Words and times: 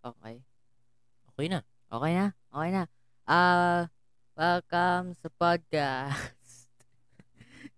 Okay. 0.00 0.40
Okay 1.34 1.46
na. 1.52 1.60
Okay 1.92 2.12
na? 2.16 2.26
Okay 2.48 2.70
na. 2.72 2.82
Ah, 3.28 3.92
welcome 4.32 5.12
sa 5.20 5.28
podcast. 5.28 6.72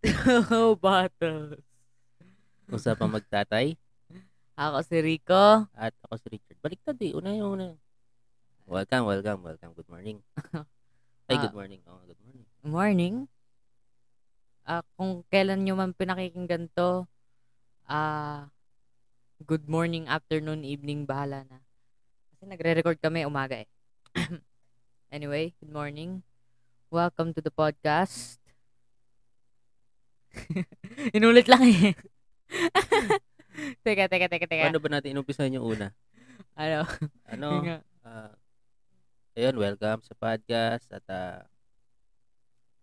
Two 0.46 0.78
bottles. 0.78 1.58
Usapang 2.70 3.10
magtatay. 3.10 3.74
Ako 4.54 4.78
si 4.86 4.96
Rico. 5.02 5.66
At 5.74 5.90
ako 6.06 6.14
si 6.22 6.38
Richard. 6.38 6.58
Baliktad 6.62 6.94
eh. 7.02 7.10
Una 7.16 7.34
yung 7.34 7.58
una. 7.58 7.68
Welcome, 8.70 9.10
welcome, 9.10 9.42
welcome. 9.42 9.72
Good 9.74 9.90
morning. 9.90 10.22
Ay, 11.26 11.34
Ah. 11.34 11.42
good 11.42 11.56
morning. 11.56 11.82
Oh, 11.90 11.98
good 12.06 12.20
morning. 12.22 12.46
Morning. 12.62 13.14
Ah, 14.70 14.86
kung 14.94 15.26
kailan 15.26 15.66
nyo 15.66 15.74
man 15.74 15.90
pinakikinggan 15.90 16.70
to, 16.78 17.02
ah, 17.90 18.46
good 19.42 19.66
morning, 19.66 20.06
afternoon, 20.06 20.62
evening, 20.62 21.02
bahala 21.02 21.42
na. 21.42 21.58
Kasi 22.30 22.46
nagre-record 22.46 23.02
kami 23.02 23.26
umaga 23.26 23.66
eh. 23.66 23.68
anyway, 25.10 25.50
good 25.58 25.74
morning. 25.74 26.22
Welcome 26.86 27.34
to 27.34 27.42
the 27.42 27.50
podcast. 27.50 28.38
Inulit 31.18 31.50
lang 31.50 31.66
eh. 31.66 31.98
teka, 33.82 34.06
teka, 34.06 34.30
teka, 34.30 34.46
teka. 34.46 34.70
Paano 34.70 34.78
ba 34.78 34.86
natin 34.86 35.18
inumpisahan 35.18 35.50
yung 35.50 35.66
una? 35.66 35.90
Ano? 36.54 36.86
Ano? 37.26 37.66
Ah, 38.06 38.38
ayun, 39.34 39.58
welcome 39.58 40.06
sa 40.06 40.14
podcast. 40.14 40.86
At 40.94 41.02
ah, 41.10 41.49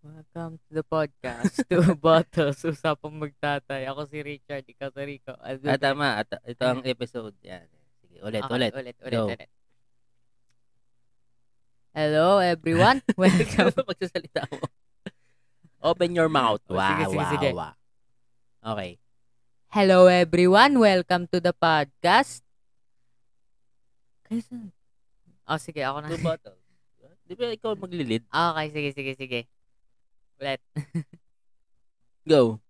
Welcome 0.07 0.55
to 0.63 0.71
the 0.71 0.85
podcast. 0.87 1.67
Two 1.67 1.83
bottles, 1.99 2.63
usapang 2.63 3.11
magtatay. 3.19 3.83
Ako 3.91 4.07
si 4.07 4.23
Richard, 4.23 4.63
ikaw 4.63 4.87
si 4.87 5.03
Rico. 5.03 5.35
Ano 5.35 5.59
ah, 5.67 5.75
tama. 5.75 6.23
At, 6.23 6.31
ito 6.47 6.63
ang 6.63 6.79
episode. 6.87 7.35
Yan. 7.43 7.67
Sige, 7.99 8.23
ulit, 8.23 8.39
Okay, 8.39 8.55
ulit. 8.55 8.71
ulit, 8.71 8.95
ulit, 9.03 9.19
Go. 9.19 9.27
ulit. 9.27 9.49
Hello, 11.91 12.39
everyone. 12.39 13.03
Welcome. 13.19 13.75
Magsasalita 13.83 14.47
mo. 14.47 14.63
Open 15.83 16.15
your 16.15 16.31
mouth. 16.31 16.63
Oh, 16.71 16.79
Wow, 16.79 16.87
sige, 16.87 17.03
sige, 17.11 17.19
wow, 17.19 17.31
sige. 17.35 17.49
wow. 17.51 17.73
Okay. 18.63 18.91
Hello, 19.75 19.99
everyone. 20.07 20.79
Welcome 20.79 21.27
to 21.35 21.43
the 21.43 21.51
podcast. 21.51 22.47
Kaysa... 24.23 24.71
Oh, 25.51 25.59
sige, 25.59 25.83
ako 25.83 25.99
na. 25.99 26.07
Two 26.15 26.23
bottles. 26.23 26.63
Di 27.27 27.35
ba 27.35 27.51
ikaw 27.51 27.75
maglilid? 27.75 28.23
Okay, 28.23 28.67
sige, 28.71 28.89
sige, 28.95 29.13
sige. 29.19 29.39
Ulit. 30.37 30.61
Go. 32.29 32.61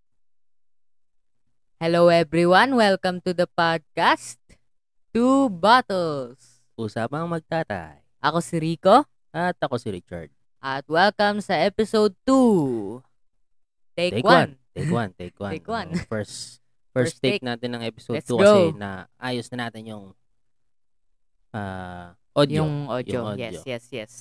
Hello, 1.77 2.07
everyone. 2.07 2.79
Welcome 2.79 3.19
to 3.27 3.35
the 3.35 3.43
podcast. 3.45 4.39
Two 5.11 5.51
bottles. 5.51 6.63
Usapang 6.79 7.27
magtatay. 7.27 8.01
Ako 8.23 8.39
si 8.39 8.57
Rico. 8.57 9.03
At 9.35 9.59
ako 9.59 9.75
si 9.77 9.91
Richard. 9.91 10.31
At 10.57 10.87
welcome 10.89 11.43
sa 11.43 11.59
episode 11.59 12.15
2. 12.25 13.03
Take, 13.93 14.21
Take 14.21 14.25
one. 14.25 14.51
Take 14.73 14.91
one, 14.93 15.11
take 15.13 15.37
one. 15.43 15.51
Take 15.53 15.67
one. 15.69 15.89
Oh, 15.93 16.05
first, 16.07 16.63
First 16.97 17.19
first 17.19 17.21
take, 17.21 17.41
take. 17.41 17.45
natin 17.45 17.77
ng 17.77 17.83
episode 17.85 18.17
Let's 18.17 18.31
2 18.31 18.41
kasi 18.41 18.63
go. 18.73 18.79
na 18.79 19.05
ayos 19.21 19.45
na 19.53 19.69
natin 19.69 19.83
yung 19.85 20.05
ah 21.53 22.17
audio. 22.33 22.65
Yung 22.65 22.73
audio. 22.89 23.21
Yung 23.21 23.27
audio. 23.37 23.43
Yes, 23.53 23.61
yes, 23.69 23.83
yes. 23.93 24.11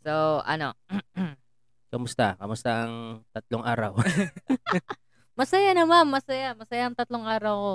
So, 0.00 0.40
ano, 0.48 0.72
Kamusta? 1.90 2.38
Kamusta 2.38 2.86
ang 2.86 3.26
tatlong 3.34 3.66
araw? 3.66 3.98
masaya 5.40 5.74
naman, 5.74 6.06
masaya. 6.06 6.54
Masaya 6.54 6.86
ang 6.86 6.94
tatlong 6.94 7.26
araw 7.26 7.54
ko. 7.58 7.74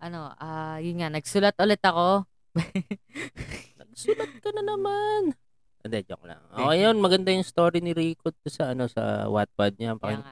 Ano, 0.00 0.32
ah, 0.40 0.80
yun 0.80 0.96
nga, 1.04 1.12
nagsulat 1.12 1.52
ulit 1.60 1.82
ako. 1.84 2.24
Nagsulat 3.78 4.32
ka 4.40 4.48
na 4.56 4.62
naman. 4.64 5.36
Hindi, 5.84 5.98
joke 6.08 6.24
lang. 6.24 6.40
Okay 6.56 6.88
yun, 6.88 6.96
maganda 7.04 7.28
yung 7.28 7.44
story 7.44 7.84
ni 7.84 7.92
Rico 7.92 8.32
sa 8.48 8.72
ano 8.72 8.88
sa 8.88 9.28
Wattpad 9.28 9.76
niya. 9.76 9.98
Pakin-. 10.00 10.24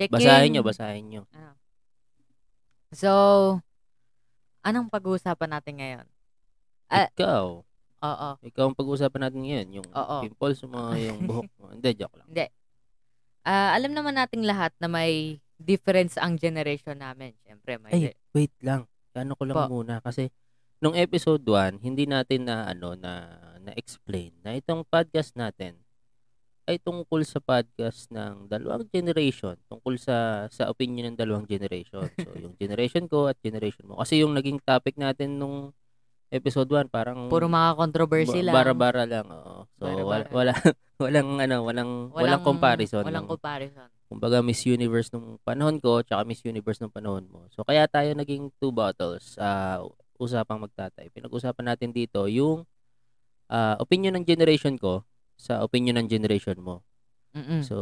Check 0.00 0.08
basahin 0.08 0.48
in. 0.48 0.52
nyo, 0.56 0.62
basahin 0.64 1.06
nyo. 1.12 1.22
So, 2.96 3.12
anong 4.64 4.88
pag-uusapan 4.88 5.50
natin 5.52 5.74
ngayon? 5.76 6.06
Ah. 6.88 7.06
Ikaw. 7.12 7.62
Oo. 8.00 8.28
Ikaw 8.40 8.64
ang 8.64 8.76
pag-uusapan 8.76 9.20
natin 9.28 9.40
ngayon. 9.44 9.68
Yung 9.80 9.88
Oo. 9.92 10.16
pimples 10.24 10.60
mo, 10.64 10.96
yung 10.96 11.18
buhok 11.28 11.50
mo. 11.60 11.66
Hindi, 11.72 11.90
joke 11.96 12.16
lang. 12.16 12.28
Hindi. 12.32 12.46
Ah, 13.44 13.72
alam 13.76 13.92
naman 13.92 14.16
nating 14.16 14.44
lahat 14.44 14.72
na 14.80 14.88
may 14.88 15.40
difference 15.60 16.16
ang 16.16 16.40
generation 16.40 16.96
namin. 16.96 17.36
Siyempre, 17.44 17.76
may 17.76 17.92
Ay, 17.92 18.02
wait 18.32 18.52
lang. 18.64 18.88
Ano 19.12 19.36
ko 19.36 19.44
lang 19.44 19.56
Po. 19.56 19.68
muna 19.68 20.00
kasi 20.00 20.32
nung 20.80 20.96
episode 20.96 21.44
1, 21.44 21.84
hindi 21.84 22.08
natin 22.08 22.48
na 22.48 22.72
ano 22.72 22.96
na 22.96 23.28
na-explain 23.60 24.32
na 24.40 24.56
itong 24.56 24.88
podcast 24.88 25.36
natin 25.36 25.76
ay 26.64 26.78
tungkol 26.80 27.20
sa 27.26 27.42
podcast 27.42 28.08
ng 28.14 28.46
dalawang 28.46 28.86
generation, 28.88 29.58
tungkol 29.66 29.98
sa 29.98 30.46
sa 30.48 30.70
opinion 30.70 31.12
ng 31.12 31.18
dalawang 31.18 31.44
generation. 31.44 32.06
So, 32.14 32.30
yung 32.38 32.54
generation 32.54 33.10
ko 33.10 33.26
at 33.26 33.36
generation 33.42 33.90
mo. 33.90 33.98
Kasi 33.98 34.22
yung 34.22 34.32
naging 34.38 34.62
topic 34.62 34.94
natin 34.94 35.36
nung 35.36 35.74
episode 36.30 36.66
1 36.68 36.88
parang 36.88 37.26
puro 37.26 37.44
mga 37.44 37.74
controversy 37.76 38.38
ba- 38.40 38.46
lang. 38.46 38.54
bara-bara 38.54 39.02
lang. 39.04 39.26
Oo. 39.26 39.66
So, 39.74 39.84
wala, 39.84 40.24
Bara-bara. 40.24 40.30
wala 40.30 40.52
walang 41.02 41.28
ano, 41.38 41.56
walang 41.62 41.90
walang, 42.10 42.40
comparison. 42.40 43.02
Walang 43.02 43.24
ng- 43.24 43.30
comparison. 43.30 43.88
kumbaga 44.06 44.38
Miss 44.40 44.62
Universe 44.62 45.10
nung 45.10 45.38
panahon 45.40 45.78
ko 45.78 46.00
tsaka 46.00 46.22
Miss 46.22 46.42
Universe 46.42 46.78
nung 46.78 46.90
panahon 46.90 47.24
mo. 47.24 47.46
So 47.48 47.62
kaya 47.62 47.86
tayo 47.86 48.10
naging 48.12 48.50
two 48.56 48.70
bottles 48.70 49.34
sa 49.34 49.80
usapang 50.16 50.58
magtatay. 50.58 51.08
Pinag-usapan 51.08 51.66
natin 51.68 51.90
dito 51.90 52.26
yung 52.26 52.66
ah, 53.46 53.74
opinion 53.76 54.12
ng 54.12 54.24
generation 54.24 54.74
ko 54.74 55.02
sa 55.34 55.62
opinion 55.62 55.96
ng 55.96 56.06
generation 56.06 56.58
mo. 56.58 56.82
Mm-mm. 57.32 57.62
So 57.62 57.76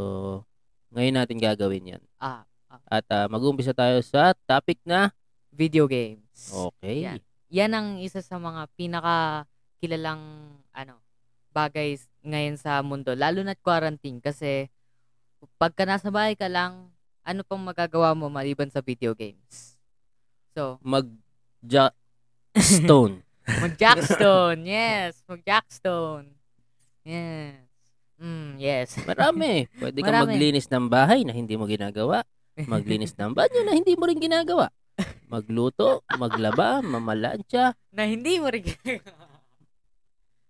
ngayon 0.89 1.17
natin 1.17 1.37
gagawin 1.37 1.85
'yan. 1.87 2.03
ah, 2.17 2.45
At 2.85 3.05
ah, 3.09 3.25
mag-uumpisa 3.25 3.73
tayo 3.73 3.99
sa 3.99 4.31
topic 4.47 4.79
na 4.83 5.09
video 5.49 5.85
games. 5.85 6.49
okay. 6.49 7.03
Yan. 7.03 7.19
Yan 7.49 7.73
ang 7.73 7.87
isa 7.97 8.21
sa 8.21 8.37
mga 8.37 8.69
pinaka 8.77 9.45
kilalang 9.81 10.21
ano 10.69 11.01
bagay 11.49 11.97
ngayon 12.21 12.61
sa 12.61 12.77
mundo 12.85 13.15
lalo 13.17 13.41
na't 13.41 13.57
quarantine 13.63 14.21
kasi 14.21 14.69
pagka 15.57 15.81
nasa 15.81 16.13
bahay 16.13 16.37
ka 16.37 16.45
lang 16.45 16.93
ano 17.25 17.41
pang 17.41 17.61
magagawa 17.61 18.13
mo 18.13 18.29
maliban 18.29 18.69
sa 18.69 18.81
video 18.81 19.13
games. 19.13 19.77
So, 20.53 20.77
Mag 20.81 21.05
ja- 21.61 21.93
stone. 22.57 23.21
mag-jackstone. 23.63 24.61
yes, 24.65 25.21
mag-jackstone. 25.25 26.29
Yes. 27.05 27.65
Mm, 28.19 28.59
yes. 28.59 28.93
Marami. 29.05 29.65
Pwede 29.73 29.97
kang 30.03 30.11
Marami. 30.21 30.37
maglinis 30.37 30.67
ng 30.69 30.85
bahay 30.85 31.25
na 31.25 31.33
hindi 31.33 31.55
mo 31.57 31.65
ginagawa. 31.65 32.21
Maglinis 32.59 33.15
ng 33.15 33.31
banyo 33.31 33.61
na 33.63 33.73
hindi 33.73 33.95
mo 33.95 34.05
rin 34.05 34.19
ginagawa. 34.19 34.69
Magluto, 35.29 36.01
maglaba, 36.17 36.81
mamalansya, 36.81 37.77
na 37.93 38.03
hindi 38.09 38.41
mo 38.41 38.49
rin 38.49 38.65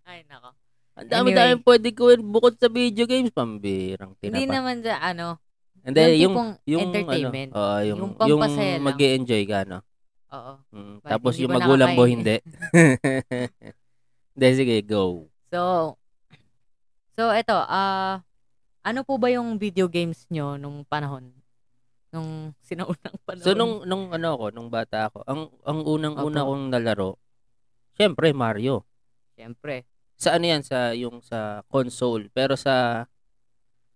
Ay, 0.07 0.23
nako. 0.25 0.55
Ang 0.95 1.07
dami-dami 1.11 1.51
Anyway. 1.59 1.67
pwede 1.67 1.87
gawin 1.91 2.21
bukod 2.23 2.55
sa 2.55 2.71
video 2.71 3.03
games. 3.03 3.31
Pambirang 3.35 4.15
Hindi 4.19 4.47
tinapa. 4.47 4.55
naman 4.55 4.75
sa 4.81 4.93
ano, 5.03 5.37
Hindi, 5.83 6.01
yung 6.23 6.35
yung, 6.35 6.47
yung, 6.63 6.81
entertainment. 6.89 7.51
Ano, 7.51 7.59
oo, 7.59 7.77
yung, 7.83 7.99
Yung 8.23 8.41
yung, 8.41 8.83
mag 8.83 8.99
enjoy 8.99 9.43
ka, 9.47 9.67
no? 9.67 9.79
Oo. 10.31 10.53
Mm, 10.71 10.95
tapos 11.03 11.31
hindi 11.35 11.43
yung 11.43 11.55
magulang 11.55 11.91
mo, 11.95 12.03
hindi. 12.07 12.35
Hindi, 14.39 14.47
sige, 14.55 14.75
go. 14.87 15.27
So, 15.51 15.99
so 17.19 17.27
eto, 17.35 17.59
ah, 17.59 18.23
ano 18.87 18.99
po 19.03 19.19
ba 19.19 19.27
yung 19.27 19.59
video 19.59 19.91
games 19.91 20.23
nyo 20.31 20.55
nung 20.55 20.87
panahon? 20.87 21.27
Nung 22.09 22.57
sinaunang 22.59 23.17
panahon? 23.27 23.45
So, 23.45 23.53
nung, 23.53 23.85
nung 23.85 24.09
ano 24.09 24.27
ako, 24.33 24.45
nung 24.49 24.69
bata 24.69 25.09
ako, 25.09 25.21
ang, 25.25 25.41
ang 25.61 25.79
unang-una 25.83 26.41
Opo. 26.41 26.49
kong 26.51 26.63
nalaro, 26.69 27.09
syempre, 27.93 28.33
Mario. 28.33 28.81
Siyempre. 29.35 29.85
Sa 30.19 30.35
ano 30.35 30.45
yan? 30.45 30.61
Sa, 30.61 30.91
yung 30.91 31.21
sa 31.21 31.61
console. 31.69 32.27
Pero 32.29 32.59
sa, 32.59 33.05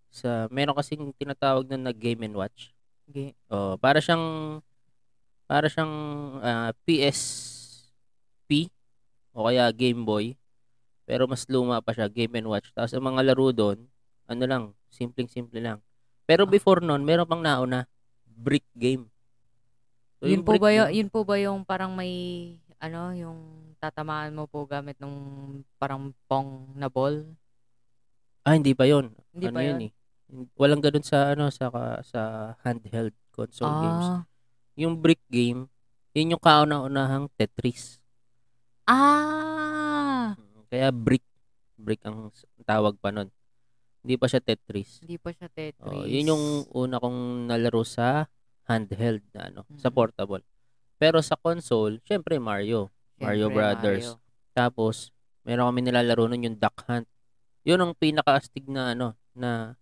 sa, 0.08 0.48
meron 0.48 0.78
kasing 0.78 1.12
tinatawag 1.14 1.68
na 1.68 1.92
Game 1.92 2.24
and 2.24 2.38
Watch. 2.38 2.72
Ga- 3.10 3.36
Oh, 3.52 3.76
para 3.76 4.00
siyang 4.00 4.58
para 5.44 5.68
siyang 5.68 5.94
ah, 6.40 6.72
PSP 6.88 8.72
o 9.36 9.46
kaya 9.46 9.68
Game 9.76 10.08
Boy. 10.08 10.38
Pero 11.04 11.28
mas 11.28 11.44
luma 11.52 11.84
pa 11.84 11.92
siya, 11.92 12.08
Game 12.08 12.40
and 12.40 12.48
Watch. 12.48 12.72
Tapos 12.72 12.96
ang 12.96 13.04
mga 13.04 13.22
laro 13.28 13.52
doon, 13.52 13.78
ano 14.24 14.44
lang, 14.48 14.64
simpleng-simple 14.88 15.60
lang. 15.60 15.84
Pero 16.24 16.48
Ah. 16.48 16.50
before 16.50 16.80
noon, 16.80 17.04
meron 17.04 17.28
pang 17.28 17.44
nauna, 17.44 17.84
brick 18.44 18.68
game. 18.76 19.08
So, 20.20 20.28
yun 20.28 20.44
po 20.44 20.56
brick 20.56 20.64
ba 20.64 20.70
game- 20.72 20.94
yun 21.00 21.10
po 21.10 21.20
ba 21.24 21.36
yung 21.40 21.64
parang 21.64 21.96
may 21.96 22.12
ano, 22.84 23.16
yung 23.16 23.40
tatamaan 23.80 24.36
mo 24.36 24.44
po 24.44 24.68
gamit 24.68 25.00
nung 25.00 25.16
parang 25.80 26.12
pong 26.28 26.76
na 26.76 26.92
ball? 26.92 27.24
Ah, 28.44 28.60
hindi 28.60 28.76
pa 28.76 28.84
'yon. 28.84 29.16
Hindi 29.32 29.48
ano 29.48 29.56
pa 29.56 29.64
yun 29.64 29.72
yun? 29.72 29.88
eh? 29.88 29.92
Walang 30.60 30.84
gano'n 30.84 31.06
sa 31.06 31.32
ano, 31.32 31.48
sa 31.48 31.72
sa 32.04 32.22
handheld 32.68 33.16
console 33.32 33.72
games. 33.80 34.08
Ah. 34.12 34.22
Yung 34.76 35.00
brick 35.00 35.22
game, 35.32 35.70
yun 36.12 36.36
yung 36.36 36.44
kauna-unahang 36.44 37.32
Tetris. 37.40 38.04
Ah! 38.84 40.36
Mm, 40.36 40.62
kaya 40.68 40.88
brick, 40.92 41.24
brick 41.80 42.02
ang 42.04 42.34
tawag 42.68 42.98
pa 43.00 43.14
nun. 43.14 43.30
Hindi 44.04 44.16
pa 44.16 44.28
siya 44.28 44.40
Tetris. 44.40 45.00
Hindi 45.00 45.16
pa 45.16 45.32
siya 45.32 45.48
Oo, 45.82 46.04
yun 46.04 46.28
yung 46.28 46.44
Tetris. 46.62 46.76
una 46.76 47.00
kong 47.00 47.20
nalaro 47.48 47.82
sa 47.82 48.28
handheld 48.66 49.24
na 49.32 49.48
ano, 49.48 49.62
sa 49.76 49.88
Mm. 49.88 49.96
portable. 49.96 50.44
Pero 50.98 51.20
sa 51.20 51.36
console, 51.36 52.04
siyempre 52.04 52.36
Mario, 52.38 52.92
Mario 53.18 53.48
Siyempre 53.48 53.56
Brothers. 53.56 54.06
Mario. 54.12 54.22
Tapos 54.52 54.96
meron 55.42 55.68
kaming 55.68 55.88
nilalaro 55.88 56.28
nun 56.28 56.46
yung 56.46 56.58
Duck 56.58 56.84
Hunt. 56.86 57.08
Yun 57.64 57.80
ang 57.80 57.94
pinakaastig 57.94 58.68
na 58.68 58.92
ano, 58.92 59.08
na 59.34 59.76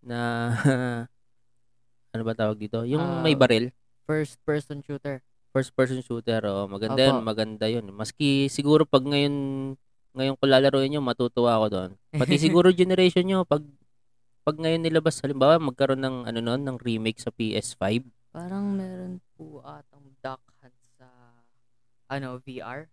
na 0.00 0.18
ano 2.12 2.22
ba 2.22 2.34
tawag 2.34 2.58
dito? 2.58 2.82
Yung 2.84 3.22
may 3.22 3.34
Ah, 3.34 3.40
baril. 3.40 3.70
first 4.04 4.36
person 4.42 4.82
shooter. 4.82 5.22
First 5.50 5.70
person 5.72 6.02
shooter, 6.02 6.42
oo, 6.42 6.66
maganda 6.66 6.98
yun, 7.00 7.16
Opo. 7.16 7.24
maganda 7.24 7.66
yun. 7.66 7.86
Maski 7.88 8.50
siguro 8.50 8.82
'pag 8.82 9.06
ngayon 9.06 9.34
ngayon 10.14 10.38
ko 10.38 10.44
lalaruin 10.46 10.94
yun 10.94 11.04
matutuwa 11.04 11.58
ako 11.58 11.66
dun. 11.70 11.90
Pati 12.14 12.38
siguro 12.38 12.70
generation 12.80 13.26
niyo 13.26 13.42
'pag 13.42 13.62
'pag 14.46 14.56
ngayon 14.60 14.82
nilabas 14.86 15.18
halimbawa 15.20 15.58
magkaroon 15.58 16.00
ng 16.00 16.16
ano 16.30 16.38
nun, 16.40 16.62
ng 16.62 16.76
remake 16.78 17.18
sa 17.18 17.34
PS5. 17.34 18.06
Parang 18.30 18.74
meron 18.74 19.18
po 19.34 19.62
atang 19.62 20.04
Duck 20.22 20.42
Hunt 20.62 20.78
sa 20.98 21.06
ano, 22.10 22.38
VR. 22.42 22.86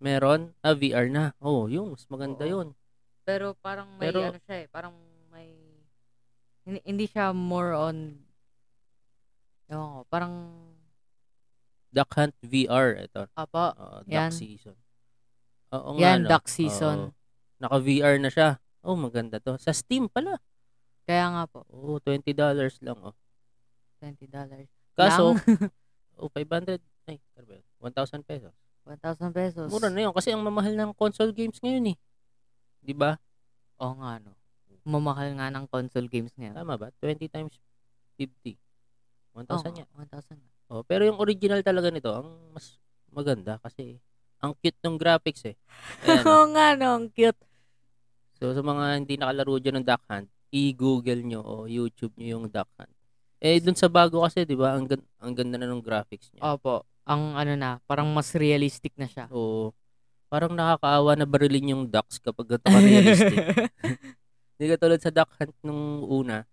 Meron? 0.00 0.52
Ah, 0.60 0.76
VR 0.76 1.08
na. 1.08 1.32
Oo, 1.40 1.68
yun 1.68 1.92
mas 1.92 2.04
maganda 2.12 2.44
Oo. 2.44 2.52
yun. 2.52 2.68
Pero 3.24 3.56
parang 3.58 3.88
may 3.96 4.12
Pero 4.12 4.20
ano 4.28 4.38
siya 4.44 4.56
eh, 4.64 4.66
parang 4.68 4.94
may 5.32 5.48
hindi, 6.64 6.80
hindi 6.84 7.04
siya 7.08 7.32
more 7.32 7.72
on 7.72 7.96
ewan 9.68 9.88
ko, 9.96 10.00
parang 10.12 10.34
Duck 11.94 12.10
Hunt 12.18 12.34
VR 12.42 13.06
ito. 13.06 13.22
apa, 13.38 13.64
Oo, 13.78 13.98
Duck 14.02 14.28
yan. 14.28 14.32
Season. 14.34 14.74
Oo 15.74 15.98
nga 15.98 16.00
Yan, 16.00 16.18
no. 16.24 16.28
Duck 16.30 16.46
Oo. 16.46 16.54
Season. 16.54 16.98
Naka-VR 17.58 18.22
na 18.22 18.30
siya. 18.30 18.62
Oh, 18.84 18.94
maganda 18.94 19.40
to. 19.42 19.58
Sa 19.58 19.74
Steam 19.74 20.06
pala. 20.06 20.38
Kaya 21.04 21.28
nga 21.34 21.42
po, 21.50 21.66
Oo, 21.68 21.98
$20 22.00 22.32
lang 22.80 22.98
oh. 23.02 23.16
$20 24.00 24.68
Kaso, 24.94 25.34
lang. 25.34 25.40
oh, 26.20 26.30
500, 26.32 26.80
ay, 27.10 27.18
ano 27.36 27.44
ba 27.44 27.54
yun? 27.58 27.66
1,000 27.80 28.22
pesos. 28.24 28.54
1,000 28.84 29.32
pesos. 29.32 29.68
Mura 29.72 29.88
na 29.88 30.04
yun 30.04 30.12
kasi 30.12 30.28
ang 30.32 30.44
mamahal 30.44 30.76
ng 30.76 30.92
console 30.92 31.32
games 31.32 31.56
ngayon 31.64 31.92
eh. 31.92 31.98
'Di 32.84 32.92
ba? 32.92 33.16
Oo 33.80 33.96
nga 33.96 34.20
no. 34.20 34.36
Mamahal 34.84 35.32
nga 35.40 35.48
ng 35.48 35.64
console 35.72 36.08
games 36.12 36.36
ngayon. 36.36 36.52
Tama 36.52 36.76
ba? 36.76 36.92
20 37.00 37.32
times 37.32 37.56
50. 38.20 38.60
1,000 39.32 39.72
Oo, 39.72 39.80
yan. 39.80 39.88
1,000 39.88 40.36
nga. 40.36 40.52
Oh, 40.68 40.84
pero 40.84 41.08
yung 41.08 41.16
original 41.16 41.64
talaga 41.64 41.88
nito, 41.88 42.12
ang 42.12 42.28
mas 42.52 42.76
maganda 43.08 43.56
kasi 43.64 43.96
ang 44.44 44.52
cute 44.60 44.76
ng 44.78 45.00
graphics 45.00 45.42
eh. 45.48 45.56
Ayan 46.04 46.20
oh. 46.28 46.28
Oo 46.28 46.44
nga 46.52 46.76
no, 46.76 47.00
ang 47.00 47.08
cute. 47.08 47.40
So 48.36 48.52
sa 48.52 48.60
mga 48.60 49.00
hindi 49.00 49.14
nakalaro 49.16 49.56
dyan 49.56 49.80
ng 49.80 49.86
Duck 49.88 50.04
Hunt, 50.04 50.28
i-google 50.52 51.24
nyo 51.24 51.40
o 51.40 51.54
YouTube 51.64 52.12
nyo 52.14 52.36
yung 52.36 52.46
Duck 52.46 52.68
Hunt. 52.76 52.92
Eh 53.40 53.56
dun 53.58 53.74
sa 53.74 53.88
bago 53.88 54.20
kasi, 54.20 54.44
'di 54.44 54.54
ba? 54.54 54.76
Ang, 54.76 54.84
gan- 54.86 55.08
ang 55.18 55.32
ganda 55.32 55.56
na 55.56 55.66
ng 55.66 55.80
graphics 55.80 56.28
niya. 56.30 56.44
Opo, 56.44 56.84
ang 57.04 57.36
ano 57.36 57.52
na, 57.56 57.70
parang 57.84 58.08
mas 58.08 58.32
realistic 58.32 58.92
na 58.96 59.04
siya. 59.04 59.28
So, 59.28 59.72
parang 60.28 60.52
nakakaawa 60.52 61.14
na 61.14 61.28
barilin 61.28 61.72
yung 61.72 61.84
ducks 61.84 62.16
kapag 62.18 62.56
ganito 62.56 62.68
ka-realistic. 62.68 63.36
Hindi 64.56 64.64
ka 64.70 64.76
tulad 64.78 65.00
sa 65.00 65.12
Duck 65.12 65.30
Hunt 65.36 65.54
nung 65.60 66.04
una. 66.04 66.46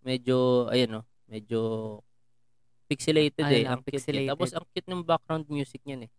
Medyo, 0.00 0.68
ayan 0.70 0.96
o, 0.96 1.02
medyo 1.26 1.60
pixelated 2.86 3.42
Ano 3.42 3.52
eh. 3.52 3.64
lang, 3.66 3.72
Ang 3.76 3.82
cute 3.82 3.90
niya. 3.90 3.98
pixelated. 3.98 4.30
Tapos 4.30 4.50
ang 4.54 4.66
cute 4.70 4.88
ng 4.88 5.02
background 5.02 5.44
music 5.50 5.82
niyan 5.82 6.06
eh. 6.06 6.10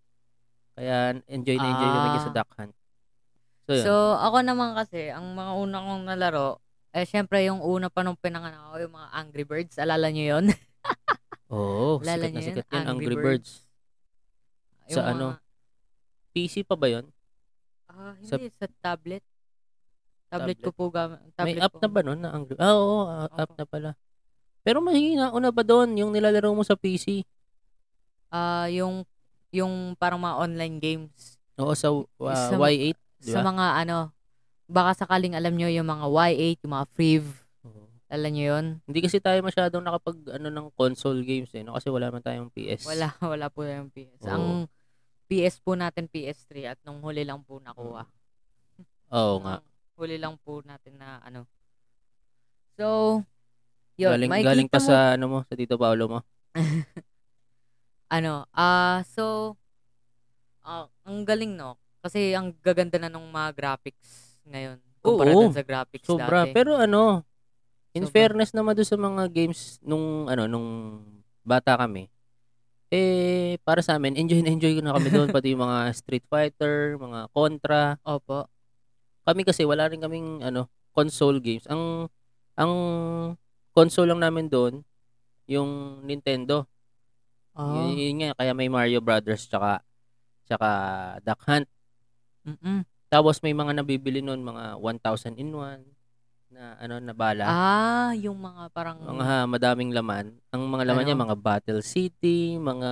Kaya 0.77 0.95
enjoy 1.25 1.57
na 1.57 1.67
enjoy 1.67 1.89
kami 1.89 2.19
sa 2.19 2.29
Ah. 2.29 2.35
Duck 2.35 2.49
Hunt. 2.53 2.73
So, 3.65 3.71
yun. 3.73 3.83
So, 3.83 3.93
ako 4.15 4.37
naman 4.39 4.77
kasi, 4.77 5.09
ang 5.09 5.33
mga 5.33 5.51
una 5.57 5.77
kong 5.81 6.03
nalaro, 6.05 6.61
eh, 6.93 7.03
syempre, 7.03 7.41
yung 7.43 7.59
una 7.59 7.89
pa 7.89 7.99
nung 7.99 8.15
pinanganak 8.15 8.61
ako, 8.63 8.75
yung 8.79 8.93
mga 8.93 9.09
Angry 9.11 9.43
Birds. 9.43 9.75
Alala 9.75 10.07
nyo 10.07 10.25
yun? 10.29 10.45
Oo, 11.51 11.97
Alala 11.99 12.23
sikat 12.23 12.31
na 12.31 12.39
yun? 12.39 12.47
sikat 12.47 12.67
yan. 12.69 12.85
Angry 12.87 13.17
Birds. 13.17 13.51
Sa 14.85 14.91
Yung 14.93 15.05
ano? 15.09 15.25
mga- 15.27 15.41
PC 16.31 16.53
pa 16.61 16.77
ba 16.77 16.87
yun? 16.87 17.05
Ah, 17.87 18.13
hindi, 18.15 18.29
Sa- 18.47 18.55
sa, 18.55 18.67
tablet. 18.79 19.25
Tablet, 20.27 20.57
ko 20.59 20.69
Tablet. 20.69 20.77
po 20.77 20.83
gamit. 20.87 21.19
May 21.39 21.57
app 21.57 21.73
ko. 21.73 21.79
na 21.81 21.89
ba 21.89 21.99
nun 22.03 22.19
na 22.19 22.29
Angry? 22.29 22.55
Ah, 22.55 22.75
oo, 22.75 23.03
ah, 23.03 23.25
app 23.27 23.57
na 23.57 23.65
pala. 23.65 23.91
Pero 24.61 24.79
mahina, 24.79 25.31
una 25.31 25.49
ba 25.49 25.63
doon 25.63 25.95
yung 25.95 26.11
nilalaro 26.11 26.51
mo 26.51 26.61
sa 26.61 26.75
PC? 26.75 27.23
Ah, 28.29 28.67
yung, 28.67 29.07
yung 29.51 29.95
parang 29.95 30.19
mga 30.19 30.35
online 30.37 30.77
games. 30.79 31.39
Oo, 31.57 31.73
sa 31.73 31.89
ah, 31.89 32.49
Sa- 32.51 32.59
Y8, 32.59 32.97
di 32.97 33.31
Sa 33.33 33.41
ba? 33.41 33.49
mga 33.49 33.65
ano, 33.85 33.97
baka 34.67 35.05
sakaling 35.05 35.33
alam 35.33 35.55
nyo 35.55 35.71
yung 35.71 35.87
mga 35.87 36.05
Y8, 36.05 36.57
yung 36.63 36.73
mga 36.75 36.87
Friv. 36.93 37.25
Oo. 37.65 37.87
Alam 38.11 38.31
nyo 38.35 38.45
yun? 38.55 38.65
Hindi 38.85 38.99
kasi 39.01 39.17
tayo 39.17 39.39
masyadong 39.41 39.83
nakapag 39.83 40.17
ano 40.35 40.47
ng 40.51 40.67
console 40.75 41.23
games 41.23 41.51
eh, 41.55 41.63
no? 41.63 41.75
kasi 41.75 41.87
wala 41.89 42.11
man 42.11 42.21
tayong 42.21 42.51
PS. 42.51 42.85
Wala, 42.85 43.07
wala 43.33 43.47
po 43.49 43.63
yung 43.65 43.89
PS. 43.89 44.21
Oo. 44.27 44.31
Ang 44.31 44.45
PS 45.27 45.59
po 45.59 45.75
natin, 45.75 46.07
PS3 46.07 46.71
at 46.71 46.79
nung 46.87 47.03
huli 47.03 47.27
lang 47.27 47.43
po 47.43 47.59
nakuha. 47.59 48.07
Oo 49.11 49.35
nga. 49.43 49.59
Huli 49.99 50.15
lang 50.15 50.39
po 50.39 50.63
natin 50.63 50.95
na 50.99 51.19
ano. 51.19 51.43
So, 52.77 53.19
yun, 53.97 54.13
galing 54.13 54.31
galing 54.45 54.69
pa 54.69 54.77
mo, 54.79 54.85
sa 54.85 55.17
ano 55.17 55.25
mo, 55.27 55.39
sa 55.49 55.57
Tito 55.57 55.75
Paolo 55.75 56.05
mo. 56.07 56.19
ano, 58.07 58.47
ah, 58.55 59.03
so, 59.07 59.55
ah, 60.63 60.87
ang 61.03 61.23
galing 61.27 61.55
no, 61.55 61.75
kasi 62.03 62.31
ang 62.31 62.55
gaganda 62.63 62.95
na 62.99 63.11
nung 63.11 63.27
mga 63.27 63.51
graphics 63.55 64.39
ngayon, 64.47 64.79
kumpara 65.03 65.31
Oo, 65.35 65.41
dun 65.47 65.55
sa 65.55 65.63
graphics 65.63 66.07
Sobra. 66.07 66.47
dati. 66.47 66.55
Pero 66.55 66.79
ano, 66.79 67.23
in 67.91 68.07
Sobra. 68.07 68.15
fairness 68.15 68.51
naman 68.55 68.75
doon 68.75 68.89
sa 68.89 68.99
mga 68.99 69.23
games 69.31 69.79
nung 69.83 70.27
ano 70.27 70.43
nung 70.47 70.67
bata 71.43 71.75
kami. 71.75 72.07
Eh 72.87 73.59
para 73.67 73.83
sa 73.83 73.99
amin, 73.99 74.15
enjoy 74.15 74.39
na 74.39 74.51
enjoy 74.51 74.79
na 74.79 74.95
kami 74.95 75.11
doon 75.11 75.27
pati 75.35 75.51
yung 75.51 75.63
mga 75.63 75.91
Street 75.91 76.25
Fighter, 76.27 76.95
mga 76.95 77.27
Contra. 77.35 77.99
Opo. 78.07 78.47
Kami 79.27 79.43
kasi 79.43 79.67
wala 79.67 79.91
rin 79.91 79.99
kaming 79.99 80.39
ano 80.43 80.71
console 80.95 81.43
games. 81.43 81.67
Ang 81.67 82.07
ang 82.55 82.71
console 83.75 84.09
lang 84.15 84.23
namin 84.23 84.47
doon 84.47 84.73
yung 85.47 86.01
Nintendo. 86.07 86.67
Oh. 87.57 87.73
Yun, 87.89 87.97
yun 87.97 88.15
nga 88.21 88.37
kaya 88.37 88.53
may 88.53 88.69
Mario 88.69 89.01
Brothers 89.01 89.49
tsaka 89.49 89.81
tsaka 90.45 90.69
Duck 91.25 91.41
Hunt. 91.43 91.65
Mm-mm. 92.45 92.85
Tapos 93.07 93.41
may 93.41 93.51
mga 93.51 93.73
nabibili 93.73 94.21
noon 94.21 94.39
mga 94.39 94.77
1,000 94.77 95.35
in 95.35 95.49
1 95.49 95.81
na 96.47 96.77
ano 96.77 97.01
na 97.01 97.11
bala. 97.11 97.43
Ah, 97.43 98.11
yung 98.13 98.37
mga 98.37 98.69
parang 98.71 99.01
Mga 99.01 99.23
ha, 99.25 99.37
madaming 99.43 99.91
laman. 99.91 100.31
Ang 100.53 100.63
mga 100.69 100.83
laman 100.87 101.03
Ano? 101.03 101.07
niya 101.09 101.23
mga 101.25 101.35
Battle 101.35 101.81
City, 101.81 102.55
mga 102.55 102.91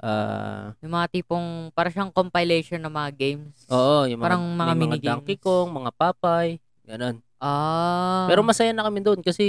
ah 0.00 0.72
yung 0.80 0.96
mga 0.96 1.12
tipong 1.12 1.68
para 1.70 1.92
siyang 1.92 2.08
compilation 2.08 2.80
ng 2.80 2.88
mga 2.90 3.10
games. 3.12 3.68
oo, 3.68 4.08
yung 4.08 4.16
mga, 4.16 4.24
Parang 4.24 4.44
mga 4.48 4.74
mga. 4.74 4.96
Donkey 5.04 5.36
Kong, 5.36 5.68
mga 5.68 5.90
Popeye, 5.92 6.56
ganun. 6.88 7.20
Ah. 7.36 8.24
Pero 8.24 8.40
masaya 8.40 8.72
na 8.72 8.88
kami 8.88 9.04
doon 9.04 9.20
kasi 9.20 9.44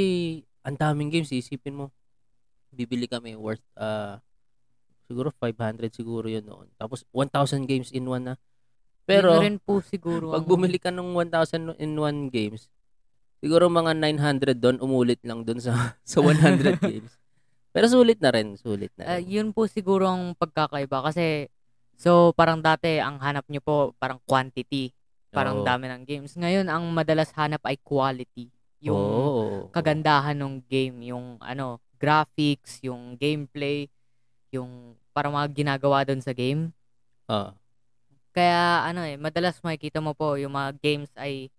ang 0.62 0.76
daming 0.76 1.08
games, 1.10 1.32
isipin 1.32 1.74
mo. 1.74 1.88
Bibili 2.82 3.06
kami 3.06 3.38
worth 3.38 3.62
ah 3.78 4.18
siguro 5.06 5.30
500 5.30 5.92
siguro 5.92 6.26
yun 6.26 6.42
noon. 6.44 6.68
Tapos 6.76 7.04
1,000 7.12 7.68
games 7.68 7.92
in 7.92 8.08
one 8.08 8.34
na. 8.34 8.36
Pero 9.04 9.38
rin 9.38 9.60
po 9.60 9.84
siguro. 9.84 10.32
pag 10.32 10.48
bumili 10.48 10.80
ka 10.80 10.88
ng 10.90 11.12
1,000 11.14 11.76
in 11.78 11.94
one 11.94 12.32
games, 12.32 12.72
siguro 13.38 13.68
mga 13.68 13.92
900 13.94 14.56
doon 14.56 14.78
umulit 14.80 15.20
lang 15.28 15.44
doon 15.44 15.60
sa 15.60 15.74
sa 16.08 16.18
100 16.24 16.80
games. 16.90 17.12
Pero 17.72 17.86
sulit 17.88 18.20
na 18.20 18.32
rin, 18.32 18.56
sulit 18.56 18.92
na 18.96 19.04
Ah, 19.06 19.20
rin. 19.20 19.28
yun 19.28 19.48
po 19.52 19.68
siguro 19.68 20.08
ang 20.08 20.32
pagkakaiba 20.36 21.04
kasi 21.08 21.48
so 21.96 22.32
parang 22.34 22.60
dati 22.60 22.98
ang 22.98 23.20
hanap 23.20 23.46
nyo 23.48 23.60
po 23.60 23.76
parang 24.00 24.20
quantity, 24.24 24.96
parang 25.30 25.62
Oo. 25.62 25.68
dami 25.68 25.92
ng 25.92 26.04
games. 26.08 26.34
Ngayon 26.36 26.72
ang 26.72 26.88
madalas 26.92 27.36
hanap 27.36 27.64
ay 27.68 27.76
quality. 27.84 28.48
Yung 28.82 28.98
oo. 28.98 29.70
kagandahan 29.70 30.34
ng 30.40 30.66
game, 30.66 31.12
yung 31.12 31.36
ano, 31.38 31.78
graphics, 32.02 32.82
yung 32.82 33.14
gameplay, 33.14 33.86
yung 34.50 34.98
parang 35.14 35.38
mga 35.38 35.54
ginagawa 35.54 36.02
doon 36.02 36.20
sa 36.26 36.34
game. 36.34 36.74
Oo. 37.30 37.54
Kaya 38.34 38.88
ano 38.90 39.06
eh, 39.06 39.20
madalas 39.20 39.62
makikita 39.62 40.02
mo 40.02 40.18
po 40.18 40.40
yung 40.40 40.56
mga 40.56 40.74
games 40.82 41.12
ay 41.20 41.54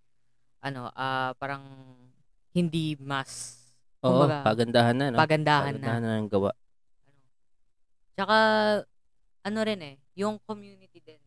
ano, 0.59 0.91
ah 0.97 1.31
parang 1.39 1.63
hindi 2.51 2.97
mas 2.99 3.61
Oo, 4.03 4.19
kumbaga, 4.19 4.43
pagandahan 4.43 4.95
na, 4.99 5.05
no? 5.13 5.17
pagandahan 5.17 5.63
na. 5.63 5.71
Pagandahan 5.79 6.01
na 6.03 6.11
ng 6.19 6.29
gawa. 6.29 6.51
Tsaka 8.13 8.37
ano 9.43 9.59
rin 9.63 9.79
eh, 9.81 9.95
yung 10.17 10.37
community 10.43 10.99
din. 11.01 11.21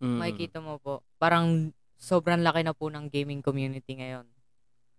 Mm. 0.00 0.18
Makikita 0.20 0.58
mo 0.64 0.80
po, 0.80 1.04
parang 1.20 1.72
sobrang 2.00 2.40
laki 2.40 2.64
na 2.64 2.72
po 2.72 2.88
ng 2.88 3.12
gaming 3.12 3.44
community 3.44 4.00
ngayon. 4.00 4.24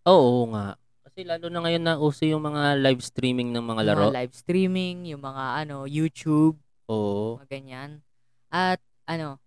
Oo 0.05 0.45
nga. 0.53 0.77
Kasi 1.21 1.29
lalo 1.37 1.53
na 1.53 1.61
ngayon 1.61 1.83
na 1.85 2.01
uso 2.01 2.25
yung 2.25 2.41
mga 2.41 2.81
live 2.81 2.97
streaming 3.05 3.53
ng 3.53 3.61
mga 3.61 3.81
Yung 3.85 3.89
laro. 3.93 4.01
mga 4.09 4.17
live 4.25 4.33
streaming, 4.33 4.97
yung 5.05 5.21
mga 5.21 5.43
ano, 5.61 5.85
YouTube, 5.85 6.57
Oo. 6.89 7.37
mga 7.37 7.45
ganyan. 7.45 8.01
At 8.49 8.81
ano, 9.05 9.37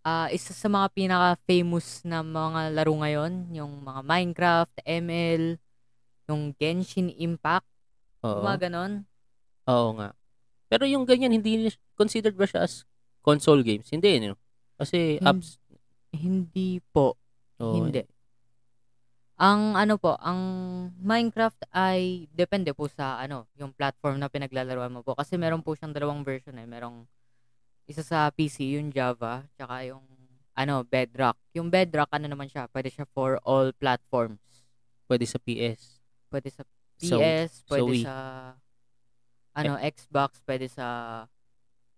ah 0.00 0.32
isa 0.32 0.56
sa 0.56 0.72
mga 0.72 0.88
pinaka-famous 0.96 2.08
na 2.08 2.24
mga 2.24 2.72
laro 2.72 2.96
ngayon, 3.04 3.52
yung 3.52 3.84
mga 3.84 4.00
Minecraft, 4.00 4.72
ML, 4.88 5.60
yung 6.32 6.56
Genshin 6.56 7.12
Impact, 7.20 7.68
yung 8.24 8.40
Oo. 8.40 8.44
mga 8.48 8.72
ganon. 8.72 9.04
Oo 9.68 9.92
nga. 10.00 10.16
Pero 10.72 10.88
yung 10.88 11.04
ganyan, 11.04 11.36
hindi 11.36 11.68
considered 12.00 12.32
ba 12.32 12.48
siya 12.48 12.64
as 12.64 12.88
console 13.20 13.60
games? 13.60 13.92
Hindi, 13.92 14.24
no? 14.24 14.40
Kasi 14.80 15.20
apps. 15.20 15.60
Hindi 16.16 16.80
po. 16.96 17.20
Oo, 17.60 17.76
Hindi. 17.76 18.08
Ang 19.42 19.74
ano 19.74 19.98
po, 19.98 20.14
ang 20.22 20.38
Minecraft 21.02 21.66
ay 21.74 22.30
depende 22.30 22.70
po 22.70 22.86
sa 22.86 23.18
ano, 23.18 23.50
yung 23.58 23.74
platform 23.74 24.22
na 24.22 24.30
pinaglalaruan 24.30 24.94
mo 24.94 25.02
po. 25.02 25.18
Kasi 25.18 25.34
meron 25.34 25.66
po 25.66 25.74
siyang 25.74 25.90
dalawang 25.90 26.22
version 26.22 26.54
eh. 26.54 26.68
Merong 26.68 27.02
isa 27.90 28.06
sa 28.06 28.30
PC, 28.30 28.78
yung 28.78 28.94
Java, 28.94 29.42
tsaka 29.58 29.82
yung 29.82 30.06
ano, 30.54 30.86
Bedrock. 30.86 31.34
Yung 31.58 31.74
Bedrock, 31.74 32.14
ano 32.14 32.30
naman 32.30 32.46
siya, 32.46 32.70
pwede 32.70 32.86
siya 32.94 33.02
for 33.10 33.42
all 33.42 33.74
platforms. 33.74 34.38
Pwede 35.10 35.26
sa 35.26 35.42
PS. 35.42 35.98
Pwede 36.30 36.48
sa 36.54 36.62
PS, 37.02 37.66
sa 37.66 37.70
pwede 37.74 37.90
Wii. 37.90 38.04
sa 38.06 38.14
ano, 39.58 39.72
Xbox, 39.82 40.38
pwede 40.46 40.70
sa 40.70 40.86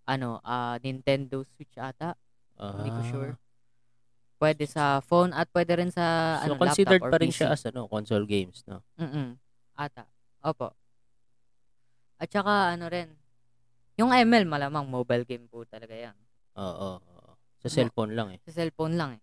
ano, 0.09 0.41
ah, 0.49 0.81
Nintendo 0.81 1.45
Switch 1.45 1.77
ata. 1.77 2.17
Hindi 2.57 2.89
ko 2.89 3.01
sure. 3.05 3.33
Pwede 4.45 4.65
sa 4.67 4.85
phone 5.01 5.33
at 5.33 5.49
pwede 5.51 5.73
rin 5.75 5.89
sa 5.89 6.05
So, 6.39 6.45
ano, 6.47 6.61
considered 6.61 7.01
laptop 7.01 7.09
or 7.09 7.13
pa 7.13 7.19
rin 7.19 7.33
PC. 7.33 7.37
siya 7.41 7.49
as 7.51 7.65
ano, 7.65 7.89
console 7.89 8.25
games, 8.25 8.61
no? 8.67 8.85
Mm. 8.95 9.41
Ata. 9.75 10.05
Opo. 10.45 10.77
At 12.17 12.29
saka 12.29 12.77
ano 12.77 12.87
rin, 12.87 13.09
yung 13.97 14.13
ML 14.13 14.45
malamang 14.45 14.85
mobile 14.85 15.25
game 15.25 15.47
po 15.47 15.65
talaga 15.65 15.93
yan. 15.93 16.17
Oo. 16.55 17.01
oo. 17.01 17.31
Sa 17.59 17.67
Mo- 17.67 17.75
cellphone 17.75 18.13
lang 18.13 18.29
eh. 18.31 18.39
Sa 18.43 18.53
cellphone 18.53 18.95
lang 18.95 19.11
eh. 19.17 19.23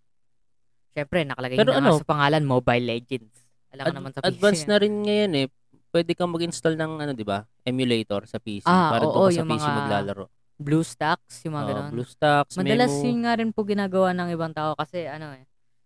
Siyempre, 0.91 1.23
nakalagay 1.23 1.55
Pero 1.55 1.71
na 1.71 1.77
nga 1.77 1.83
ano, 1.87 1.91
sa 1.95 2.07
pangalan, 2.09 2.43
Mobile 2.43 2.83
Legends. 2.83 3.37
Alam 3.71 3.83
ko 3.85 3.87
Ad- 3.87 3.95
naman 3.95 4.11
sa 4.11 4.19
PC. 4.19 4.27
advanced 4.27 4.67
na 4.67 4.77
rin 4.77 4.93
ngayon 4.99 5.31
eh. 5.37 5.47
Pwede 5.87 6.11
kang 6.11 6.31
mag-install 6.31 6.75
ng 6.75 6.91
ano, 6.99 7.11
'di 7.11 7.23
ba? 7.23 7.43
Emulator 7.61 8.23
sa 8.23 8.39
PC 8.39 8.63
Ah, 8.63 8.91
para 8.91 9.03
oo, 9.05 9.11
doon 9.13 9.27
ka 9.27 9.31
sa 9.31 9.39
yung 9.39 9.49
PC 9.49 9.59
mga 9.61 9.75
maglalaro. 9.77 10.25
BlueStacks, 10.61 11.43
yung 11.43 11.53
mga 11.53 11.63
Oo, 11.63 11.69
ganun. 11.69 11.89
BlueStacks, 11.91 12.53
Madalas 12.55 12.93
Memo. 12.93 13.05
yun 13.05 13.19
nga 13.21 13.33
rin 13.35 13.49
po 13.49 13.59
ginagawa 13.61 14.09
ng 14.13 14.29
ibang 14.31 14.53
tao 14.53 14.73
kasi 14.73 15.03
ano 15.05 15.33
eh, 15.33 15.43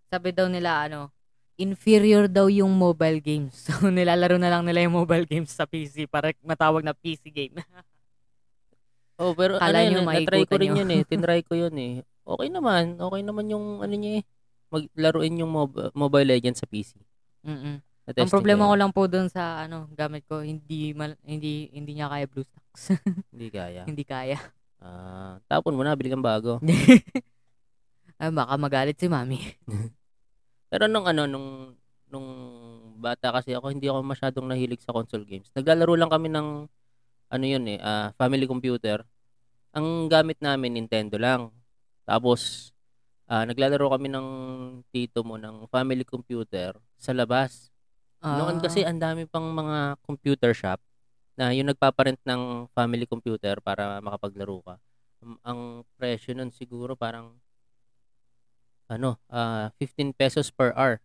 sabi 0.07 0.29
daw 0.31 0.45
nila 0.45 0.85
ano, 0.85 1.09
inferior 1.55 2.27
daw 2.27 2.51
yung 2.51 2.75
mobile 2.75 3.19
games. 3.19 3.55
So 3.65 3.87
nilalaro 3.87 4.35
na 4.35 4.51
lang 4.51 4.67
nila 4.67 4.83
yung 4.83 4.95
mobile 4.95 5.23
games 5.23 5.49
sa 5.49 5.63
PC 5.63 6.05
para 6.05 6.35
matawag 6.43 6.83
na 6.83 6.91
PC 6.91 7.31
game. 7.31 7.55
Oh, 9.15 9.31
pero 9.31 9.55
Kala 9.55 9.79
ano 9.79 9.95
yun, 9.95 10.03
na-try 10.03 10.43
ko 10.43 10.59
rin 10.59 10.75
nyo. 10.75 10.83
yun 10.83 10.91
eh. 10.91 11.01
Tinry 11.07 11.39
ko 11.47 11.55
yun 11.55 11.71
eh. 11.79 12.03
Okay 12.27 12.51
naman. 12.51 12.99
Okay 12.99 13.21
naman 13.23 13.47
yung 13.47 13.79
ano 13.79 13.95
niya 13.95 14.19
eh. 14.19 14.23
Maglaruin 14.67 15.39
yung 15.39 15.51
mob- 15.55 15.95
Mobile 15.95 16.35
Legends 16.35 16.59
sa 16.59 16.67
PC. 16.67 16.99
Mm-mm. 17.47 17.79
Ang 18.05 18.27
problema 18.27 18.67
ko 18.67 18.75
lang 18.75 18.91
po 18.91 19.07
doon 19.07 19.31
sa 19.31 19.63
ano, 19.63 19.87
gamit 19.95 20.27
ko 20.27 20.43
hindi 20.43 20.91
mal, 20.91 21.15
hindi 21.23 21.71
hindi 21.71 21.95
niya 21.95 22.11
kaya 22.11 22.27
BlueStacks. 22.27 22.81
Hindi 23.31 23.47
kaya. 23.49 23.81
hindi 23.87 24.03
kaya. 24.03 24.37
Ah, 24.79 25.39
tapon 25.47 25.75
mo 25.75 25.81
na, 25.83 25.95
bili 25.97 26.11
kang 26.11 26.23
bago. 26.25 26.59
Ay, 28.19 28.31
baka 28.31 28.55
magalit 28.55 28.95
si 28.95 29.07
Mami. 29.11 29.39
Pero 30.71 30.87
nung 30.87 31.07
ano, 31.07 31.27
nung, 31.27 31.75
nung 32.07 32.27
bata 32.99 33.35
kasi 33.35 33.51
ako, 33.51 33.75
hindi 33.75 33.91
ako 33.91 33.99
masyadong 34.03 34.47
nahilig 34.47 34.83
sa 34.83 34.95
console 34.95 35.27
games. 35.27 35.51
Naglalaro 35.51 35.99
lang 35.99 36.11
kami 36.11 36.31
ng, 36.31 36.47
ano 37.31 37.45
yun 37.45 37.65
eh, 37.67 37.79
ah, 37.83 38.15
family 38.15 38.47
computer. 38.47 39.03
Ang 39.75 40.07
gamit 40.07 40.39
namin, 40.39 40.79
Nintendo 40.79 41.19
lang. 41.19 41.51
Tapos, 42.07 42.71
ah, 43.27 43.43
naglalaro 43.43 43.91
kami 43.99 44.07
ng 44.07 44.27
tito 44.95 45.27
mo 45.27 45.35
ng 45.35 45.67
family 45.67 46.07
computer 46.07 46.79
sa 46.95 47.11
labas. 47.11 47.71
Noon 48.25 48.57
kasi 48.63 48.81
Ah, 48.81 48.89
ang 48.89 48.97
dami 48.97 49.27
pang 49.27 49.45
mga 49.53 49.99
computer 50.01 50.55
shop 50.55 50.79
na 51.35 51.51
yung 51.51 51.67
nagpaparent 51.67 52.19
ng 52.23 52.71
family 52.71 53.03
computer 53.03 53.59
para 53.59 53.99
makapaglaro 53.99 54.63
ka. 54.63 54.75
Ang, 55.19 55.33
ang 55.43 55.59
presyo 55.99 56.31
nun 56.31 56.51
siguro 56.51 56.95
parang 56.95 57.35
ano, 58.87 59.17
ah 59.27 59.73
15 59.81 60.13
pesos 60.15 60.47
per 60.49 60.71
hour. 60.75 61.01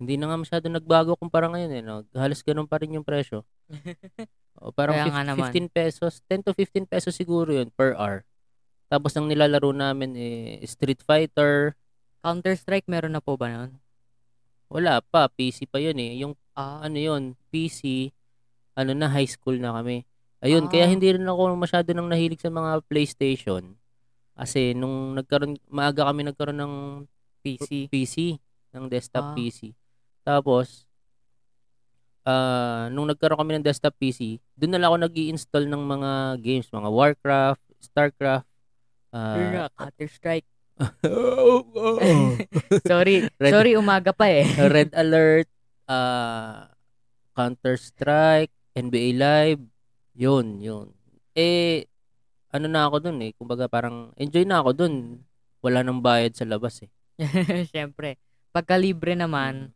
Hindi 0.00 0.16
na 0.16 0.32
nga 0.32 0.40
masyado 0.40 0.66
nagbago 0.68 1.12
kumpara 1.16 1.48
ngayon 1.52 1.72
eh, 1.76 1.82
no? 1.84 2.02
Halos 2.16 2.40
ganun 2.40 2.64
pa 2.68 2.80
rin 2.80 2.96
yung 2.96 3.04
presyo. 3.06 3.44
O, 4.60 4.74
parang 4.74 4.92
Kaya 4.92 5.08
15, 5.08 5.14
nga 5.14 5.24
naman. 5.24 5.50
15 5.56 5.72
pesos, 5.72 6.12
10 6.28 6.44
to 6.44 6.52
15 6.52 6.84
pesos 6.84 7.16
siguro 7.16 7.48
yun 7.48 7.72
per 7.72 7.96
hour. 7.96 8.28
Tapos 8.92 9.14
ang 9.16 9.24
nilalaro 9.24 9.72
namin 9.72 10.12
eh, 10.18 10.60
Street 10.68 11.00
Fighter, 11.00 11.78
Counter-Strike 12.20 12.84
meron 12.84 13.16
na 13.16 13.24
po 13.24 13.40
ba 13.40 13.48
noon? 13.48 13.80
wala 14.68 15.00
pa, 15.00 15.26
PC 15.32 15.64
pa 15.64 15.80
yun 15.80 15.96
eh. 15.96 16.12
Yung 16.20 16.34
Ah, 16.52 16.84
ano 16.84 17.00
yun, 17.00 17.22
PC, 17.48 18.12
ano 18.74 18.92
na, 18.92 19.08
high 19.08 19.26
school 19.26 19.56
na 19.56 19.72
kami. 19.72 20.04
Ayun, 20.40 20.66
kaya 20.66 20.88
Ah. 20.88 20.90
hindi 20.90 21.10
rin 21.10 21.24
ako 21.24 21.52
masyado 21.54 21.92
nang 21.92 22.08
nahilig 22.08 22.40
sa 22.40 22.48
mga 22.48 22.80
PlayStation. 22.86 23.76
Kasi 24.32 24.72
nung 24.72 25.12
nagkaroon, 25.12 25.60
maaga 25.68 26.08
kami 26.08 26.24
nagkaroon 26.24 26.56
ng 26.56 26.74
PC. 27.40 27.88
PC, 27.88 28.40
ng 28.72 28.88
desktop 28.88 29.32
Ah. 29.32 29.34
PC. 29.36 29.76
Tapos, 30.22 30.88
ah 32.22 32.88
nung 32.88 33.08
nagkaroon 33.08 33.36
kami 33.38 33.52
ng 33.58 33.64
desktop 33.64 33.96
PC, 33.96 34.40
doon 34.54 34.72
na 34.72 34.78
lang 34.78 34.88
ako 34.88 34.98
nag 35.00 35.14
install 35.16 35.64
ng 35.66 35.82
mga 35.84 36.10
games, 36.40 36.68
mga 36.68 36.88
Warcraft, 36.88 37.62
Starcraft, 37.80 38.48
na, 39.10 39.66
Counter-Strike. 39.74 40.48
oh, 41.04 42.36
sorry, 42.88 43.28
Red- 43.36 43.52
sorry 43.52 43.72
umaga 43.74 44.12
pa 44.12 44.28
eh. 44.28 44.44
Red 44.56 44.92
Alert, 44.92 45.48
ah 45.84 46.68
Counter-Strike, 47.34 48.52
NBA 48.80 49.08
Live, 49.14 49.62
yun, 50.16 50.58
yun. 50.58 50.86
Eh, 51.36 51.84
ano 52.50 52.66
na 52.66 52.88
ako 52.88 52.96
dun 53.04 53.18
eh, 53.22 53.30
kumbaga 53.36 53.68
parang 53.68 54.10
enjoy 54.16 54.42
na 54.42 54.64
ako 54.64 54.70
dun. 54.74 54.94
Wala 55.60 55.84
nang 55.84 56.00
bayad 56.00 56.32
sa 56.32 56.48
labas 56.48 56.80
eh. 56.82 56.90
Siyempre. 57.72 58.16
Pagka 58.50 58.74
libre 58.80 59.14
naman, 59.14 59.70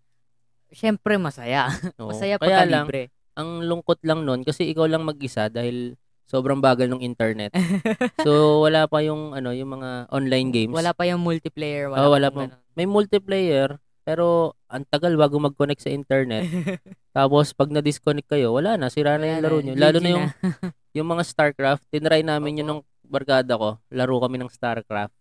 siyempre 0.73 1.21
masaya. 1.21 1.69
Oo. 2.01 2.11
Masaya 2.11 2.41
pagka 2.41 2.65
lang, 2.67 2.89
libre. 2.89 3.13
ang 3.39 3.63
lungkot 3.63 4.03
lang 4.03 4.25
nun, 4.27 4.43
kasi 4.43 4.67
ikaw 4.67 4.89
lang 4.89 5.07
mag-isa 5.07 5.47
dahil 5.47 5.95
sobrang 6.25 6.59
bagal 6.59 6.89
ng 6.89 7.05
internet. 7.05 7.53
so, 8.27 8.65
wala 8.65 8.89
pa 8.89 9.05
yung, 9.05 9.37
ano, 9.37 9.53
yung 9.53 9.77
mga 9.77 10.09
online 10.11 10.49
games. 10.51 10.75
Wala 10.75 10.97
pa 10.97 11.05
yung 11.05 11.21
multiplayer, 11.21 11.93
wala, 11.93 12.01
Ah, 12.01 12.11
wala 12.11 12.29
pa. 12.33 12.49
ganun. 12.49 12.59
May 12.75 12.89
multiplayer, 12.89 13.79
pero 14.05 14.55
ang 14.69 14.85
tagal 14.87 15.17
bago 15.17 15.41
mag-connect 15.41 15.83
sa 15.83 15.91
internet. 15.91 16.45
Tapos, 17.17 17.57
pag 17.57 17.73
na-disconnect 17.73 18.29
kayo, 18.29 18.53
wala 18.53 18.77
na, 18.77 18.93
sira 18.93 19.17
na 19.17 19.27
yung 19.27 19.43
laro 19.43 19.59
nyo. 19.65 19.73
Lalo 19.75 19.99
na 19.99 20.11
yung, 20.13 20.27
yung 20.97 21.09
mga 21.09 21.25
StarCraft, 21.25 21.83
tinry 21.89 22.21
namin 22.21 22.61
yun 22.61 22.69
nung 22.69 22.83
barkada 23.03 23.57
ko. 23.57 23.81
Laro 23.89 24.21
kami 24.21 24.39
ng 24.39 24.53
StarCraft. 24.53 25.17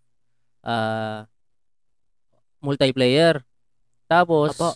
Ah, 0.63 1.25
multiplayer. 2.63 3.43
Tapos, 4.07 4.55
Opo. 4.55 4.75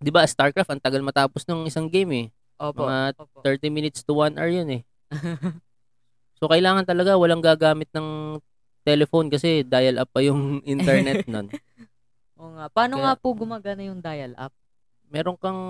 'di 0.00 0.10
ba 0.12 0.24
StarCraft 0.24 0.68
ang 0.68 0.82
tagal 0.84 1.00
matapos 1.00 1.44
ng 1.48 1.64
isang 1.68 1.88
game 1.88 2.12
eh. 2.12 2.26
Opo. 2.60 2.84
Mga 2.84 2.98
opo. 3.20 3.40
30 3.40 3.72
minutes 3.72 4.00
to 4.04 4.12
1 4.16 4.36
hour 4.36 4.52
yun 4.52 4.80
eh. 4.80 4.82
So 6.42 6.50
kailangan 6.50 6.84
talaga 6.84 7.14
walang 7.16 7.40
gagamit 7.40 7.88
ng 7.94 8.36
telephone 8.84 9.32
kasi 9.32 9.64
dial 9.64 9.96
up 10.02 10.10
pa 10.12 10.20
yung 10.20 10.60
internet 10.66 11.24
nun. 11.24 11.48
Oo 12.36 12.50
nga. 12.52 12.66
Paano 12.68 12.94
Kaya- 12.96 13.04
nga 13.06 13.14
po 13.16 13.28
gumagana 13.32 13.82
yung 13.82 13.98
dial-up? 13.98 14.52
Meron 15.06 15.36
kang 15.36 15.62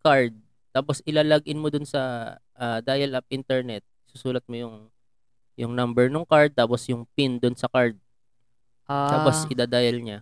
card 0.00 0.34
tapos 0.68 0.98
ilalagin 1.04 1.56
mo 1.56 1.70
dun 1.70 1.86
sa 1.86 2.34
ah, 2.52 2.80
dial 2.80 3.14
up 3.14 3.26
internet. 3.28 3.80
Susulat 4.06 4.44
mo 4.44 4.54
yung 4.54 4.76
yung 5.54 5.70
number 5.70 6.10
ng 6.10 6.24
card 6.24 6.50
tapos 6.50 6.82
yung 6.84 7.06
pin 7.12 7.38
dun 7.38 7.54
sa 7.54 7.66
card. 7.66 7.94
Ah, 8.84 9.08
Tapos 9.08 9.48
idadial 9.48 9.96
niya. 9.96 10.18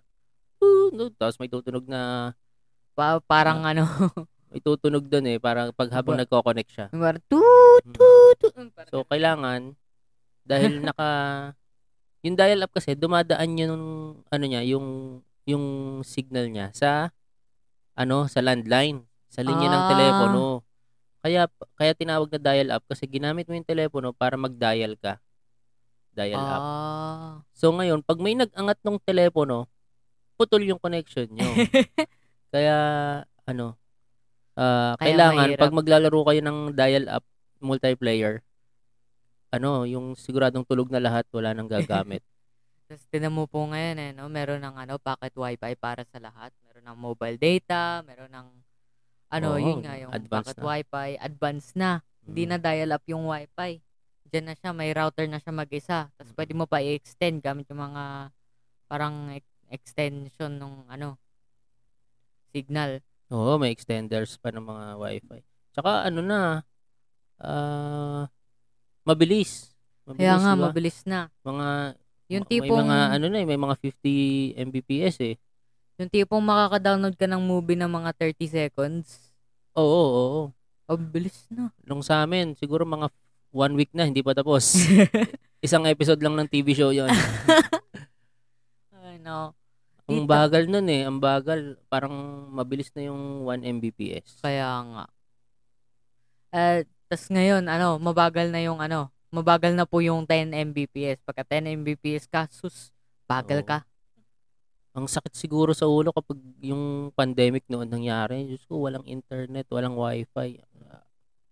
No, 0.92 1.08
tapos 1.10 1.40
may 1.40 1.48
tutunog 1.48 1.82
na 1.82 2.30
pa- 2.92 3.18
parang 3.18 3.64
ano, 3.64 3.82
may 4.52 4.60
tutunog 4.60 5.02
dun 5.02 5.24
eh 5.26 5.40
para 5.40 5.72
pag 5.72 5.88
habang 5.90 6.14
Ba- 6.14 6.22
nagko-connect 6.22 6.70
siya. 6.70 6.86
parang. 6.92 7.24
Mm, 7.82 8.68
parang 8.70 8.92
So 8.92 9.02
kailangan 9.02 9.60
dahil 10.44 10.72
naka 10.84 11.10
yung 12.20 12.36
dial 12.36 12.62
up 12.62 12.70
kasi 12.70 12.94
dumadaan 12.94 13.56
yung 13.56 13.76
ano 14.22 14.44
niya, 14.44 14.62
yung 14.62 15.18
yung 15.44 15.64
signal 16.02 16.46
niya 16.46 16.70
sa 16.70 17.10
ano, 17.92 18.24
sa 18.24 18.40
landline, 18.40 19.04
sa 19.26 19.40
linya 19.40 19.68
ng 19.68 19.84
Ah. 19.84 19.88
telepono. 19.88 20.44
Kaya 21.20 21.46
kaya 21.74 21.92
tinawag 21.92 22.28
na 22.28 22.40
dial 22.40 22.68
up 22.72 22.82
kasi 22.84 23.04
ginamit 23.04 23.44
mo 23.44 23.54
yung 23.54 23.64
telepono 23.64 24.10
para 24.10 24.34
mag-dial 24.34 24.96
ka. 24.96 25.20
Dial 26.12 26.36
up. 26.36 26.62
Ah. 26.62 27.32
So 27.52 27.70
ngayon, 27.70 28.00
pag 28.00 28.18
may 28.18 28.34
nag-angat 28.34 28.80
ng 28.80 28.98
telepono, 28.98 29.68
putol 30.34 30.62
yung 30.62 30.78
connection 30.78 31.28
nyo. 31.28 31.46
Kaya 32.52 32.76
ano, 33.42 33.76
ah, 34.54 34.94
Kaya 34.94 35.04
kailangan 35.04 35.46
mahirap. 35.48 35.60
pag 35.60 35.72
maglalaro 35.72 36.20
kayo 36.26 36.40
ng 36.42 36.58
dial-up 36.72 37.24
multiplayer, 37.58 38.42
ano, 39.48 39.84
yung 39.84 40.16
siguradong 40.16 40.64
tulog 40.64 40.88
na 40.88 40.98
lahat, 40.98 41.28
wala 41.30 41.52
nang 41.52 41.68
gagamit. 41.68 42.24
Tas 42.92 43.08
tignan 43.08 43.32
mo 43.32 43.48
po 43.48 43.64
ngayon, 43.72 43.96
eh, 43.96 44.10
'no, 44.12 44.28
meron 44.28 44.60
ng 44.60 44.76
ano, 44.76 45.00
pocket 45.00 45.32
wifi 45.32 45.72
para 45.80 46.04
sa 46.04 46.20
lahat. 46.20 46.52
Meron 46.60 46.84
ng 46.92 46.98
mobile 47.00 47.40
data, 47.40 48.04
meron 48.04 48.28
ng 48.28 48.48
ano, 49.32 49.48
Oo, 49.56 49.64
yun 49.64 49.80
nga, 49.80 49.96
yung 49.96 50.12
pocket 50.28 50.60
na. 50.60 50.64
wifi, 50.76 51.08
advance 51.16 51.72
na. 51.72 52.04
Hindi 52.28 52.44
Mm. 52.44 52.50
na 52.52 52.58
dial-up 52.60 53.04
yung 53.08 53.24
wifi. 53.32 53.80
Diyan 54.28 54.44
na 54.44 54.52
siya, 54.52 54.76
may 54.76 54.92
router 54.92 55.24
na 55.24 55.40
siya 55.40 55.56
mag-isa. 55.56 56.12
Tas 56.20 56.28
Mm. 56.28 56.36
puwede 56.36 56.52
mo 56.52 56.68
pa 56.68 56.84
i-extend 56.84 57.40
gamit 57.40 57.64
yung 57.72 57.80
mga 57.80 58.28
parang 58.92 59.32
ex 59.32 59.48
extension 59.72 60.52
nung 60.60 60.84
ano 60.92 61.16
signal. 62.52 63.00
Oo, 63.32 63.56
may 63.56 63.72
extenders 63.72 64.36
pa 64.36 64.52
ng 64.52 64.68
mga 64.68 64.84
wifi. 65.00 65.40
Tsaka 65.72 66.12
ano 66.12 66.20
na, 66.20 66.60
ah, 67.40 68.28
mabilis. 69.08 69.72
Kaya 70.04 70.36
Mabilis, 70.36 70.44
nga, 70.44 70.52
'di 70.52 70.60
ba? 70.60 70.66
mabilis 70.68 70.98
na. 71.08 71.20
Mga 71.40 71.68
Yung 72.32 72.44
ma 72.44 72.48
may 72.48 72.60
tipong 72.64 72.80
mga 72.88 72.98
ano 73.20 73.26
na, 73.28 73.38
eh, 73.38 73.46
may 73.46 73.60
mga 73.60 73.74
50 73.76 74.56
Mbps, 74.56 75.16
eh. 75.20 75.34
yung 76.00 76.10
tipong 76.10 76.42
makaka-download 76.42 77.14
ka 77.14 77.28
ng 77.28 77.42
movie 77.44 77.76
ng 77.76 77.92
mga 77.92 78.10
30 78.16 78.48
seconds. 78.48 79.30
Oo, 79.76 80.02
oo. 80.08 80.42
Ang 80.88 81.08
bilis 81.12 81.46
na. 81.52 81.68
Nung 81.84 82.00
sa'min 82.02 82.56
siguro 82.56 82.82
mga 82.88 83.12
1 83.52 83.76
week 83.76 83.92
na 83.92 84.08
hindi 84.08 84.24
pa 84.24 84.32
tapos. 84.32 84.76
Isang 85.64 85.86
episode 85.86 86.18
lang 86.24 86.34
ng 86.34 86.48
TV 86.48 86.74
show 86.74 86.90
'yun. 86.90 87.06
Ay, 88.98 89.20
no. 89.22 89.54
Ang 90.10 90.26
bagal 90.26 90.66
nun, 90.66 90.90
eh, 90.90 91.06
ang 91.06 91.22
bagal. 91.22 91.78
Parang 91.86 92.12
mabilis 92.50 92.90
na 92.96 93.06
yung 93.06 93.46
1 93.46 93.62
Mbps. 93.62 94.42
Kaya 94.42 94.68
nga. 94.82 95.04
Eh, 96.52 96.84
tas 97.08 97.30
ngayon 97.30 97.64
ano, 97.70 97.96
mabagal 98.02 98.50
na 98.50 98.60
yung 98.60 98.82
ano, 98.82 99.08
mabagal 99.32 99.72
na 99.72 99.88
po 99.88 100.04
yung 100.04 100.28
10 100.28 100.52
Mbps. 100.52 101.24
Pagka 101.24 101.42
10 101.42 101.66
Mbps 101.80 102.28
ka, 102.28 102.46
sus, 102.52 102.92
bagal 103.24 103.64
Oo. 103.64 103.68
ka. 103.68 103.78
Ang 104.92 105.08
sakit 105.08 105.32
siguro 105.32 105.72
sa 105.72 105.88
ulo 105.88 106.12
kapag 106.12 106.36
yung 106.60 107.08
pandemic 107.16 107.64
noon 107.72 107.88
nangyari, 107.88 108.44
Diyos 108.44 108.68
ko 108.68 108.84
walang 108.84 109.08
internet, 109.08 109.64
walang 109.72 109.96
wifi. 109.96 110.60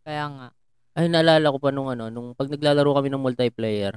Kaya 0.05 0.25
nga. 0.29 0.49
Ay, 0.93 1.09
naalala 1.09 1.49
ko 1.49 1.57
pa 1.57 1.73
nung 1.73 1.89
ano, 1.89 2.13
nung 2.13 2.37
'pag 2.37 2.53
naglalaro 2.53 2.93
kami 2.93 3.09
ng 3.09 3.25
multiplayer, 3.25 3.97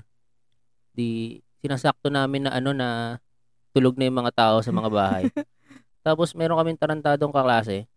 'di 0.96 1.42
sinasakto 1.60 2.08
namin 2.08 2.48
na 2.48 2.56
ano, 2.56 2.72
na 2.72 3.20
tulog 3.76 4.00
na 4.00 4.08
yung 4.08 4.20
mga 4.24 4.32
tao 4.32 4.56
sa 4.64 4.72
mga 4.72 4.90
bahay. 4.94 5.26
Tapos 6.06 6.32
meron 6.38 6.56
kaming 6.62 6.80
tarantadong 6.80 7.34
kaklase, 7.34 7.90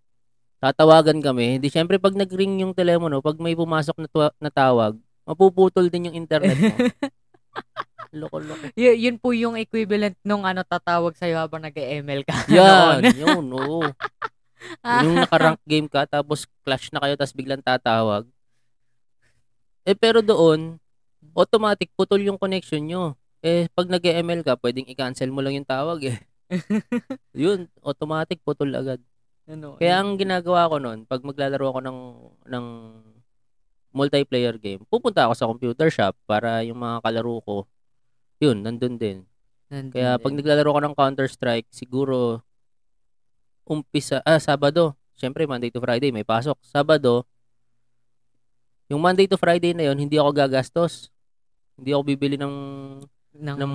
tatawagan 0.58 1.22
kami, 1.22 1.62
'di 1.62 1.68
siyempre 1.70 2.00
'pag 2.02 2.16
nag-ring 2.18 2.64
yung 2.66 2.74
telepono, 2.74 3.22
'pag 3.22 3.38
may 3.38 3.54
pumasok 3.54 3.96
na 4.02 4.08
twa 4.10 4.26
na 4.42 4.50
tawag, 4.50 4.98
mapuputol 5.26 5.90
din 5.90 6.08
yung 6.08 6.16
internet 6.16 6.54
mo. 6.56 6.70
Loko-loko. 8.16 8.70
Yu 8.72 8.94
yun 8.94 9.18
po 9.18 9.34
yung 9.34 9.58
equivalent 9.58 10.16
nung 10.22 10.46
ano, 10.46 10.62
tatawag 10.62 11.12
sa'yo 11.18 11.36
habang 11.36 11.60
nag-e-ML 11.60 12.22
ka 12.24 12.46
Yan, 12.54 13.02
noon. 13.02 13.12
yun, 13.12 13.44
oo. 13.52 13.82
Yung 15.04 15.20
naka-rank 15.20 15.60
game 15.68 15.86
ka 15.86 16.08
tapos 16.08 16.48
clash 16.64 16.88
na 16.90 16.98
kayo 16.98 17.14
tapos 17.14 17.36
biglang 17.36 17.60
tatawag. 17.60 18.24
Eh, 19.84 19.94
pero 19.94 20.24
doon, 20.24 20.80
automatic 21.36 21.92
putol 21.94 22.18
yung 22.24 22.40
connection 22.40 22.82
nyo. 22.82 23.14
Eh, 23.44 23.68
'pag 23.70 23.86
nag-e-ML 23.86 24.42
ka, 24.42 24.58
puwedeng 24.58 24.88
i-cancel 24.90 25.30
mo 25.30 25.38
lang 25.44 25.54
yung 25.54 25.68
tawag, 25.68 26.10
eh. 26.10 26.18
Yun, 27.36 27.70
automatic 27.84 28.42
putol 28.42 28.74
agad. 28.74 28.98
Ano, 29.46 29.78
Kaya 29.78 30.02
ang 30.02 30.18
ginagawa 30.18 30.66
ko 30.66 30.82
nun 30.82 31.06
'pag 31.06 31.22
maglalaro 31.22 31.70
ako 31.70 31.80
ng 31.86 31.98
ng 32.50 32.66
multiplayer 33.96 34.54
game, 34.56 34.84
pupunta 34.86 35.24
ako 35.24 35.32
sa 35.32 35.48
computer 35.48 35.88
shop 35.88 36.12
para 36.22 36.60
yung 36.62 36.76
mga 36.76 37.00
kalaro 37.00 37.40
ko, 37.40 37.56
yun, 38.36 38.60
nandun 38.60 38.94
din. 38.94 39.18
Nandun 39.66 39.90
Kaya 39.90 40.20
'pag 40.20 40.30
din. 40.30 40.38
naglalaro 40.38 40.68
ako 40.70 40.80
ng 40.84 40.94
Counter 40.94 41.26
Strike, 41.26 41.68
siguro 41.72 42.44
umpisa 43.64 44.22
ah, 44.22 44.38
Sabado, 44.38 44.94
siyempre 45.16 45.42
Monday 45.42 45.72
to 45.72 45.80
Friday 45.80 46.12
may 46.12 46.22
pasok. 46.22 46.54
Sabado 46.62 47.24
yung 48.86 49.02
Monday 49.02 49.26
to 49.26 49.34
Friday 49.34 49.74
na 49.74 49.90
yun, 49.90 49.98
hindi 49.98 50.14
ako 50.14 50.30
gagastos. 50.30 51.10
Hindi 51.74 51.90
ako 51.90 52.02
bibili 52.06 52.36
ng 52.38 52.54
Ng 53.36 53.56
ng 53.58 53.72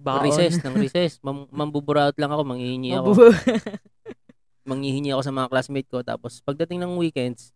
baon. 0.00 0.24
recess, 0.24 0.58
ng 0.58 0.74
recess. 0.82 1.20
Mam 1.20 1.44
mambuburaot 1.52 2.16
lang 2.16 2.32
ako, 2.32 2.42
manghihingi 2.48 2.96
ako. 2.96 3.12
Manghihingi 4.68 5.12
ako 5.12 5.22
sa 5.22 5.32
mga 5.32 5.48
classmate 5.48 5.88
ko 5.88 6.00
tapos 6.00 6.40
pagdating 6.40 6.80
ng 6.80 6.96
weekends, 6.96 7.52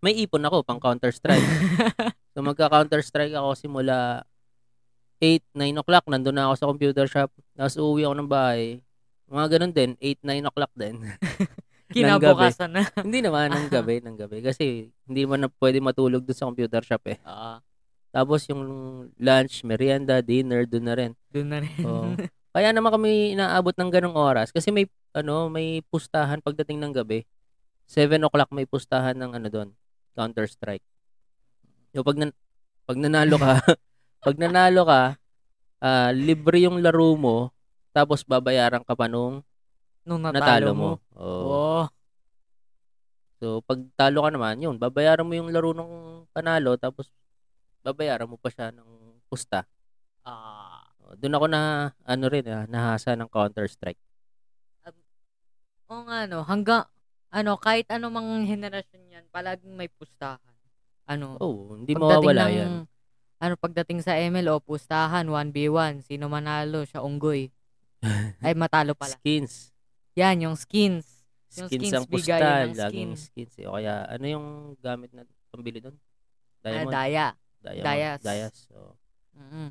may 0.00 0.14
ipon 0.18 0.44
ako 0.46 0.62
pang 0.62 0.80
Counter 0.80 1.10
Strike. 1.10 1.42
So 2.38 2.46
magka-Counter 2.46 3.02
Strike 3.02 3.34
ako 3.34 3.58
simula 3.58 4.22
8, 5.18 5.42
9 5.58 5.82
o'clock, 5.82 6.06
nandun 6.06 6.38
na 6.38 6.46
ako 6.46 6.54
sa 6.54 6.68
computer 6.70 7.06
shop. 7.10 7.34
Tapos 7.58 7.74
uuwi 7.74 8.06
ako 8.06 8.14
ng 8.14 8.30
bahay. 8.30 8.78
Mga 9.26 9.46
ganun 9.58 9.72
din, 9.74 9.90
8, 9.98 10.22
9 10.22 10.46
o'clock 10.46 10.70
din. 10.78 11.02
Kinabukasan 11.94 12.70
na. 12.70 12.86
Hindi 13.00 13.26
naman, 13.26 13.50
ng 13.50 13.66
gabi, 13.66 13.98
ng 14.04 14.14
gabi. 14.14 14.38
Kasi 14.44 14.86
hindi 15.08 15.20
naman 15.26 15.42
na 15.42 15.50
pwede 15.58 15.82
matulog 15.82 16.22
doon 16.22 16.38
sa 16.38 16.46
computer 16.46 16.78
shop 16.86 17.02
eh. 17.10 17.18
Oo, 17.26 17.58
Tapos 18.14 18.46
yung 18.46 18.62
lunch, 19.18 19.66
merienda, 19.66 20.22
dinner, 20.22 20.62
doon 20.62 20.84
na 20.86 20.94
rin. 20.94 21.12
dun 21.32 21.48
na 21.50 21.58
rin. 21.58 21.74
Oo. 21.82 22.14
Kaya 22.54 22.70
naman 22.70 22.94
kami 22.94 23.34
inaabot 23.34 23.74
ng 23.74 23.90
ganong 23.92 24.16
oras 24.16 24.50
kasi 24.50 24.70
may 24.70 24.88
ano, 25.10 25.50
may 25.50 25.82
pustahan 25.90 26.38
pagdating 26.38 26.78
ng 26.78 26.94
gabi. 26.94 27.26
7 27.88 28.20
o'clock 28.20 28.52
may 28.52 28.68
pustahan 28.68 29.16
ng 29.16 29.32
ano 29.32 29.48
doon, 29.48 29.68
Counter 30.18 30.50
Strike. 30.50 30.82
Yung 31.94 32.02
pag 32.02 32.18
nan- 32.18 32.38
pag 32.82 32.98
nanalo 32.98 33.38
ka, 33.38 33.52
pag 34.26 34.36
nanalo 34.36 34.82
ka, 34.82 35.00
ah, 35.78 36.10
libre 36.10 36.66
yung 36.66 36.82
laro 36.82 37.14
mo, 37.14 37.54
tapos 37.94 38.26
babayaran 38.26 38.82
ka 38.82 38.98
pa 38.98 39.06
nung 39.06 39.46
Nung 40.02 40.18
natalo 40.26 40.42
natalo 40.42 40.70
mo. 40.74 40.82
mo. 40.82 40.92
Oo. 41.14 41.42
Oo. 41.46 41.82
So 43.38 43.46
pag 43.62 43.78
talo 43.94 44.26
ka 44.26 44.30
naman, 44.34 44.58
yun, 44.58 44.74
babayaran 44.82 45.22
mo 45.22 45.38
yung 45.38 45.54
laro 45.54 45.70
nung 45.70 46.26
panalo 46.34 46.74
tapos 46.74 47.06
babayaran 47.86 48.26
mo 48.26 48.34
pa 48.34 48.50
siya 48.50 48.74
ng 48.74 48.88
pusta. 49.30 49.62
Ah. 50.26 50.82
Doon 51.16 51.36
ako 51.40 51.46
na 51.48 51.60
ano 52.04 52.24
rin, 52.28 52.44
ah, 52.50 52.66
nahasa 52.68 53.14
ng 53.14 53.30
Counter 53.30 53.64
Strike. 53.70 54.00
Oo 55.88 56.04
nga 56.04 56.28
no, 56.28 56.44
hanggang 56.44 56.84
ano, 57.28 57.56
kahit 57.56 57.88
ano 57.88 58.08
mang 58.08 58.42
henerasyon 58.42 59.02
yan, 59.10 59.24
palaging 59.28 59.74
may 59.74 59.88
pustahan. 59.88 60.40
Ano, 61.04 61.36
Oh, 61.38 61.72
hindi 61.74 61.92
mawawala 61.92 62.46
ng, 62.46 62.54
yan. 62.54 62.70
ano, 63.38 63.54
pagdating 63.56 64.00
sa 64.00 64.12
ML, 64.14 64.48
o 64.50 64.60
pustahan, 64.60 65.24
1v1, 65.24 66.02
sino 66.02 66.28
manalo, 66.28 66.84
siya 66.84 67.00
unggoy. 67.00 67.48
Ay, 68.44 68.52
matalo 68.52 68.92
pala. 68.92 69.16
Skins. 69.16 69.72
Yan, 70.14 70.42
yung 70.42 70.56
skins. 70.56 71.24
Yung 71.56 71.68
Skins 71.68 71.88
skins, 71.88 71.94
ang 71.94 72.06
bigay 72.06 72.40
pusta, 72.40 72.48
ng 72.66 72.76
laging 72.76 73.12
skin. 73.16 73.48
skins. 73.48 73.54
Eh. 73.56 73.64
O 73.64 73.74
kaya, 73.74 74.04
ano 74.04 74.24
yung 74.26 74.46
gamit 74.78 75.10
na 75.10 75.24
pambili 75.48 75.80
doon? 75.80 75.96
Ah, 76.60 76.84
Diamond? 76.84 76.92
daya. 76.92 77.26
Diamond. 77.58 77.86
Dayas. 77.86 78.20
Dayas. 78.20 78.54
So, 78.68 78.76
Mm-mm. 79.32 79.68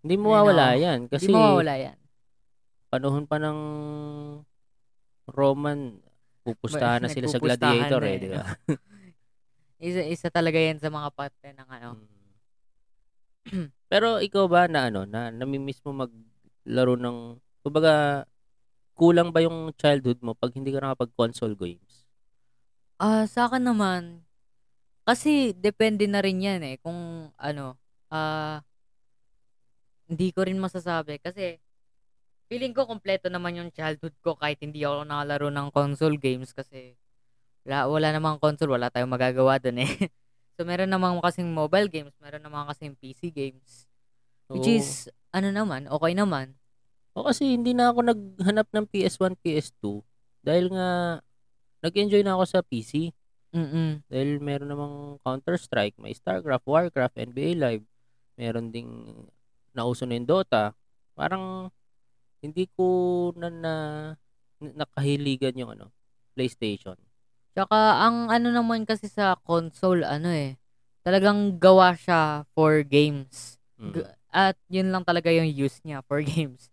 hindi 0.00 0.14
Ayun, 0.14 0.22
mawawala 0.22 0.66
oo. 0.70 0.78
yan. 0.78 1.00
Kasi, 1.08 1.24
Hindi 1.24 1.34
mawawala 1.34 1.74
yan. 1.78 1.96
panahon 2.90 3.24
pa 3.24 3.36
ng 3.38 3.58
Roman, 5.26 6.02
pupustahan 6.42 7.00
na 7.04 7.08
sila 7.12 7.26
sa 7.28 7.38
Nagpupustahan 7.38 7.88
Gladiator 7.88 8.02
eh, 8.04 8.10
eh, 8.10 8.18
di 8.18 8.28
ba? 8.32 8.44
Isa, 9.80 10.04
isa 10.04 10.28
talaga 10.28 10.60
yan 10.60 10.76
sa 10.76 10.92
mga 10.92 11.08
parte 11.16 11.56
ng 11.56 11.64
ano. 11.64 11.96
Mm. 13.48 13.72
Pero 13.88 14.20
ikaw 14.20 14.44
ba 14.44 14.68
na 14.68 14.92
ano, 14.92 15.08
na 15.08 15.32
namimiss 15.32 15.80
mo 15.88 16.04
maglaro 16.04 17.00
ng, 17.00 17.40
kumbaga, 17.64 18.28
kulang 18.92 19.32
ba 19.32 19.40
yung 19.40 19.72
childhood 19.80 20.20
mo 20.20 20.36
pag 20.36 20.52
hindi 20.52 20.68
ka 20.68 20.84
nakapag-console 20.84 21.56
games? 21.56 22.04
Ah, 23.00 23.24
sa 23.24 23.48
akin 23.48 23.64
naman, 23.64 24.20
kasi 25.08 25.56
depende 25.56 26.04
na 26.04 26.20
rin 26.20 26.44
yan 26.44 26.60
eh, 26.60 26.76
kung 26.84 27.32
ano, 27.40 27.80
ah, 28.12 28.60
hindi 30.10 30.28
ko 30.36 30.44
rin 30.44 30.60
masasabi 30.60 31.22
kasi 31.24 31.56
feeling 32.50 32.74
ko 32.74 32.82
kompleto 32.82 33.30
naman 33.30 33.54
yung 33.54 33.70
childhood 33.70 34.12
ko 34.26 34.34
kahit 34.34 34.58
hindi 34.58 34.82
ako 34.82 35.06
nakalaro 35.06 35.48
ng 35.54 35.70
console 35.70 36.18
games 36.18 36.50
kasi 36.50 36.98
wala, 37.62 37.86
wala 37.86 38.08
namang 38.10 38.42
console, 38.42 38.74
wala 38.74 38.90
tayong 38.90 39.14
magagawa 39.14 39.62
dun 39.62 39.78
eh. 39.86 39.86
so 40.58 40.66
meron 40.66 40.90
namang 40.90 41.22
kasing 41.22 41.46
mobile 41.46 41.86
games, 41.86 42.10
meron 42.18 42.42
namang 42.42 42.66
kasing 42.74 42.98
PC 42.98 43.30
games. 43.30 43.86
Which 44.50 44.66
Oo. 44.66 44.76
is, 44.82 45.06
ano 45.30 45.54
naman, 45.54 45.86
okay 45.86 46.10
naman. 46.10 46.58
O 47.14 47.22
kasi 47.22 47.54
hindi 47.54 47.70
na 47.70 47.94
ako 47.94 48.02
naghanap 48.10 48.66
ng 48.74 48.86
PS1, 48.90 49.38
PS2 49.38 50.02
dahil 50.42 50.74
nga 50.74 51.20
nag-enjoy 51.86 52.26
na 52.26 52.34
ako 52.34 52.44
sa 52.50 52.60
PC. 52.66 53.14
Mm-mm. 53.50 54.02
Dahil 54.06 54.38
meron 54.42 54.70
namang 54.70 54.94
Counter-Strike, 55.22 55.98
may 56.02 56.14
StarCraft, 56.14 56.66
Warcraft, 56.66 57.14
NBA 57.18 57.58
Live. 57.58 57.84
Meron 58.38 58.70
ding 58.70 58.90
nauso 59.74 60.06
na 60.06 60.18
yung 60.18 60.26
Dota. 60.26 60.74
Parang 61.18 61.70
hindi 62.40 62.68
ko 62.72 62.86
na 63.36 63.48
na 63.48 63.74
nakahiligan 64.60 65.56
yung 65.56 65.72
ano, 65.76 65.92
PlayStation. 66.36 66.96
Tsaka 67.56 67.76
ang 68.06 68.28
ano 68.28 68.52
naman 68.52 68.84
kasi 68.84 69.08
sa 69.08 69.34
console 69.42 70.04
ano 70.04 70.28
eh, 70.30 70.56
talagang 71.02 71.56
gawa 71.56 71.96
siya 71.96 72.44
for 72.52 72.84
games. 72.84 73.56
Mm. 73.80 74.04
At 74.30 74.54
yun 74.70 74.94
lang 74.94 75.02
talaga 75.02 75.32
yung 75.32 75.48
use 75.50 75.82
niya 75.82 76.04
for 76.06 76.22
games. 76.32 76.68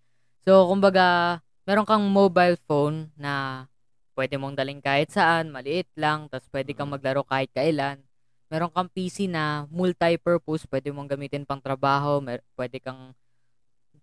So 0.46 0.68
kumbaga, 0.70 1.40
meron 1.68 1.88
kang 1.88 2.06
mobile 2.08 2.60
phone 2.68 3.10
na 3.18 3.66
pwede 4.14 4.38
mong 4.38 4.58
daling 4.58 4.82
kahit 4.82 5.14
saan, 5.14 5.54
maliit 5.54 5.90
lang, 5.94 6.26
tapos 6.30 6.50
pwede 6.50 6.74
kang 6.74 6.90
Mm. 6.90 6.96
maglaro 6.98 7.22
kahit 7.26 7.50
kailan. 7.54 8.02
Meron 8.48 8.72
kang 8.72 8.88
PC 8.88 9.28
na 9.28 9.68
multi-purpose, 9.68 10.66
pwede 10.72 10.90
mong 10.96 11.12
gamitin 11.12 11.44
pang 11.44 11.60
trabaho, 11.60 12.24
mer- 12.24 12.46
pwede 12.56 12.80
kang 12.80 13.12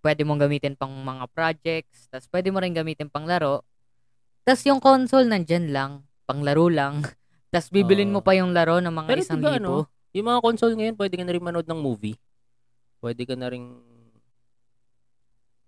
pwede 0.04 0.20
mong 0.22 0.44
gamitin 0.44 0.76
pang 0.76 0.92
mga 0.92 1.24
projects, 1.32 2.12
tapos 2.12 2.28
pwede 2.28 2.52
mo 2.52 2.60
rin 2.60 2.76
gamitin 2.76 3.08
pang 3.08 3.24
laro. 3.24 3.64
Tapos 4.44 4.60
yung 4.68 4.76
console 4.78 5.24
nandyan 5.24 5.72
lang, 5.72 6.04
pang 6.28 6.44
laro 6.44 6.68
lang. 6.68 7.00
Tapos 7.54 7.70
bibilin 7.70 8.10
mo 8.10 8.18
Oo. 8.18 8.26
pa 8.26 8.34
yung 8.34 8.50
laro 8.50 8.82
ng 8.82 8.90
mga 8.90 9.08
Pero 9.08 9.20
isang 9.22 9.38
diba, 9.38 9.54
libo. 9.54 9.62
ano, 9.62 9.72
yung 10.10 10.26
mga 10.26 10.40
console 10.42 10.74
ngayon, 10.74 10.98
pwede 10.98 11.14
ka 11.14 11.22
na 11.22 11.32
rin 11.32 11.44
manood 11.46 11.68
ng 11.70 11.80
movie. 11.80 12.18
Pwede 12.98 13.22
ka 13.22 13.38
na 13.38 13.46
rin 13.46 13.62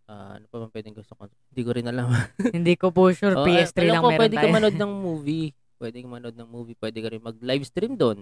ah, 0.07 0.35
ano 0.35 0.45
pa 0.47 0.57
bang 0.61 0.73
pwedeng 0.73 0.95
gusto 0.95 1.15
ko? 1.15 1.23
Hindi 1.31 1.63
ko 1.63 1.71
rin 1.73 1.87
alam. 1.87 2.11
Hindi 2.57 2.75
ko 2.75 2.91
po 2.91 3.11
sure, 3.11 3.35
Oh, 3.35 3.47
PS3 3.47 3.79
alam 3.81 3.93
lang 3.93 4.03
ko, 4.03 4.09
meron 4.11 4.21
pwede 4.21 4.35
tayo. 4.35 4.43
ka 4.43 4.49
manood 4.53 4.77
ng 4.77 4.93
movie. 5.07 5.47
Pwede 5.77 5.97
ka 6.01 6.09
manood 6.09 6.37
ng 6.37 6.49
movie. 6.49 6.77
Pwede 6.77 6.99
ka 6.99 7.09
rin 7.09 7.23
mag-live 7.23 7.65
stream 7.65 7.95
doon. 7.95 8.19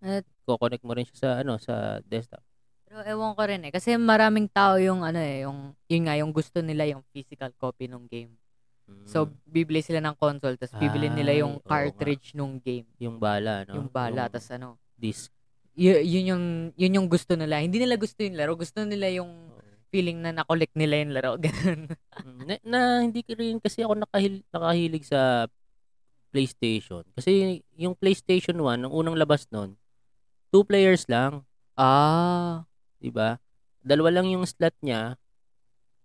At- 0.00 0.28
Ko-connect 0.44 0.84
mo 0.84 0.94
rin 0.94 1.04
siya 1.04 1.18
sa 1.18 1.28
ano 1.42 1.58
sa 1.58 1.74
desktop. 2.02 2.40
Pero 2.90 3.06
ewan 3.06 3.38
ko 3.38 3.42
rin 3.46 3.62
eh. 3.62 3.70
Kasi 3.70 3.94
maraming 3.94 4.50
tao 4.50 4.74
yung 4.82 5.06
ano 5.06 5.22
eh, 5.22 5.46
yung, 5.46 5.78
yun 5.86 6.02
nga, 6.02 6.18
yung 6.18 6.34
gusto 6.34 6.58
nila 6.58 6.90
yung 6.90 7.06
physical 7.14 7.54
copy 7.54 7.86
ng 7.86 8.10
game. 8.10 8.34
So, 9.06 9.30
Mm. 9.30 9.38
bibili 9.46 9.80
sila 9.86 10.02
ng 10.02 10.18
console, 10.18 10.58
tapos 10.58 10.74
bibili 10.74 11.06
nila 11.06 11.30
yung 11.38 11.62
cartridge 11.62 12.34
nung 12.34 12.58
game. 12.58 12.82
yung 12.98 13.22
bala, 13.22 13.62
no? 13.62 13.78
Yung 13.78 13.86
bala, 13.86 14.26
tapos 14.26 14.50
ano. 14.50 14.74
disc. 14.98 15.30
Y- 15.78 16.02
yun 16.02 16.34
yung, 16.34 16.44
yun 16.74 16.96
yung 16.98 17.06
gusto 17.06 17.38
nila. 17.38 17.62
Hindi 17.62 17.78
nila 17.78 17.94
gusto 17.94 18.18
yung 18.26 18.34
laro. 18.34 18.58
Gusto 18.58 18.82
nila 18.82 19.06
yung 19.08 19.30
feeling 19.94 20.18
na 20.18 20.34
nakolek 20.34 20.74
nila 20.74 20.98
yung 21.06 21.14
laro. 21.14 21.38
Ganun. 21.46 21.86
Mm, 22.26 22.42
na, 22.42 22.54
na 22.66 22.78
hindi 23.00 23.22
ko 23.22 23.38
rin 23.38 23.62
kasi 23.62 23.86
ako 23.86 23.94
nakahil, 23.94 24.42
nakahilig 24.50 25.06
sa 25.06 25.46
PlayStation. 26.30 27.06
Kasi 27.14 27.62
yung 27.74 27.94
PlayStation 27.94 28.58
1, 28.58 28.82
nung 28.82 28.94
unang 28.94 29.14
labas 29.14 29.46
nun, 29.50 29.78
two 30.50 30.66
players 30.66 31.06
lang, 31.06 31.46
ah. 31.78 32.66
'Di 33.00 33.10
ba? 33.10 33.40
Dalawa 33.80 34.20
lang 34.20 34.28
yung 34.28 34.44
slot 34.44 34.76
niya. 34.84 35.16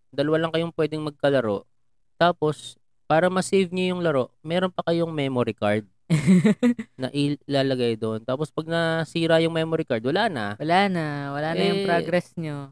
Dalawa 0.10 0.48
lang 0.48 0.52
kayong 0.56 0.72
pwedeng 0.74 1.04
magkalaro. 1.04 1.68
Tapos 2.16 2.80
para 3.06 3.28
ma-save 3.30 3.70
niyo 3.70 3.94
yung 3.94 4.02
laro, 4.02 4.32
meron 4.42 4.72
pa 4.74 4.82
kayong 4.82 5.12
memory 5.12 5.54
card 5.54 5.86
na 7.02 7.12
ilalagay 7.12 8.00
doon. 8.00 8.24
Tapos 8.24 8.50
pag 8.50 8.66
nasira 8.66 9.44
yung 9.44 9.54
memory 9.54 9.84
card, 9.86 10.02
wala 10.02 10.32
na. 10.32 10.46
wala 10.58 10.88
na. 10.90 11.06
Wala 11.36 11.50
na 11.54 11.64
yung 11.68 11.82
Eh, 11.84 11.86
progress 11.86 12.34
nyo. 12.40 12.72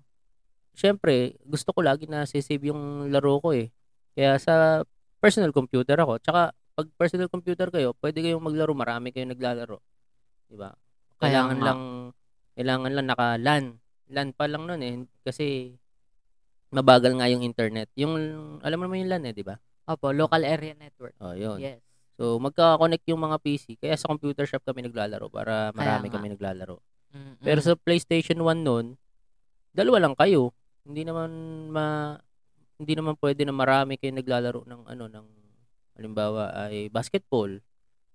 Siyempre, 0.73 1.38
gusto 1.45 1.69
ko 1.69 1.86
lagi 1.86 2.09
na 2.09 2.25
save 2.25 2.65
yung 2.65 3.12
laro 3.13 3.38
ko 3.43 3.53
eh. 3.53 3.69
Kaya 4.17 4.39
sa 4.41 4.81
personal 5.21 5.53
computer 5.53 5.99
ako. 6.01 6.17
Tsaka 6.23 6.49
pag 6.73 6.88
personal 6.97 7.29
computer 7.29 7.69
kayo, 7.69 7.93
pwede 8.01 8.25
kayong 8.25 8.41
maglaro, 8.41 8.73
marami 8.73 9.13
kayong 9.13 9.38
naglalaro. 9.38 9.77
'Di 10.49 10.57
ba? 10.57 10.73
Kailangan 11.21 11.57
nga. 11.62 11.65
lang 11.69 11.81
kailangan 12.57 12.91
lang 12.97 13.05
naka 13.05 13.27
LAN. 14.13 14.32
Pa 14.38 14.45
lang 14.45 14.69
noon 14.69 14.82
eh 14.86 14.95
kasi 15.26 15.73
mabagal 16.69 17.13
nga 17.17 17.30
yung 17.30 17.41
internet. 17.41 17.89
Yung 17.97 18.13
alam 18.62 18.78
mo 18.78 18.84
naman 18.86 19.06
yung 19.06 19.12
LAN 19.12 19.23
eh, 19.30 19.34
'di 19.34 19.45
ba? 19.45 19.58
Opo, 19.89 20.13
local 20.13 20.41
area 20.45 20.78
network. 20.78 21.17
Oh, 21.19 21.34
'yun. 21.34 21.60
Yes. 21.60 21.82
So 22.15 22.38
magka-connect 22.38 23.10
yung 23.10 23.21
mga 23.26 23.38
PC. 23.41 23.82
Kaya 23.82 23.97
sa 23.97 24.10
computer 24.10 24.45
shop 24.45 24.62
kami 24.63 24.86
naglalaro 24.86 25.28
para 25.34 25.73
marami 25.73 26.13
kami 26.13 26.30
naglalaro. 26.38 26.78
Mm-mm. 27.13 27.41
Pero 27.41 27.60
sa 27.62 27.73
PlayStation 27.78 28.38
1 28.41 28.65
noon, 28.65 28.97
dalawa 29.73 30.10
lang 30.10 30.15
kayo. 30.17 30.54
Hindi 30.86 31.06
naman 31.06 31.30
ma 31.73 32.17
hindi 32.78 32.93
naman 32.93 33.17
pwede 33.21 33.45
na 33.45 33.54
marami 33.54 33.97
kayo 33.97 34.13
naglalaro 34.13 34.65
ng 34.65 34.82
ano 34.89 35.06
ng 35.10 35.26
halimbawa 35.97 36.54
ay 36.69 36.89
basketball. 36.89 37.49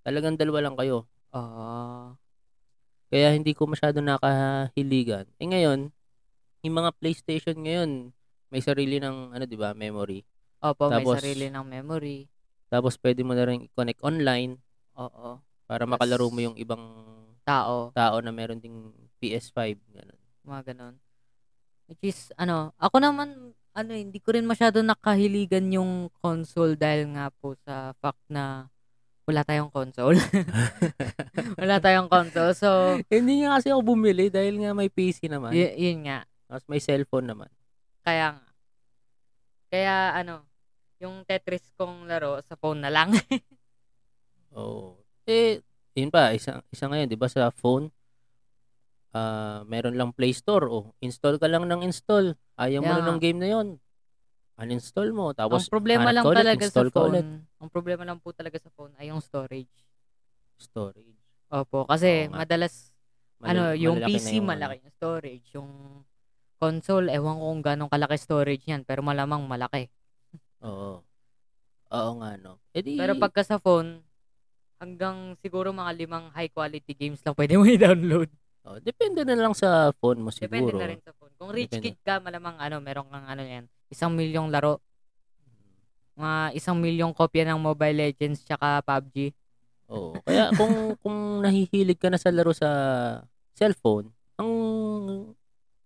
Talagang 0.02 0.38
dalawa 0.38 0.66
lang 0.66 0.76
kayo. 0.78 1.06
Ah. 1.30 2.14
Kaya 3.08 3.32
hindi 3.32 3.56
ko 3.56 3.64
masyado 3.64 4.04
nakahiligan. 4.04 5.24
Eh 5.40 5.48
ngayon, 5.48 5.88
yung 6.60 6.74
mga 6.76 6.90
PlayStation 7.00 7.56
ngayon, 7.56 8.12
may 8.52 8.60
sarili 8.60 9.00
ng 9.00 9.32
ano 9.32 9.44
'di 9.44 9.56
ba, 9.56 9.72
memory. 9.72 10.24
Opo, 10.60 10.92
may 10.92 11.00
Tapos- 11.00 11.20
sarili 11.22 11.48
ng 11.48 11.64
memory. 11.64 12.28
Tapos 12.68 13.00
pwede 13.00 13.24
mo 13.24 13.32
na 13.32 13.48
rin 13.48 13.64
i-connect 13.64 14.04
online 14.04 14.60
Oo. 14.92 15.40
para 15.64 15.88
Tas- 15.88 15.92
makalaro 15.96 16.28
mo 16.28 16.40
yung 16.44 16.56
ibang 16.60 16.84
Tao. 17.48 17.96
tao 17.96 18.16
na 18.20 18.28
meron 18.28 18.60
ding 18.60 18.92
PS5 19.16 19.80
ganun. 19.88 20.20
Mga 20.44 20.60
ganun. 20.74 20.94
Which 21.88 22.12
is, 22.12 22.28
ano, 22.36 22.76
ako 22.76 23.00
naman, 23.00 23.56
ano, 23.72 23.90
hindi 23.96 24.20
ko 24.20 24.36
rin 24.36 24.44
masyado 24.44 24.84
nakahiligan 24.84 25.64
yung 25.72 26.12
console 26.20 26.76
dahil 26.76 27.08
nga 27.16 27.32
po 27.32 27.56
sa 27.64 27.96
fact 28.04 28.20
na 28.28 28.68
wala 29.28 29.44
tayong 29.44 29.68
console. 29.68 30.16
wala 31.60 31.76
tayong 31.84 32.08
console. 32.08 32.56
So, 32.56 32.96
Hindi 33.12 33.44
nga 33.44 33.60
kasi 33.60 33.68
ako 33.68 33.84
bumili 33.84 34.32
dahil 34.32 34.56
nga 34.64 34.72
may 34.72 34.88
PC 34.88 35.28
naman. 35.28 35.52
y- 35.52 35.76
yun 35.76 36.08
nga. 36.08 36.24
Tapos 36.48 36.64
may 36.64 36.80
cellphone 36.80 37.28
naman. 37.28 37.52
Kaya 38.00 38.40
nga. 38.40 38.48
Kaya, 39.68 40.16
ano, 40.16 40.48
yung 40.96 41.28
Tetris 41.28 41.68
kong 41.76 42.08
laro 42.08 42.40
sa 42.40 42.56
phone 42.56 42.80
na 42.80 42.88
lang. 42.88 43.12
Oo. 44.56 44.96
Eh, 45.28 45.60
yun 45.92 46.08
pa, 46.08 46.32
isa, 46.32 46.64
isa 46.72 46.88
ngayon, 46.88 47.12
di 47.12 47.20
ba 47.20 47.28
sa 47.28 47.52
phone, 47.52 47.92
ah 49.12 49.60
meron 49.68 49.92
lang 50.00 50.16
Play 50.16 50.32
Store. 50.32 50.72
Oh, 50.72 50.96
install 51.04 51.36
ka 51.36 51.52
lang 51.52 51.68
ng 51.68 51.84
install. 51.84 52.32
Ayaw 52.56 52.80
mo 52.80 52.96
Kaya 52.96 53.04
na 53.04 53.08
ng 53.12 53.20
game 53.20 53.40
na 53.44 53.48
yon 53.52 53.76
uninstall 54.58 55.10
mo. 55.14 55.30
Tapos, 55.32 55.64
ang 55.64 55.70
problema 55.70 56.10
lang 56.10 56.26
ulit, 56.26 56.38
talaga 56.42 56.64
sa 56.66 56.82
ka 56.82 57.00
ulit. 57.06 57.22
phone, 57.22 57.30
ang 57.62 57.70
problema 57.70 58.02
lang 58.02 58.18
po 58.18 58.34
talaga 58.34 58.58
sa 58.58 58.70
phone 58.74 58.92
ay 58.98 59.08
yung 59.14 59.22
storage. 59.22 59.70
Storage. 60.58 61.18
Opo, 61.48 61.86
kasi 61.86 62.26
Oo 62.28 62.34
nga. 62.34 62.44
madalas 62.44 62.92
Malal- 63.38 63.48
ano, 63.48 63.62
yung 63.78 63.96
malalaki 64.02 64.10
na 64.10 64.18
PC 64.18 64.28
yung 64.34 64.42
ano. 64.42 64.50
malaki 64.52 64.74
yung 64.82 64.94
storage, 64.98 65.46
yung 65.54 65.70
console 66.58 67.06
ewan 67.08 67.38
ko 67.38 67.44
kung 67.54 67.62
ganong 67.62 67.92
kalaki 67.92 68.16
storage 68.18 68.62
niyan, 68.66 68.82
pero 68.82 69.00
malamang 69.00 69.46
malaki. 69.46 69.86
Oo. 70.66 71.06
Oo 71.88 72.10
nga, 72.20 72.30
no. 72.36 72.58
Eh 72.74 72.82
di, 72.82 72.98
Pero 72.98 73.14
pagka 73.16 73.46
sa 73.46 73.56
phone, 73.62 74.02
hanggang 74.82 75.38
siguro 75.40 75.70
mga 75.70 75.90
limang 75.94 76.28
high 76.34 76.50
quality 76.50 76.92
games 76.98 77.22
lang 77.22 77.34
pwede 77.38 77.54
mo 77.54 77.62
i-download. 77.70 78.28
oh, 78.68 78.78
depende 78.82 79.22
na 79.24 79.38
lang 79.38 79.54
sa 79.54 79.94
phone 80.02 80.20
mo 80.20 80.30
siguro. 80.34 80.50
Depende 80.50 80.72
na 80.76 80.86
rin 80.90 81.00
sa 81.00 81.14
phone. 81.14 81.32
Kung 81.38 81.50
rich 81.54 81.72
Depende. 81.72 81.94
kid 81.94 81.98
ka, 82.02 82.18
malamang 82.20 82.58
ano, 82.58 82.76
meron 82.82 83.06
kang 83.08 83.24
ano 83.24 83.42
yan, 83.46 83.64
isang 83.88 84.12
milyong 84.14 84.48
laro, 84.52 84.80
mga 86.18 86.52
isang 86.58 86.76
milyong 86.76 87.14
kopya 87.14 87.46
ng 87.48 87.60
Mobile 87.62 87.96
Legends 88.08 88.42
tsaka 88.42 88.82
PUBG. 88.82 89.32
Oo. 89.88 90.18
Kaya 90.26 90.52
kung 90.52 90.72
kung 91.02 91.40
nahihilig 91.40 91.96
ka 91.96 92.12
na 92.12 92.20
sa 92.20 92.28
laro 92.34 92.52
sa 92.52 92.70
cellphone, 93.56 94.12
ang 94.36 94.50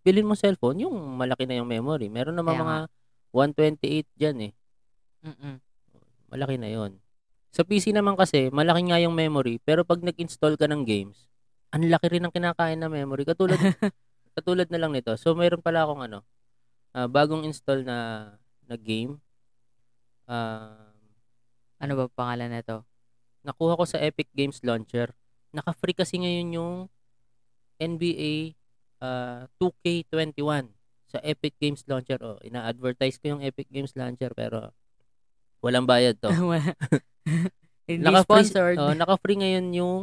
bilhin 0.02 0.26
mo 0.26 0.34
cellphone, 0.34 0.82
yung 0.82 0.94
malaki 1.16 1.46
na 1.46 1.62
yung 1.62 1.68
memory. 1.68 2.10
Meron 2.10 2.34
naman 2.34 2.58
Kaya 2.58 2.64
mga 2.64 2.76
128 3.30 4.08
diyan 4.18 4.36
eh. 4.50 4.52
Mm-mm. 5.22 5.56
Malaki 6.32 6.56
na 6.58 6.68
'yon. 6.68 6.98
Sa 7.52 7.62
PC 7.62 7.92
naman 7.92 8.16
kasi, 8.16 8.48
malaki 8.48 8.88
nga 8.88 8.98
yung 8.98 9.12
memory, 9.12 9.60
pero 9.60 9.84
pag 9.84 10.00
nag-install 10.00 10.56
ka 10.56 10.64
ng 10.64 10.88
games, 10.88 11.28
ang 11.68 11.84
laki 11.84 12.08
rin 12.08 12.24
ng 12.24 12.32
kinakain 12.32 12.80
na 12.80 12.88
memory. 12.88 13.28
Katulad 13.28 13.60
katulad 14.36 14.68
na 14.72 14.80
lang 14.80 14.96
nito. 14.96 15.12
So 15.20 15.36
meron 15.36 15.60
pala 15.60 15.84
akong 15.84 16.08
ano, 16.08 16.24
ah, 16.92 17.08
bagong 17.08 17.44
install 17.44 17.82
na 17.82 17.98
na 18.64 18.76
game. 18.76 19.18
Ah, 20.24 20.88
Ano 21.76 21.98
ba 21.98 22.06
pangalan 22.08 22.50
nito? 22.50 22.86
nakuha 23.42 23.74
ko 23.74 23.82
sa 23.82 23.98
Epic 23.98 24.30
Games 24.30 24.62
Launcher. 24.62 25.10
Naka-free 25.50 25.98
kasi 25.98 26.14
ngayon 26.14 26.48
yung 26.54 26.74
NBA 27.76 28.54
ah, 29.02 29.50
2K21 29.58 30.70
sa 31.10 31.18
Epic 31.20 31.58
Games 31.58 31.82
Launcher. 31.90 32.22
Oh, 32.22 32.38
ina-advertise 32.40 33.18
ko 33.18 33.34
yung 33.34 33.42
Epic 33.42 33.66
Games 33.66 33.90
Launcher 33.98 34.30
pero 34.30 34.70
walang 35.58 35.90
bayad 35.90 36.22
to. 36.22 36.30
Hindi 37.90 37.98
Naka-free, 38.06 38.46
sponsored. 38.46 38.78
oh, 38.78 38.94
naka-free 38.94 39.42
ngayon 39.42 39.66
yung 39.74 39.96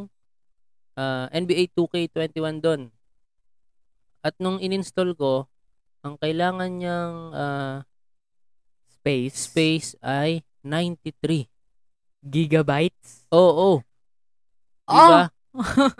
ah, 0.99 1.31
NBA 1.31 1.71
2K21 1.71 2.59
doon. 2.59 2.81
At 4.19 4.35
nung 4.35 4.59
in-install 4.59 5.15
ko, 5.15 5.47
ang 6.01 6.15
kailangan 6.15 6.71
niyang 6.71 7.15
ah, 7.31 7.77
Space. 8.89 9.47
space 9.47 9.89
ay 9.99 10.43
93. 10.61 11.47
Gigabytes. 12.19 13.23
Oo. 13.29 13.79
Oh, 13.79 13.87
Oh! 14.85 14.97
Diba? 14.97 15.23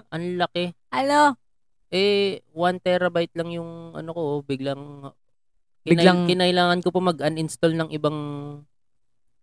Ang 0.09 0.35
laki. 0.35 0.73
Ano? 0.89 1.38
Eh, 1.89 2.41
1 2.51 2.77
terabyte 2.79 3.33
lang 3.33 3.49
yung 3.51 3.93
ano 3.93 4.09
ko, 4.12 4.21
oh, 4.35 4.41
biglang, 4.41 5.09
Biglang- 5.81 6.25
kinailangan 6.25 6.81
ko 6.81 6.89
pa 6.89 7.01
mag-uninstall 7.01 7.73
ng 7.73 7.89
ibang 7.89 8.17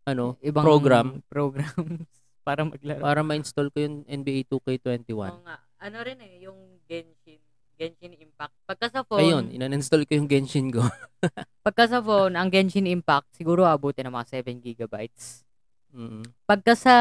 ano, 0.05 0.39
ibang 0.39 0.63
program 0.63 1.07
programs 1.27 2.07
para 2.47 2.63
maglaro. 2.63 3.03
para 3.03 3.21
ma-install 3.23 3.71
ko 3.71 3.83
yung 3.83 3.97
NBA 4.05 4.47
2K21. 4.47 5.11
Oo 5.33 5.43
nga. 5.43 5.59
Ano 5.83 5.99
rin 6.03 6.19
eh, 6.21 6.43
yung 6.43 6.59
Genshin. 6.87 7.43
Genshin 7.77 8.17
Impact. 8.17 8.55
Pagka 8.65 8.87
sa 8.89 9.01
phone, 9.05 9.23
Ayun, 9.23 9.45
inan-install 9.53 10.09
ko 10.09 10.13
yung 10.17 10.29
Genshin 10.29 10.73
ko. 10.73 10.83
pagka 11.67 11.85
sa 11.87 12.01
phone, 12.01 12.35
ang 12.35 12.49
Genshin 12.49 12.89
Impact, 12.89 13.37
siguro 13.37 13.69
abutin 13.69 14.09
ng 14.09 14.17
mga 14.17 14.41
7 14.41 14.65
gigabytes. 14.65 15.45
Mm. 15.93 16.25
Pagka 16.49 16.73
sa 16.75 16.95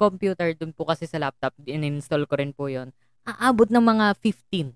computer, 0.00 0.56
dun 0.56 0.72
po 0.72 0.88
kasi 0.88 1.04
sa 1.04 1.20
laptop, 1.20 1.52
in-install 1.68 2.24
ko 2.24 2.34
rin 2.40 2.56
po 2.56 2.72
yon 2.72 2.90
aabot 3.28 3.68
ng 3.68 3.84
mga 3.84 4.16
15. 4.16 4.72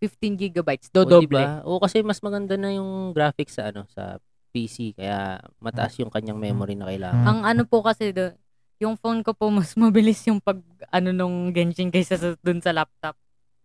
15 0.00 0.36
gigabytes. 0.36 0.88
O, 0.92 1.04
Dodoble. 1.04 1.40
diba? 1.40 1.64
O 1.64 1.80
kasi 1.80 2.00
mas 2.00 2.20
maganda 2.20 2.56
na 2.56 2.72
yung 2.72 3.12
graphics 3.12 3.56
sa 3.56 3.68
ano 3.68 3.84
sa 3.88 4.20
PC 4.50 4.96
kaya 4.96 5.38
mataas 5.62 5.94
yung 6.00 6.10
kanyang 6.10 6.40
memory 6.40 6.74
na 6.74 6.88
kailangan. 6.88 7.24
Ang 7.24 7.40
ano 7.46 7.62
po 7.68 7.84
kasi, 7.84 8.10
do, 8.10 8.32
yung 8.80 8.96
phone 8.96 9.20
ko 9.20 9.36
po 9.36 9.52
mas 9.52 9.76
mabilis 9.80 10.24
yung 10.26 10.40
pag, 10.40 10.58
ano 10.88 11.12
nung 11.12 11.52
Genshin 11.52 11.92
kaysa 11.92 12.16
sa, 12.16 12.28
dun 12.40 12.64
sa 12.64 12.72
laptop. 12.72 13.14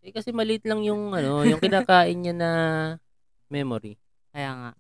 Eh, 0.06 0.14
kasi 0.14 0.30
maliit 0.30 0.62
lang 0.70 0.86
yung 0.86 1.18
ano, 1.18 1.42
yung 1.42 1.58
kinakain 1.58 2.14
niya 2.22 2.34
na 2.38 2.52
memory. 3.50 3.98
Kaya 4.30 4.54
nga. 4.54 4.72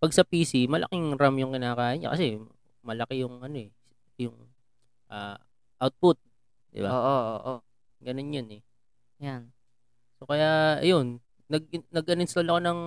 Pag 0.00 0.16
sa 0.16 0.24
PC, 0.24 0.64
malaking 0.64 1.12
RAM 1.20 1.36
yung 1.36 1.52
kinakain 1.52 2.00
niya 2.00 2.16
kasi 2.16 2.40
malaki 2.80 3.20
yung 3.20 3.44
ano 3.44 3.56
eh, 3.60 3.68
yung 4.16 4.36
ah, 5.12 5.36
output, 5.76 6.16
di 6.72 6.80
Oo, 6.80 6.88
ba? 6.88 6.90
oo, 6.96 7.16
oo. 7.36 7.54
Ganun 8.00 8.32
yun 8.32 8.48
eh. 8.48 8.62
Yan. 9.20 9.52
So 10.16 10.24
kaya 10.24 10.80
ayun, 10.80 11.20
nag 11.52 11.68
nag-uninstall 11.92 12.48
ako 12.48 12.60
ng 12.64 12.80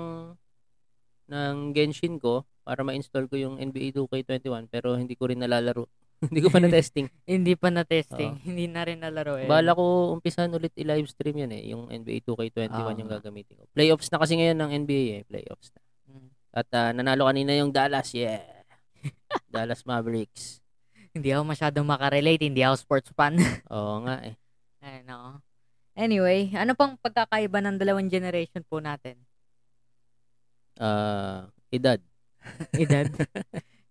ng 1.27 1.55
Genshin 1.77 2.17
ko 2.17 2.49
para 2.65 2.81
ma-install 2.81 3.29
ko 3.29 3.37
yung 3.37 3.61
NBA 3.61 3.93
2K21 3.93 4.73
pero 4.73 4.97
hindi 4.97 5.13
ko 5.13 5.29
rin 5.29 5.37
nalalaro. 5.37 5.85
hindi 6.33 6.41
ko 6.41 6.49
pa 6.49 6.57
na-testing. 6.57 7.07
Hindi 7.29 7.53
pa 7.53 7.69
na-testing. 7.69 8.31
Oo. 8.33 8.41
Hindi 8.41 8.65
na 8.65 8.81
rin 8.81 8.97
nalaro 8.97 9.37
eh. 9.37 9.45
Bala 9.45 9.77
ko 9.77 10.17
umpisahan 10.17 10.49
ulit 10.49 10.73
i-live 10.73 11.05
stream 11.05 11.45
yan 11.45 11.51
eh, 11.53 11.63
yung 11.69 11.93
NBA 11.93 12.25
2K21 12.25 12.73
Oo 12.73 12.89
yung 12.97 13.11
gagamitin 13.11 13.53
ko. 13.53 13.69
Playoffs 13.69 14.09
na 14.09 14.17
kasi 14.17 14.33
ngayon 14.33 14.57
ng 14.57 14.71
NBA 14.81 15.05
eh, 15.13 15.23
playoffs 15.29 15.69
na. 15.77 15.81
Mm. 16.09 16.29
At 16.57 16.67
ah, 16.73 16.89
nanalo 16.89 17.29
kanina 17.29 17.53
yung 17.53 17.69
Dallas, 17.69 18.09
yeah. 18.17 18.41
Dallas 19.53 19.85
Mavericks. 19.85 20.57
Hindi 21.13 21.33
ako 21.33 21.43
masyadong 21.49 21.85
makarelate. 21.85 22.45
Hindi 22.45 22.61
ako 22.65 22.75
sports 22.77 23.09
fan. 23.13 23.37
Oo 23.73 24.05
nga 24.05 24.21
eh. 24.25 24.37
Ay, 24.81 25.01
nako. 25.05 25.41
Anyway, 25.97 26.53
ano 26.53 26.77
pang 26.77 26.93
pagkakaiba 27.01 27.57
ng 27.57 27.77
dalawang 27.81 28.05
generation 28.05 28.61
po 28.65 28.77
natin? 28.77 29.17
Ah, 30.77 31.49
edad. 31.73 31.97
Edad. 32.77 33.09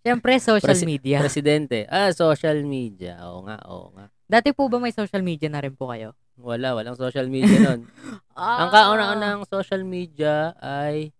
Siyempre, 0.07 0.38
social 0.38 0.71
Presi- 0.71 0.87
media. 0.87 1.19
Presidente. 1.19 1.83
Ah, 1.90 2.14
social 2.14 2.62
media. 2.62 3.19
Oo 3.27 3.42
nga, 3.42 3.59
oo 3.66 3.90
nga. 3.90 4.07
Dati 4.31 4.55
po 4.55 4.71
ba 4.71 4.79
may 4.79 4.95
social 4.95 5.19
media 5.19 5.51
na 5.51 5.59
rin 5.59 5.75
po 5.75 5.90
kayo? 5.90 6.14
Wala, 6.38 6.79
walang 6.79 6.95
social 6.95 7.27
media 7.27 7.59
nun. 7.59 7.90
Ang 8.38 8.71
kauna-unang 8.71 9.42
social 9.51 9.83
media 9.83 10.55
ay 10.62 11.11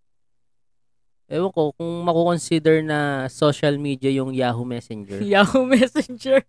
ewan 1.27 1.51
ko 1.51 1.75
kung 1.75 2.07
makukonsider 2.07 2.87
na 2.87 3.27
social 3.27 3.75
media 3.75 4.07
yung 4.15 4.31
Yahoo 4.31 4.63
Messenger. 4.63 5.19
Yahoo 5.35 5.67
Messenger. 5.67 6.47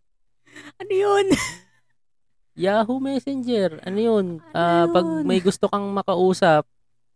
Ano 0.77 0.93
yun? 0.93 1.25
Yahoo 2.69 3.01
Messenger, 3.01 3.81
ano 3.81 3.97
yun? 3.97 4.25
Ano 4.53 4.53
Ah, 4.53 4.85
pag 4.85 5.05
may 5.25 5.41
gusto 5.41 5.65
kang 5.65 5.89
makausap, 5.89 6.69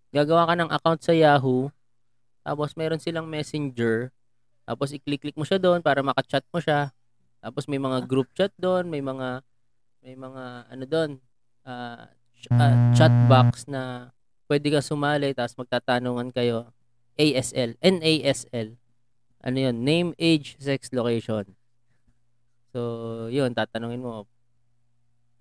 gagawa 0.10 0.49
ka 0.49 0.53
ng 0.57 0.69
account 0.73 1.01
sa 1.05 1.13
Yahoo, 1.13 1.69
tapos 2.41 2.73
meron 2.73 2.97
silang 2.97 3.29
messenger, 3.29 4.10
tapos 4.65 4.93
i-click-click 4.93 5.36
mo 5.36 5.45
siya 5.45 5.58
doon 5.58 5.82
para 5.82 6.06
makachat 6.06 6.45
mo 6.54 6.62
siya. 6.62 6.93
Tapos 7.41 7.65
may 7.65 7.82
mga 7.82 8.06
group 8.06 8.30
chat 8.38 8.54
doon, 8.62 8.88
may 8.88 9.02
mga 9.02 9.41
may 10.02 10.15
mga 10.17 10.43
ano 10.69 10.84
doon, 10.86 11.10
ah, 11.65 12.10
ch- 12.38 12.54
ah, 12.54 12.93
chat 12.93 13.13
box 13.30 13.65
na 13.69 14.13
pwede 14.45 14.67
ka 14.74 14.82
sumali 14.82 15.34
tapos 15.34 15.58
magtatanungan 15.58 16.30
kayo. 16.34 16.69
ASL, 17.17 17.78
NASL. 17.82 18.78
Ano 19.41 19.58
yun? 19.58 19.76
Name, 19.82 20.10
age, 20.17 20.58
sex, 20.62 20.89
location. 20.93 21.54
So, 22.71 22.80
yun, 23.28 23.52
tatanungin 23.52 24.02
mo. 24.02 24.26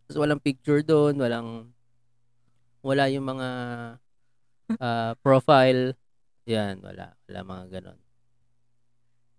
Tapos 0.09 0.19
walang 0.19 0.43
picture 0.43 0.83
doon, 0.83 1.15
walang 1.21 1.71
wala 2.81 3.07
yung 3.13 3.29
mga 3.29 3.49
ah, 4.81 5.13
profile. 5.21 5.95
Yan, 6.49 6.81
wala. 6.81 7.15
Wala 7.29 7.41
mga 7.45 7.65
ganon. 7.79 7.99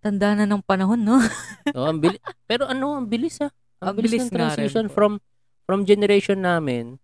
Tanda 0.02 0.34
na 0.34 0.50
ng 0.50 0.66
panahon, 0.66 0.98
no? 0.98 1.22
So, 1.78 1.86
ang 1.86 2.02
bili- 2.02 2.22
pero 2.50 2.66
ano, 2.66 2.98
ang 2.98 3.06
bilis 3.06 3.38
ah. 3.40 3.54
Ang 3.80 3.94
Ang 3.94 3.96
bilis, 4.02 4.12
bilis 4.12 4.22
ng 4.22 4.30
rin 4.30 4.36
transition 4.36 4.86
from 4.90 5.22
from 5.64 5.86
generation 5.86 6.42
namin 6.42 6.98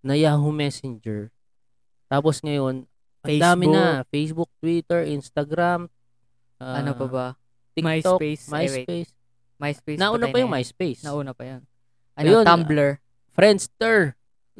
na 0.00 0.16
Yahoo 0.16 0.50
Messenger. 0.50 1.28
Tapos 2.08 2.40
ngayon, 2.40 2.88
ang 3.22 3.36
dami 3.38 3.68
na. 3.68 4.02
Facebook, 4.08 4.50
Twitter, 4.58 5.06
Instagram, 5.06 5.86
ah, 6.58 6.80
ano 6.80 6.96
pa 6.96 7.06
ba? 7.06 7.26
TikTok, 7.76 8.18
MySpace. 8.20 8.44
Wait. 8.48 8.52
MySpace. 8.52 9.10
MySpace. 9.62 9.98
Nauna 10.00 10.26
patay 10.26 10.32
pa 10.32 10.38
yung. 10.42 10.50
MySpace. 10.52 11.00
Nauna 11.06 11.32
pa 11.32 11.44
yan. 11.46 11.60
Ano, 12.18 12.26
Ayun, 12.28 12.44
Tumblr. 12.44 12.90
Friendster. 13.32 13.96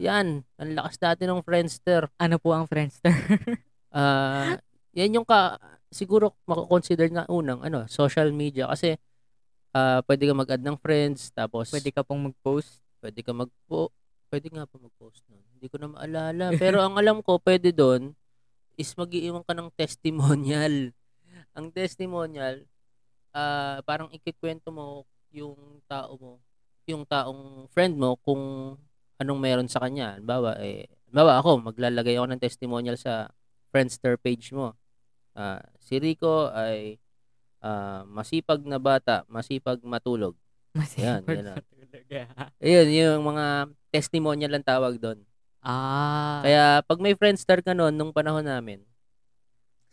Yan. 0.01 0.47
Ang 0.57 0.71
lakas 0.73 0.97
dati 0.97 1.29
ng 1.29 1.45
Friendster. 1.45 2.09
Ano 2.17 2.41
po 2.41 2.53
ang 2.53 2.65
Friendster? 2.69 3.13
Ah, 3.93 4.57
yan 4.97 5.21
yung 5.21 5.29
ka 5.29 5.61
siguro 5.93 6.35
mako-consider 6.49 7.13
na 7.13 7.29
unang 7.29 7.61
ano, 7.61 7.85
social 7.87 8.33
media 8.33 8.67
kasi 8.73 8.97
ah 9.77 10.01
pwede 10.09 10.29
ka 10.29 10.35
mag-add 10.37 10.65
ng 10.65 10.77
friends 10.81 11.33
tapos 11.33 11.69
Pwede 11.73 11.93
ka 11.93 12.03
pong 12.03 12.33
mag-post. 12.33 12.81
pwede 13.05 13.21
ka 13.21 13.33
mag 13.37 13.53
pwede 14.33 14.49
nga 14.49 14.65
pa 14.65 14.77
mag-post 14.81 15.21
nun. 15.29 15.45
Hindi 15.53 15.69
ko 15.69 15.77
na 15.77 15.93
maalala. 15.93 16.57
Pero 16.57 16.81
ang 16.81 16.97
alam 16.97 17.21
ko, 17.21 17.37
pwede 17.45 17.69
doon 17.69 18.17
is 18.81 18.97
mag-iiwan 18.97 19.45
ka 19.45 19.53
ng 19.53 19.69
testimonial. 19.77 20.97
Ang 21.57 21.69
testimonial, 21.69 22.65
ah 23.37 23.85
parang 23.85 24.09
ikikwento 24.09 24.73
mo 24.73 25.05
yung 25.29 25.85
tao 25.85 26.17
mo, 26.17 26.33
yung 26.89 27.05
taong 27.05 27.69
friend 27.73 28.01
mo 28.01 28.17
kung 28.25 28.41
anong 29.21 29.41
meron 29.41 29.69
sa 29.69 29.85
kanya. 29.85 30.17
Halimbawa, 30.17 30.57
eh, 30.65 30.89
halimbawa 31.09 31.45
ako, 31.45 31.73
maglalagay 31.73 32.17
ako 32.17 32.27
ng 32.33 32.41
testimonial 32.41 32.97
sa 32.97 33.29
Friendster 33.73 34.21
page 34.21 34.53
mo. 34.53 34.77
Ah, 35.33 35.65
si 35.83 35.99
Rico 35.99 36.49
ay 36.55 36.97
ah, 37.63 38.07
masipag 38.07 38.63
na 38.63 38.79
bata, 38.79 39.27
masipag 39.27 39.83
matulog. 39.83 40.35
Masipag 40.73 41.27
yan 41.29 41.45
na. 41.45 41.55
talaga. 41.61 42.21
Ayun, 42.63 42.89
yung 42.91 43.23
mga 43.27 43.69
testimonial 43.93 44.51
lang 44.55 44.65
tawag 44.65 44.97
doon. 44.97 45.21
Ah. 45.63 46.43
Kaya 46.43 46.83
pag 46.83 46.99
may 46.99 47.15
Friendster 47.15 47.63
ka 47.63 47.77
noon, 47.77 47.95
nung 47.95 48.11
panahon 48.11 48.43
namin, 48.43 48.83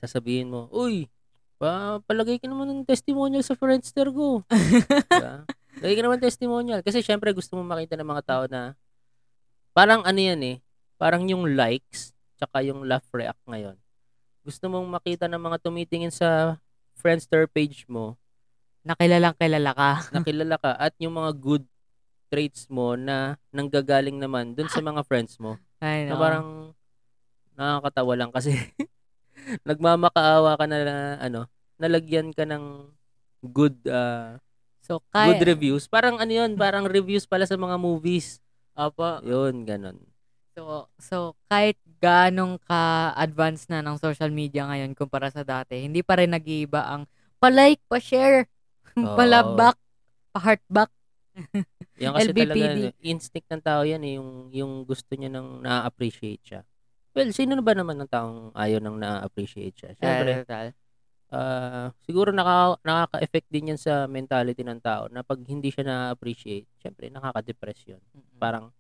sasabihin 0.02 0.50
mo, 0.50 0.72
Uy, 0.72 1.12
pa, 1.60 2.00
palagay 2.08 2.40
ka 2.40 2.48
naman 2.48 2.72
ng 2.72 2.88
testimonial 2.88 3.44
sa 3.44 3.54
Friendster 3.54 4.10
ko. 4.10 4.48
diba? 5.12 5.46
Lagay 5.80 5.96
ka 5.96 6.04
naman 6.04 6.20
testimonial. 6.24 6.82
Kasi 6.82 7.04
syempre 7.04 7.36
gusto 7.36 7.60
mo 7.60 7.64
makita 7.68 8.00
ng 8.00 8.08
mga 8.08 8.24
tao 8.26 8.44
na 8.48 8.74
parang 9.76 10.02
ano 10.04 10.20
yan 10.20 10.42
eh, 10.42 10.58
parang 10.96 11.28
yung 11.28 11.54
likes 11.54 12.16
tsaka 12.40 12.64
yung 12.64 12.88
laugh 12.88 13.06
react 13.12 13.40
ngayon. 13.46 13.76
Gusto 14.44 14.72
mong 14.72 14.88
makita 14.88 15.26
ng 15.28 15.42
mga 15.42 15.58
tumitingin 15.62 16.14
sa 16.14 16.60
Friendster 17.00 17.48
page 17.48 17.88
mo, 17.88 18.20
Nakilalang 18.84 19.36
kilala 19.36 19.72
ka. 19.76 19.92
nakilala 20.16 20.56
ka 20.56 20.72
at 20.76 20.96
yung 21.04 21.20
mga 21.20 21.32
good 21.36 21.66
traits 22.30 22.70
mo 22.72 22.94
na 22.94 23.36
nanggagaling 23.52 24.16
naman 24.16 24.54
dun 24.54 24.70
sa 24.70 24.80
mga 24.80 25.02
friends 25.04 25.36
mo. 25.42 25.58
Ay, 25.82 26.08
Na 26.08 26.16
no. 26.16 26.22
parang 26.22 26.48
nakakatawa 27.58 28.14
lang 28.16 28.32
kasi 28.32 28.56
nagmamakaawa 29.68 30.56
ka 30.56 30.66
na, 30.70 30.78
na 30.86 30.98
ano, 31.20 31.42
nalagyan 31.76 32.32
ka 32.32 32.48
ng 32.48 32.88
good 33.44 33.76
uh, 33.88 34.38
So, 34.90 35.06
kaya, 35.14 35.38
good 35.38 35.46
reviews. 35.54 35.86
Parang 35.86 36.18
ano 36.18 36.34
yun, 36.34 36.58
parang 36.58 36.90
reviews 36.90 37.30
pala 37.30 37.46
sa 37.46 37.54
mga 37.54 37.78
movies. 37.78 38.42
Opo. 38.74 39.22
Yun, 39.22 39.62
ganon. 39.62 40.02
So, 40.58 40.90
so 40.98 41.18
kahit 41.46 41.78
ganong 42.00 42.58
ka-advance 42.64 43.68
na 43.68 43.84
ng 43.84 44.00
social 44.00 44.32
media 44.32 44.66
ngayon 44.66 44.96
kumpara 44.96 45.28
sa 45.30 45.44
dati, 45.44 45.84
hindi 45.84 46.00
pa 46.00 46.18
rin 46.18 46.32
nag-iiba 46.32 46.88
ang 46.88 47.04
pa-like, 47.38 47.84
pa-share, 47.92 48.48
pa-love 49.18 49.76
pa-heart 50.34 50.64
back. 50.72 50.92
Yan 52.04 52.16
kasi 52.16 52.32
talaga, 52.32 52.56
LBPD. 52.56 52.80
ano, 52.80 53.04
instinct 53.04 53.50
ng 53.52 53.64
tao 53.64 53.82
yan 53.84 54.02
eh, 54.08 54.16
yung, 54.16 54.32
yung 54.56 54.74
gusto 54.88 55.12
niya 55.20 55.28
nang 55.28 55.60
na-appreciate 55.60 56.44
siya. 56.44 56.62
Well, 57.12 57.36
sino 57.36 57.60
na 57.60 57.64
ba 57.64 57.76
naman 57.76 58.00
ng 58.00 58.08
taong 58.08 58.56
ayaw 58.56 58.80
nang 58.80 58.96
na-appreciate 58.96 59.76
siya? 59.76 59.92
Siyempre, 60.00 60.48
Total. 60.48 60.68
ah, 61.36 61.92
siguro 62.08 62.32
naka, 62.32 62.80
nakaka-effect 62.88 63.48
din 63.52 63.76
yan 63.76 63.80
sa 63.82 64.08
mentality 64.08 64.64
ng 64.64 64.80
tao 64.80 65.12
na 65.12 65.28
pag 65.28 65.44
hindi 65.44 65.68
siya 65.76 65.84
na-appreciate, 65.84 66.72
siyempre 66.80 67.12
nakaka-depress 67.12 67.92
yun. 67.92 68.02
Parang 68.40 68.72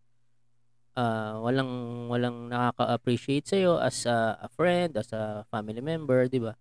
ah, 0.98 1.38
walang 1.42 1.72
walang 2.10 2.48
nakaka-appreciate 2.50 3.46
sa 3.46 3.58
as 3.84 4.06
a, 4.10 4.38
a 4.42 4.50
friend, 4.54 4.96
as 4.98 5.10
a 5.14 5.44
family 5.50 5.82
member, 5.84 6.26
'di 6.30 6.42
ba? 6.42 6.54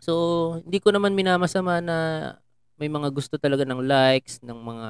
So, 0.00 0.12
hindi 0.60 0.78
ko 0.84 0.92
naman 0.92 1.16
minamasama 1.16 1.80
na 1.80 1.96
may 2.76 2.90
mga 2.92 3.08
gusto 3.14 3.40
talaga 3.40 3.64
ng 3.64 3.80
likes, 3.84 4.40
ng 4.44 4.58
mga 4.58 4.88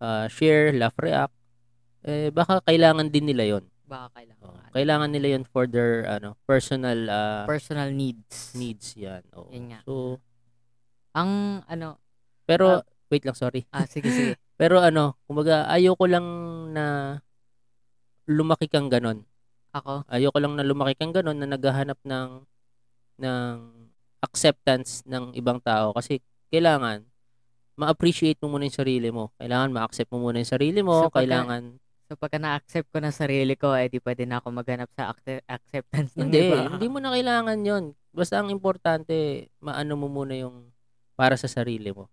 ah, 0.00 0.26
share, 0.32 0.72
laugh, 0.72 0.96
react, 1.00 1.34
eh 2.04 2.32
baka 2.32 2.64
kailangan 2.64 3.08
din 3.12 3.28
nila 3.28 3.44
'yon. 3.56 3.64
Baka 3.84 4.16
kailangan. 4.16 4.42
Oo, 4.46 4.58
kailangan 4.72 5.10
nila 5.12 5.26
'yon 5.36 5.44
for 5.44 5.68
their 5.68 6.06
ano, 6.08 6.36
personal 6.48 6.98
ah, 7.10 7.44
Personal 7.44 7.92
needs. 7.92 8.56
needs 8.56 8.96
'yan. 8.96 9.22
Oo. 9.36 9.50
Yan 9.52 9.64
nga. 9.76 9.80
So, 9.84 10.18
Ang 11.10 11.62
ano, 11.66 11.98
pero 12.46 12.86
wait 13.10 13.26
lang, 13.26 13.34
sorry. 13.34 13.66
ah 13.74 13.82
sige 13.86 14.06
sige. 14.14 14.38
Pero 14.60 14.78
ano, 14.78 15.16
kumbaga 15.26 15.66
ayoko 15.72 16.04
lang 16.06 16.26
na 16.70 17.16
lumaki 18.30 18.70
kang 18.70 18.86
ganon. 18.86 19.26
Ako, 19.74 20.06
Ayoko 20.06 20.38
lang 20.38 20.54
na 20.54 20.62
lumaki 20.66 20.94
kang 20.94 21.10
ganon 21.10 21.38
na 21.38 21.50
naghahanap 21.50 21.98
ng 22.06 22.46
ng 23.20 23.54
acceptance 24.22 25.02
ng 25.04 25.34
ibang 25.34 25.58
tao 25.58 25.90
kasi 25.92 26.22
kailangan 26.50 27.04
ma-appreciate 27.78 28.36
mo 28.44 28.52
muna 28.56 28.68
yung 28.68 28.76
sarili 28.76 29.08
mo. 29.08 29.32
Kailangan 29.40 29.72
ma-accept 29.72 30.12
mo 30.12 30.20
muna 30.20 30.42
yung 30.44 30.52
sarili 30.52 30.80
mo. 30.84 31.06
So, 31.06 31.08
pagka- 31.08 31.24
kailangan 31.24 31.62
so 32.10 32.18
pagka 32.18 32.38
na-accept 32.42 32.90
ko 32.90 32.98
na 32.98 33.14
sarili 33.14 33.54
ko, 33.54 33.70
eh 33.72 33.86
di 33.86 34.02
pwede 34.02 34.26
na 34.26 34.42
ako 34.42 34.50
maghanap 34.50 34.90
sa 34.92 35.14
acce- 35.14 35.46
acceptance 35.46 36.18
ng 36.18 36.26
hindi, 36.28 36.50
iba. 36.50 36.66
hindi 36.76 36.86
mo 36.90 36.98
na 36.98 37.14
kailangan 37.14 37.58
'yon. 37.62 37.84
Basta 38.10 38.42
ang 38.42 38.50
importante, 38.50 39.46
maano 39.62 39.94
mo 39.94 40.10
muna 40.10 40.34
yung 40.34 40.74
para 41.14 41.38
sa 41.38 41.46
sarili 41.46 41.94
mo. 41.94 42.10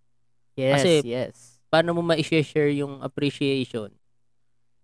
Yes, 0.54 0.86
Kasi- 0.86 1.04
yes. 1.04 1.36
Paano 1.68 1.92
mo 1.98 2.00
ma-share 2.06 2.72
yung 2.78 3.04
appreciation 3.04 3.92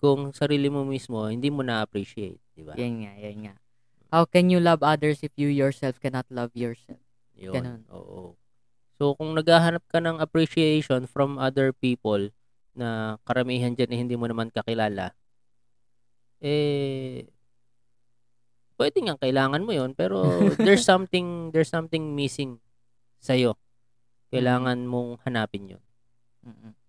kung 0.04 0.36
sarili 0.36 0.68
mo 0.68 0.84
mismo 0.84 1.32
hindi 1.32 1.48
mo 1.48 1.64
na-appreciate, 1.64 2.44
di 2.52 2.68
ba? 2.68 2.76
Yan 2.76 3.08
nga, 3.08 3.12
yan 3.16 3.38
nga. 3.48 3.54
How 4.12 4.28
can 4.28 4.52
you 4.52 4.60
love 4.60 4.84
others 4.84 5.24
if 5.24 5.32
you 5.40 5.48
yourself 5.48 5.96
cannot 6.04 6.28
love 6.28 6.52
yourself? 6.52 7.00
Yun. 7.40 7.56
Ganun. 7.56 7.82
Oo. 7.88 8.36
So, 9.00 9.16
kung 9.16 9.32
naghahanap 9.32 9.82
ka 9.88 10.04
ng 10.04 10.20
appreciation 10.20 11.08
from 11.08 11.40
other 11.40 11.72
people 11.72 12.36
na 12.76 13.16
karamihan 13.24 13.72
dyan 13.72 13.96
eh, 13.96 14.00
hindi 14.04 14.20
mo 14.20 14.28
naman 14.28 14.52
kakilala, 14.52 15.16
eh, 16.44 17.24
pwede 18.76 18.98
nga 19.08 19.16
kailangan 19.16 19.64
mo 19.64 19.72
yon 19.72 19.96
pero 19.96 20.20
there's 20.68 20.84
something, 20.84 21.48
there's 21.56 21.72
something 21.72 22.12
missing 22.12 22.60
sa'yo. 23.24 23.56
Kailangan 24.36 24.84
mong 24.84 25.24
hanapin 25.24 25.80
yun. 25.80 25.84
Mm-mm. 26.44 26.83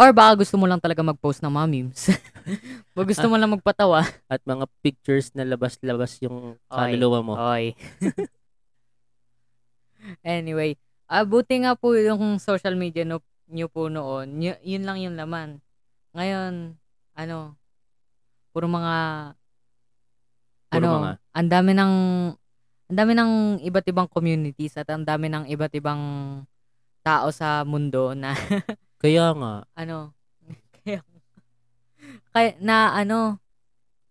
Or 0.00 0.16
baka 0.16 0.40
gusto 0.40 0.56
mo 0.56 0.64
lang 0.64 0.80
talaga 0.80 1.04
mag-post 1.04 1.44
ng 1.44 1.52
mga 1.52 1.68
memes. 1.68 2.08
o 2.96 3.04
gusto 3.04 3.28
mo 3.28 3.36
lang 3.36 3.52
magpatawa. 3.52 4.00
At 4.32 4.40
mga 4.48 4.64
pictures 4.80 5.28
na 5.36 5.44
labas-labas 5.44 6.16
yung 6.24 6.56
kaluluwa 6.72 7.20
mo. 7.20 7.36
Oy. 7.36 7.76
anyway, 10.24 10.80
ah, 11.04 11.28
buti 11.28 11.60
nga 11.60 11.76
po 11.76 11.92
yung 11.92 12.40
social 12.40 12.80
media 12.80 13.04
no, 13.04 13.20
nyo 13.52 13.68
po 13.68 13.92
noon. 13.92 14.40
Y- 14.40 14.62
yun 14.64 14.88
lang 14.88 15.04
yung 15.04 15.20
laman. 15.20 15.60
Ngayon, 16.16 16.80
ano, 17.12 17.60
puro 18.56 18.72
mga, 18.72 18.96
Puro 20.72 20.80
ano, 20.80 20.90
mga- 20.96 21.16
ang 21.36 21.48
dami 21.52 21.72
ng, 21.76 21.94
ang 22.88 22.96
dami 22.96 23.12
ng 23.12 23.32
iba't 23.68 23.86
ibang 23.92 24.08
communities 24.08 24.80
at 24.80 24.88
ang 24.88 25.04
dami 25.04 25.28
ng 25.28 25.44
iba't 25.44 25.76
ibang 25.76 26.00
tao 27.04 27.28
sa 27.28 27.68
mundo 27.68 28.16
na 28.16 28.32
Kaya 29.00 29.32
nga, 29.32 29.64
ano, 29.72 30.12
kaya, 30.84 31.00
kaya 32.36 32.50
na 32.60 32.92
ano, 32.92 33.40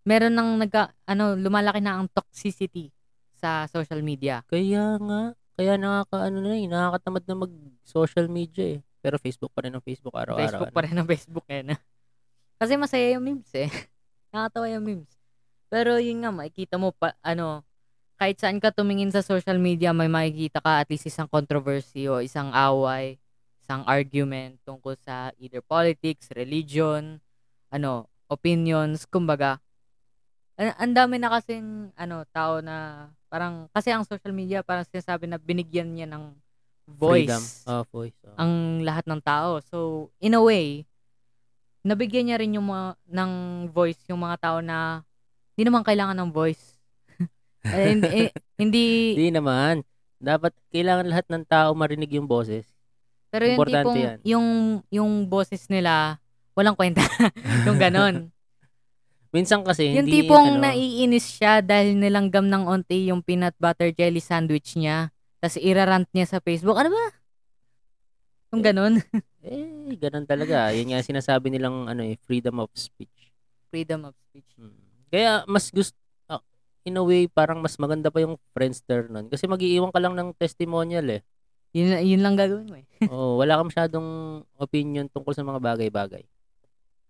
meron 0.01 0.33
nang 0.33 0.57
nagka, 0.57 0.89
ano, 1.05 1.37
lumalaki 1.37 1.77
na 1.77 2.01
ang 2.01 2.09
toxicity 2.09 2.89
sa 3.37 3.69
social 3.69 4.01
media. 4.01 4.41
kaya 4.49 4.97
nga, 4.97 5.37
kaya 5.53 5.77
nakaka, 5.77 6.25
ano 6.25 6.41
na 6.41 6.57
eh, 6.57 6.65
nakakatamad 6.65 7.23
na 7.29 7.35
mag-social 7.45 8.25
media 8.31 8.65
eh. 8.75 8.79
Pero 8.99 9.15
Facebook 9.21 9.51
pa 9.53 9.63
rin 9.63 9.75
ang 9.75 9.83
Facebook 9.83 10.15
araw-araw. 10.15 10.43
Facebook 10.43 10.75
pa 10.75 10.81
rin 10.83 10.95
ang 10.97 11.07
Facebook 11.07 11.47
eh. 11.47 11.63
Na. 11.63 11.75
Kasi 12.59 12.75
masaya 12.75 13.15
yung 13.15 13.23
memes 13.23 13.51
eh. 13.55 13.69
Nakatawa 14.33 14.67
yung 14.73 14.83
memes. 14.83 15.11
Pero 15.69 16.01
yun 16.01 16.25
nga, 16.25 16.33
makikita 16.33 16.81
mo 16.81 16.91
pa, 16.91 17.15
ano, 17.21 17.63
kahit 18.19 18.41
saan 18.41 18.59
ka 18.59 18.73
tumingin 18.73 19.13
sa 19.13 19.23
social 19.23 19.55
media, 19.61 19.95
may 19.95 20.11
makikita 20.11 20.59
ka 20.59 20.83
at 20.83 20.87
least 20.91 21.07
isang 21.07 21.29
controversy 21.31 22.09
o 22.11 22.19
isang 22.19 22.51
away, 22.51 23.15
isang 23.69 23.85
argument 23.85 24.57
tungkol 24.65 24.97
sa 24.97 25.29
either 25.37 25.61
politics, 25.61 26.33
religion, 26.33 27.21
ano, 27.69 28.09
opinions, 28.25 29.05
kumbaga. 29.05 29.61
Ang 30.57 30.73
ang 30.73 30.93
dami 30.97 31.21
na 31.21 31.29
kasing 31.37 31.93
ano, 31.93 32.25
tao 32.33 32.65
na 32.65 33.05
parang 33.29 33.69
kasi 33.69 33.93
ang 33.93 34.01
social 34.01 34.33
media 34.33 34.65
parang 34.65 34.89
sinasabi 34.89 35.29
na 35.29 35.37
binigyan 35.37 35.85
niya 35.85 36.09
ng 36.09 36.33
voice 36.89 37.29
Freedom. 37.29 37.43
Oh, 37.69 37.83
voice. 37.93 38.17
oh. 38.25 38.41
ang 38.41 38.81
lahat 38.81 39.05
ng 39.05 39.21
tao. 39.21 39.61
So, 39.61 40.09
in 40.17 40.33
a 40.33 40.41
way, 40.41 40.89
nabigyan 41.85 42.33
niya 42.33 42.41
rin 42.41 42.57
yung 42.57 42.65
mga, 42.65 42.97
ng 43.05 43.31
voice 43.69 44.01
yung 44.09 44.25
mga 44.25 44.41
tao 44.41 44.57
na 44.65 45.05
hindi 45.53 45.69
naman 45.69 45.85
kailangan 45.85 46.17
ng 46.17 46.33
voice. 46.33 46.73
Eh, 47.59 47.91
hindi, 47.91 48.07
eh, 48.07 48.31
hindi, 48.55 48.85
Hindi 49.19 49.35
naman. 49.35 49.83
Dapat 50.15 50.55
kailangan 50.71 51.11
lahat 51.11 51.27
ng 51.27 51.43
tao 51.43 51.75
marinig 51.75 52.15
yung 52.15 52.23
boses. 52.23 52.78
Pero 53.29 53.43
yung 53.45 53.55
importante 53.55 53.85
tipong, 53.85 53.97
yan. 53.97 54.17
yung, 54.25 54.47
yung 54.89 55.11
boses 55.29 55.69
nila, 55.69 56.17
walang 56.57 56.73
kwenta. 56.73 57.01
yung 57.69 57.77
ganon. 57.77 58.15
Minsan 59.35 59.61
kasi 59.61 59.93
yung 59.93 60.09
hindi 60.09 60.25
tipong 60.25 60.57
ano, 60.57 60.65
naiinis 60.65 61.37
siya 61.37 61.61
dahil 61.61 61.93
nilanggam 61.93 62.49
ng 62.49 62.65
onti 62.65 63.13
yung 63.13 63.21
peanut 63.21 63.53
butter 63.61 63.93
jelly 63.93 64.17
sandwich 64.17 64.73
niya. 64.73 65.13
Tapos 65.37 65.61
irarant 65.61 66.09
niya 66.09 66.25
sa 66.25 66.41
Facebook. 66.41 66.73
Ano 66.81 66.89
ba? 66.89 67.05
Yung 68.49 68.65
ganon. 68.65 68.97
eh 69.45 69.93
ganun 70.01 70.25
talaga. 70.25 70.73
Yun 70.73 70.91
nga 70.91 71.05
sinasabi 71.05 71.53
nilang 71.53 71.85
ano 71.85 72.01
eh 72.01 72.17
freedom 72.25 72.57
of 72.57 72.73
speech. 72.73 73.29
Freedom 73.69 74.09
of 74.09 74.17
speech. 74.17 74.49
Mm. 74.57 74.73
Kaya 75.13 75.45
mas 75.45 75.69
gusto 75.69 75.93
in 76.87 76.97
a 76.97 77.03
way 77.03 77.27
parang 77.27 77.59
mas 77.59 77.75
maganda 77.77 78.09
pa 78.09 78.23
yung 78.23 78.39
Friendster 78.55 79.11
nun 79.11 79.27
kasi 79.27 79.45
magiiwan 79.45 79.91
ka 79.91 79.99
lang 79.99 80.15
ng 80.15 80.33
testimonial 80.33 81.05
eh. 81.05 81.21
Yun, 81.69 82.01
yun 82.01 82.21
lang 82.25 82.33
gagawin 82.33 82.67
mo 82.69 82.77
eh. 82.77 82.85
oh, 83.13 83.37
wala 83.37 83.61
ka 83.61 83.63
masyadong 83.69 84.07
opinion 84.57 85.05
tungkol 85.09 85.33
sa 85.37 85.45
mga 85.45 85.61
bagay-bagay. 85.61 86.25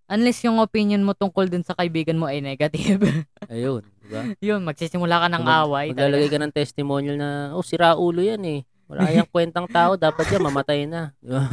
Unless 0.10 0.42
yung 0.42 0.58
opinion 0.58 1.06
mo 1.06 1.14
tungkol 1.14 1.48
dun 1.54 1.62
sa 1.62 1.78
kaibigan 1.78 2.18
mo 2.18 2.26
ay 2.26 2.42
negative. 2.42 2.98
Ayun, 3.54 3.86
di 4.02 4.08
ba? 4.10 4.22
yun, 4.42 4.66
magsisimula 4.66 5.22
ka 5.22 5.28
ng 5.30 5.46
Mag- 5.46 5.70
away. 5.70 5.88
Maglalagay 5.94 6.30
ka 6.34 6.40
ng 6.42 6.54
testimonial 6.54 7.16
na, 7.16 7.54
oh, 7.54 7.62
sira 7.62 7.94
ulo 7.94 8.26
yan 8.26 8.42
eh. 8.42 8.62
Wala 8.90 9.06
kayang 9.06 9.30
kwentang 9.34 9.70
tao, 9.70 9.94
dapat 9.96 10.26
yan, 10.34 10.42
mamatay 10.50 10.90
na. 10.90 11.14
Di 11.22 11.30
ba? 11.30 11.46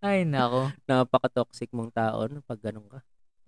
Ay, 0.00 0.24
nako. 0.24 0.70
Napaka-toxic 0.86 1.68
mong 1.74 1.92
tao 1.92 2.24
no, 2.30 2.40
pag 2.46 2.62
ganun 2.62 2.86
ka. 2.88 3.02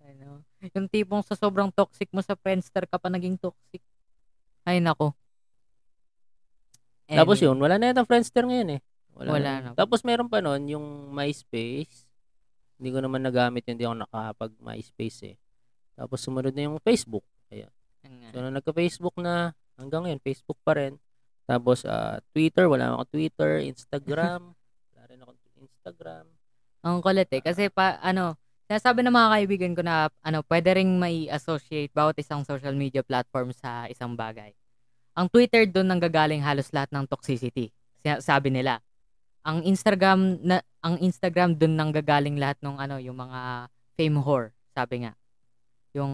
Ano, 0.04 0.42
yung 0.60 0.90
tipong 0.90 1.22
sa 1.24 1.38
sobrang 1.38 1.70
toxic 1.72 2.10
mo 2.12 2.20
sa 2.20 2.36
Friendster 2.36 2.84
ka 2.84 2.98
pa 2.98 3.08
naging 3.08 3.38
toxic. 3.40 3.80
Ay, 4.66 4.82
nako. 4.82 5.14
Tapos 7.06 7.38
Anyway, 7.38 7.54
yun, 7.54 7.56
wala 7.62 7.74
na 7.78 7.94
yata 7.94 8.02
Friendster 8.02 8.42
ngayon 8.42 8.78
eh. 8.78 8.80
Wala 9.16 9.52
na. 9.62 9.70
Tapos 9.72 10.02
meron 10.02 10.28
pa 10.28 10.42
nun, 10.42 10.66
yung 10.66 11.14
MySpace. 11.14 12.04
Hindi 12.76 12.88
ko 12.92 12.98
naman 13.00 13.24
nagamit 13.24 13.64
yun, 13.64 13.78
hindi 13.78 13.86
ako 13.88 13.96
nakapag 14.04 14.52
MySpace 14.60 15.20
eh. 15.32 15.36
Tapos 15.96 16.20
sumunod 16.20 16.52
na 16.52 16.68
yung 16.68 16.76
Facebook. 16.82 17.24
Nga. 18.06 18.30
So, 18.30 18.38
nung 18.42 18.56
nagka-Facebook 18.58 19.16
na, 19.18 19.54
hanggang 19.78 20.06
ngayon, 20.06 20.20
Facebook 20.22 20.58
pa 20.62 20.78
rin. 20.78 20.98
Tapos, 21.46 21.86
ah, 21.86 22.18
Twitter, 22.34 22.66
wala 22.66 22.94
akong 22.94 23.18
Twitter, 23.18 23.62
Instagram, 23.62 24.54
wala 24.94 25.02
rin 25.06 25.18
akong 25.22 25.38
Instagram. 25.62 26.24
Ang 26.86 27.02
kulit 27.02 27.30
eh. 27.30 27.42
Kasi 27.42 27.70
pa, 27.70 27.98
ano, 28.02 28.34
sinasabi 28.66 29.02
ng 29.06 29.14
mga 29.14 29.28
kaibigan 29.38 29.72
ko 29.74 29.82
na, 29.86 30.10
ano, 30.22 30.42
pwede 30.46 30.74
ring 30.74 30.98
may 30.98 31.30
associate 31.30 31.90
bawat 31.94 32.18
isang 32.18 32.42
social 32.42 32.74
media 32.74 33.02
platform 33.02 33.54
sa 33.54 33.86
isang 33.90 34.14
bagay. 34.14 34.54
Ang 35.16 35.32
Twitter 35.32 35.64
doon 35.64 35.88
nanggagaling 35.88 36.44
halos 36.44 36.68
lahat 36.76 36.92
ng 36.92 37.08
toxicity. 37.08 37.72
Sabi 38.20 38.52
nila. 38.52 38.84
Ang 39.46 39.64
Instagram 39.64 40.42
na 40.44 40.60
ang 40.84 41.00
Instagram 41.00 41.56
doon 41.56 41.72
nanggagaling 41.72 42.36
lahat 42.36 42.60
ng 42.60 42.76
ano, 42.76 43.00
yung 43.00 43.16
mga 43.16 43.70
fame 43.96 44.20
whore, 44.20 44.52
sabi 44.76 45.08
nga. 45.08 45.16
Yung 45.96 46.12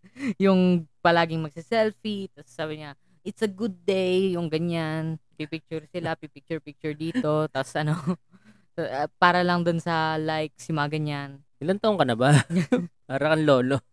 yung 0.44 0.88
palaging 1.04 1.44
magse-selfie, 1.44 2.32
tapos 2.32 2.54
sabi 2.54 2.80
niya, 2.80 2.96
it's 3.26 3.44
a 3.44 3.50
good 3.50 3.76
day, 3.84 4.32
yung 4.34 4.48
ganyan. 4.48 5.20
Pipicture 5.36 5.84
sila, 5.92 6.16
pipicture-picture 6.16 6.96
dito, 6.96 7.44
tapos 7.52 7.74
ano, 7.76 7.94
uh, 8.80 9.06
para 9.20 9.44
lang 9.44 9.60
doon 9.60 9.82
sa 9.82 10.16
likes, 10.16 10.64
yung 10.72 10.80
mga 10.80 10.90
ganyan. 10.96 11.30
Ilan 11.60 11.76
taong 11.76 12.00
ka 12.00 12.08
na 12.08 12.16
ba? 12.16 12.32
Para 13.10 13.36
kang 13.36 13.44
lolo. 13.44 13.84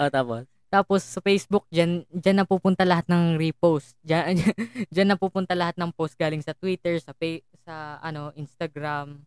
ah, 0.00 0.10
tapos? 0.10 0.55
Tapos 0.76 1.00
sa 1.08 1.24
Facebook, 1.24 1.64
dyan, 1.72 2.04
dyan 2.12 2.44
na 2.44 2.44
pupunta 2.44 2.84
lahat 2.84 3.08
ng 3.08 3.40
repost. 3.40 3.96
Dyan, 4.04 4.36
dyan 4.92 5.08
na 5.08 5.16
pupunta 5.16 5.56
lahat 5.56 5.80
ng 5.80 5.88
post 5.88 6.20
galing 6.20 6.44
sa 6.44 6.52
Twitter, 6.52 7.00
sa 7.00 7.16
pa- 7.16 7.40
sa 7.64 7.96
ano, 8.04 8.28
Instagram, 8.36 9.24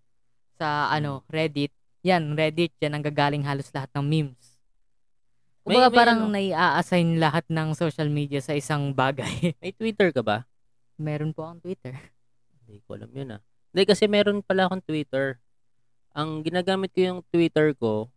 sa 0.61 0.93
ano, 0.93 1.25
Reddit. 1.25 1.73
Yan, 2.05 2.37
Reddit, 2.37 2.69
dyan 2.77 2.93
ang 2.93 3.01
gagaling 3.01 3.41
halos 3.41 3.73
lahat 3.73 3.89
ng 3.97 4.05
memes. 4.05 4.61
May- 5.65 5.73
Kumbaga 5.73 5.89
may 5.89 5.97
parang 5.97 6.19
ano. 6.29 6.37
nai-assign 6.37 7.17
lahat 7.17 7.49
ng 7.49 7.73
social 7.73 8.13
media 8.13 8.45
sa 8.45 8.53
isang 8.53 8.93
bagay. 8.93 9.33
May 9.65 9.73
Twitter 9.73 10.13
ka 10.13 10.21
ba? 10.21 10.45
Meron 11.01 11.33
po 11.33 11.49
akong 11.49 11.65
Twitter. 11.65 11.97
Hindi 12.61 12.77
ko 12.85 12.93
alam 12.93 13.09
yun 13.09 13.37
ah. 13.37 13.41
Hindi, 13.73 13.89
kasi 13.89 14.05
meron 14.05 14.45
pala 14.45 14.69
akong 14.69 14.85
Twitter. 14.85 15.41
Ang 16.13 16.45
ginagamit 16.45 16.93
ko 16.93 16.99
yung 17.01 17.19
Twitter 17.33 17.73
ko, 17.73 18.13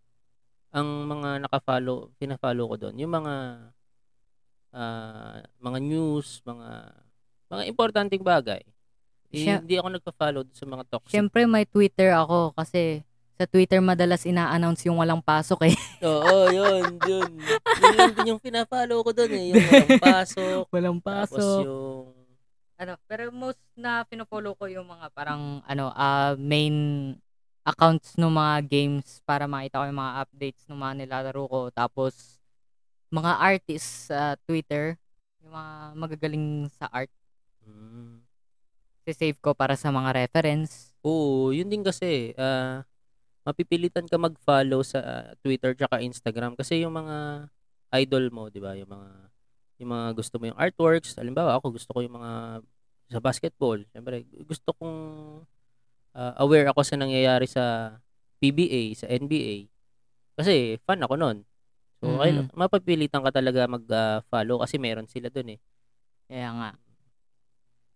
ang 0.73 0.89
mga 1.05 1.45
naka-follow, 1.47 2.11
fina-follow 2.17 2.65
ko 2.73 2.77
doon, 2.81 2.97
yung 2.97 3.13
mga 3.13 3.35
ah, 4.73 5.39
mga 5.61 5.79
news, 5.85 6.41
mga 6.43 6.69
mga 7.53 7.63
importanteng 7.69 8.25
bagay. 8.25 8.65
Eh, 9.33 9.45
Siya- 9.45 9.61
hindi 9.61 9.77
ako 9.77 9.89
nagpa-follow 9.93 10.43
sa 10.57 10.65
mga 10.65 10.85
toxic. 10.89 11.13
Siyempre 11.13 11.45
may 11.45 11.69
Twitter 11.69 12.17
ako 12.17 12.57
kasi 12.57 13.05
sa 13.37 13.45
Twitter 13.49 13.81
madalas 13.81 14.25
ina-announce 14.25 14.89
yung 14.89 15.01
walang 15.01 15.21
pasok 15.25 15.69
eh. 15.69 15.77
Oo, 16.05 16.49
yun, 16.53 17.01
yun. 17.05 17.31
Yun 17.81 17.95
lang 17.97 18.13
din 18.17 18.37
yung 18.37 18.41
fina-follow 18.41 19.01
ko 19.05 19.11
doon 19.13 19.33
eh. 19.33 19.45
Yung 19.53 19.65
walang 19.69 20.01
pasok. 20.01 20.63
walang 20.69 20.99
Tapos 21.01 21.37
pasok. 21.37 21.61
yung... 21.65 22.07
Ano, 22.83 22.93
pero 23.09 23.31
most 23.31 23.61
na 23.77 24.03
pino-follow 24.05 24.53
ko 24.59 24.67
yung 24.69 24.89
mga 24.89 25.13
parang 25.15 25.63
ano, 25.65 25.93
ah 25.95 26.35
main 26.35 26.75
accounts 27.63 28.19
ng 28.19 28.31
mga 28.31 28.55
games 28.67 29.23
para 29.23 29.47
makita 29.47 29.83
ko 29.83 29.85
yung 29.87 30.01
mga 30.03 30.15
updates 30.27 30.63
ng 30.67 30.79
mga 30.79 30.95
nilalaro 31.05 31.45
ko. 31.47 31.61
Tapos 31.71 32.39
mga 33.13 33.33
artists 33.39 34.11
sa 34.11 34.35
Twitter, 34.49 34.97
yung 35.43 35.53
mga 35.55 35.73
magagaling 35.99 36.47
sa 36.73 36.87
art, 36.91 37.13
Mm. 37.63 38.27
save 39.07 39.39
ko 39.39 39.55
para 39.55 39.79
sa 39.79 39.95
mga 39.95 40.27
reference. 40.27 40.91
Oo, 41.07 41.55
yun 41.55 41.71
din 41.71 41.83
kasi. 41.87 42.35
ah 42.39 42.83
mapipilitan 43.43 44.07
ka 44.07 44.17
mag-follow 44.19 44.87
sa 44.87 45.01
ah, 45.03 45.29
Twitter 45.43 45.75
tsaka 45.75 45.99
Instagram 46.03 46.55
kasi 46.55 46.83
yung 46.87 46.95
mga 46.95 47.49
idol 48.03 48.31
mo, 48.31 48.47
'di 48.49 48.61
ba? 48.63 48.79
Yung 48.79 48.91
mga 48.91 49.11
yung 49.83 49.91
mga 49.91 50.07
gusto 50.15 50.39
mo 50.39 50.47
yung 50.47 50.59
artworks. 50.59 51.19
Halimbawa, 51.19 51.59
ako 51.59 51.75
gusto 51.75 51.91
ko 51.91 52.01
yung 52.07 52.15
mga 52.19 52.63
sa 53.13 53.21
basketball. 53.21 53.83
Siyempre, 53.91 54.25
gusto 54.47 54.71
kong 54.79 54.99
ah, 56.13 56.35
aware 56.41 56.69
ako 56.69 56.81
sa 56.83 56.97
nangyayari 56.97 57.47
sa 57.49 57.97
PBA, 58.39 58.93
sa 58.97 59.07
NBA. 59.07 59.69
Kasi 60.35 60.81
fan 60.83 61.03
ako 61.03 61.15
noon. 61.17 61.39
So, 62.03 62.19
Mhm. 62.19 62.21
ayun, 62.21 62.37
mapapilitan 62.53 63.23
ka 63.23 63.31
talaga 63.31 63.69
mag-follow 63.71 64.59
kasi 64.61 64.77
meron 64.77 65.07
sila 65.07 65.31
doon 65.31 65.55
eh. 65.55 65.61
Kaya 66.27 66.49
nga. 66.51 66.71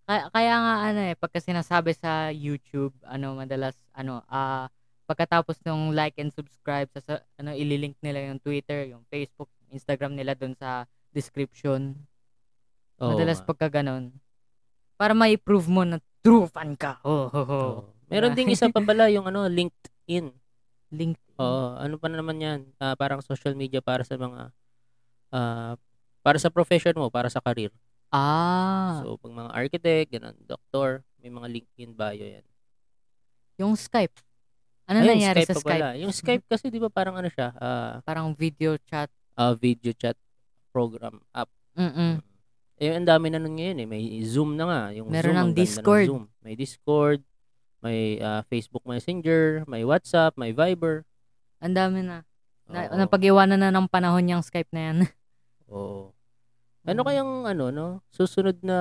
Kaya, 0.07 0.23
kaya 0.31 0.55
nga 0.55 0.75
ano 0.87 1.01
eh, 1.03 1.15
pagka 1.19 1.43
sinasabi 1.43 1.91
sa 1.91 2.31
YouTube, 2.31 2.95
ano, 3.03 3.35
madalas, 3.35 3.75
ano, 3.91 4.23
ah, 4.31 4.71
pagkatapos 5.11 5.59
ng 5.67 5.91
like 5.91 6.15
and 6.23 6.31
subscribe, 6.31 6.87
sa, 6.95 7.03
sa- 7.03 7.25
ano, 7.39 7.51
ililink 7.51 7.99
nila 7.99 8.31
yung 8.31 8.39
Twitter, 8.39 8.87
yung 8.87 9.03
Facebook, 9.11 9.51
Instagram 9.75 10.15
nila 10.15 10.39
dun 10.39 10.55
sa 10.55 10.87
description. 11.11 11.99
Oo 13.03 13.11
madalas 13.13 13.43
pagka 13.43 13.67
ganun. 13.83 14.15
Para 14.95 15.13
ma-prove 15.13 15.67
mo 15.67 15.83
na 15.83 15.99
true 16.23 16.47
fan 16.47 16.79
ka. 16.79 17.03
Oh, 17.03 17.27
oh, 17.29 17.43
oh. 17.43 17.67
Oo. 17.83 17.96
Meron 18.07 18.33
ding 18.33 18.49
isa 18.49 18.69
pa 18.69 18.79
pala 18.81 19.09
yung 19.09 19.25
ano, 19.25 19.47
LinkedIn. 19.47 20.31
LinkedIn. 20.89 21.37
Oo, 21.37 21.75
ano 21.75 21.95
pa 21.97 22.07
na 22.07 22.17
naman 22.17 22.37
'yan? 22.37 22.61
Ah, 22.77 22.95
parang 22.95 23.19
social 23.21 23.53
media 23.53 23.81
para 23.81 24.01
sa 24.01 24.15
mga 24.15 24.55
ah 25.29 25.75
para 26.21 26.39
sa 26.39 26.49
profession 26.49 26.95
mo, 26.95 27.07
para 27.09 27.27
sa 27.27 27.39
career. 27.39 27.71
Ah, 28.09 29.03
So, 29.03 29.15
pag 29.17 29.35
mga 29.35 29.51
architect, 29.53 30.09
ganun, 30.11 30.37
doctor, 30.41 31.03
may 31.19 31.29
mga 31.29 31.49
LinkedIn 31.51 31.91
bio 31.93 32.25
'yan. 32.25 32.47
yung 33.57 33.73
Skype. 33.73 34.13
Ano 34.85 35.01
Ayun, 35.01 35.17
nangyari 35.17 35.43
Skype 35.43 35.49
sa 35.49 35.57
Skype? 35.57 35.71
pala. 35.73 35.89
Yung 35.97 36.13
Skype 36.13 36.45
kasi 36.47 36.65
'di 36.69 36.79
ba 36.79 36.89
parang 36.89 37.17
ano 37.17 37.27
siya, 37.27 37.51
ah 37.53 37.99
Parang 38.03 38.31
video 38.33 38.79
chat. 38.81 39.11
ah, 39.35 39.53
video 39.53 39.91
chat 39.93 40.15
program 40.71 41.19
app. 41.31 41.51
Mm-mm. 41.75 42.21
Eh, 42.77 42.93
ang 42.93 43.05
dami 43.05 43.29
na 43.29 43.37
nun 43.37 43.57
ngayon 43.57 43.81
eh. 43.81 43.87
May 43.87 44.05
Zoom 44.23 44.53
na 44.53 44.65
nga. 44.65 44.81
Yung 44.93 45.09
Meron 45.09 45.33
Zoom, 45.33 45.41
ng 45.43 45.51
Discord. 45.55 46.07
Zoom. 46.07 46.25
May 46.39 46.53
Discord, 46.55 47.21
may 47.79 48.17
ah, 48.19 48.43
Facebook 48.45 48.83
Messenger, 48.83 49.65
may 49.65 49.83
WhatsApp, 49.83 50.35
may 50.35 50.51
Viber. 50.51 51.05
Ang 51.59 51.73
dami 51.73 52.01
na. 52.01 52.23
na 52.67 52.87
Oo. 52.87 52.99
napag-iwanan 52.99 53.59
na 53.59 53.71
ng 53.71 53.87
panahon 53.87 54.27
yung 54.27 54.43
Skype 54.43 54.71
na 54.71 54.83
yan. 54.83 54.97
Oo. 55.69 56.11
Ano 56.83 57.01
Mm. 57.01 57.07
kayang 57.07 57.33
ano 57.49 57.65
no? 57.69 57.87
Susunod 58.09 58.59
na 58.61 58.79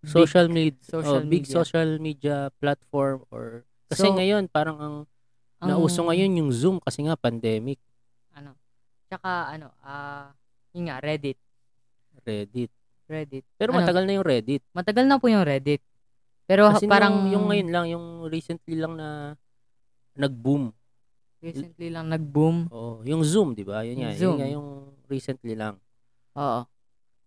Big 0.00 0.12
social 0.12 0.46
media 0.46 0.76
social 0.84 1.16
oh, 1.16 1.24
big 1.24 1.44
media. 1.44 1.54
social 1.54 1.90
media 1.96 2.36
platform 2.54 3.24
or 3.28 3.64
kasi 3.86 4.04
So, 4.04 4.12
ngayon 4.12 4.44
parang 4.46 4.76
ang, 4.76 4.96
ang- 5.58 5.68
nauso 5.70 6.04
ngayon 6.04 6.36
yung 6.36 6.50
Zoom 6.52 6.76
kasi 6.76 7.00
nga 7.00 7.16
pandemic, 7.16 7.80
ano 8.30 8.52
tsaka 9.06 9.48
ano 9.50 9.72
ah 9.80 10.28
yun 10.70 10.92
nga 10.92 11.00
Reddit 11.00 11.40
Reddit. 12.20 12.68
Reddit 13.04 13.44
Pero 13.54 13.72
Ano? 13.72 13.80
matagal 13.80 14.04
na 14.04 14.12
yung 14.14 14.24
Reddit. 14.24 14.60
matagal 14.70 15.04
na 15.04 15.16
po 15.16 15.24
yung 15.26 15.40
Reddit 15.42 15.80
pero 16.44 16.68
Kasi 16.72 16.84
parang 16.86 17.14
yung, 17.28 17.32
yung 17.32 17.44
ngayon 17.50 17.68
lang, 17.72 17.86
yung 17.92 18.06
recently 18.28 18.76
lang 18.76 18.94
na 18.96 19.08
nag-boom. 20.16 20.70
recently 21.44 21.92
lang 21.92 22.08
nag-boom 22.08 22.72
Oo, 22.72 23.04
yung 23.04 23.20
Zoom, 23.20 23.52
'di 23.52 23.64
ba? 23.68 23.84
Yun 23.84 24.00
Yung 24.00 24.04
nga, 24.08 24.12
yun 24.16 24.34
nga 24.40 24.48
yung 24.48 24.68
recently 25.12 25.54
lang. 25.54 25.76
oo 26.34 26.60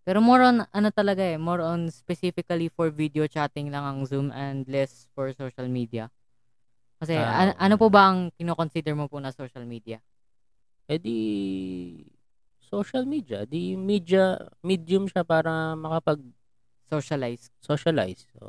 pero 0.08 0.20
more 0.24 0.42
on 0.44 0.58
ano 0.72 0.90
talaga 0.92 1.22
eh 1.24 1.36
more 1.38 1.62
on 1.62 1.92
specifically 1.92 2.72
for 2.72 2.90
video 2.92 3.28
chatting 3.28 3.70
lang 3.70 3.84
ang 3.84 4.00
Zoom 4.08 4.32
and 4.32 4.64
less 4.68 5.08
for 5.14 5.30
social 5.36 5.68
media 5.70 6.08
kasi 7.02 7.14
Ah, 7.20 7.52
an- 7.52 7.58
ano 7.60 7.76
po 7.78 7.88
ba 7.94 8.10
ang 8.10 8.34
kino-consider 8.36 8.96
mo 8.98 9.06
po 9.12 9.20
na 9.22 9.32
social 9.36 9.64
media 9.68 10.00
Eh 10.88 11.00
di 11.00 11.20
social 12.64 13.04
media, 13.08 13.44
di 13.48 13.76
media 13.80 14.36
medium 14.64 15.08
siya 15.08 15.24
para 15.24 15.76
makapag-socialize. 15.76 16.47
Socialize 16.88 17.52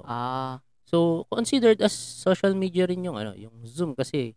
ah 0.06 0.62
So, 0.88 1.28
considered 1.28 1.84
as 1.84 1.92
social 1.92 2.56
media 2.56 2.88
rin 2.88 3.04
yung 3.04 3.20
ano, 3.20 3.36
yung 3.36 3.52
Zoom 3.68 3.92
kasi 3.92 4.32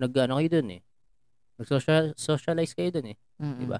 nag-ano 0.00 0.40
kayo 0.40 0.48
dun 0.56 0.80
eh. 0.80 0.82
Nag-social 1.60 2.16
socialize 2.16 2.72
kayo 2.72 2.88
dun 2.88 3.12
eh, 3.12 3.16
mm-mm. 3.36 3.60
di 3.60 3.66
ba? 3.68 3.76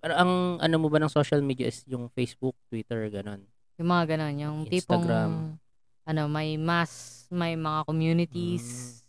Pero 0.00 0.16
ang 0.16 0.56
ano 0.64 0.74
mo 0.80 0.88
ba 0.88 0.96
ng 0.96 1.12
social 1.12 1.44
media 1.44 1.68
is 1.68 1.84
yung 1.84 2.08
Facebook, 2.08 2.56
Twitter, 2.72 3.04
ganun. 3.12 3.44
yung 3.76 3.88
mga 3.88 4.16
ganon 4.16 4.36
yung 4.36 4.58
tipong 4.68 5.04
Instagram. 5.04 5.32
ano 6.08 6.22
may 6.28 6.56
mass 6.60 7.24
may 7.32 7.56
mga 7.56 7.88
communities 7.88 8.66
Mm. 8.96 9.00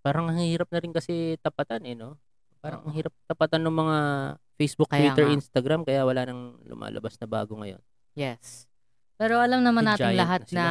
Parang 0.00 0.32
ang 0.32 0.40
hirap 0.40 0.64
na 0.72 0.80
rin 0.80 0.96
kasi 0.96 1.36
tapatan 1.44 1.84
eh, 1.84 1.92
no? 1.92 2.16
Parang 2.64 2.80
ang 2.88 2.96
hirap 2.96 3.12
tapatan 3.28 3.60
ng 3.60 3.76
mga 3.84 3.98
Facebook, 4.60 4.92
Kaya 4.92 5.16
Twitter, 5.16 5.24
nga. 5.24 5.36
Instagram 5.40 5.80
kaya 5.88 6.04
wala 6.04 6.28
nang 6.28 6.60
lumalabas 6.68 7.16
na 7.16 7.24
bago 7.24 7.56
ngayon. 7.56 7.80
Yes. 8.12 8.68
Pero 9.16 9.40
alam 9.40 9.64
naman 9.64 9.88
natin 9.88 10.12
lahat 10.12 10.44
na 10.52 10.60
na, 10.60 10.66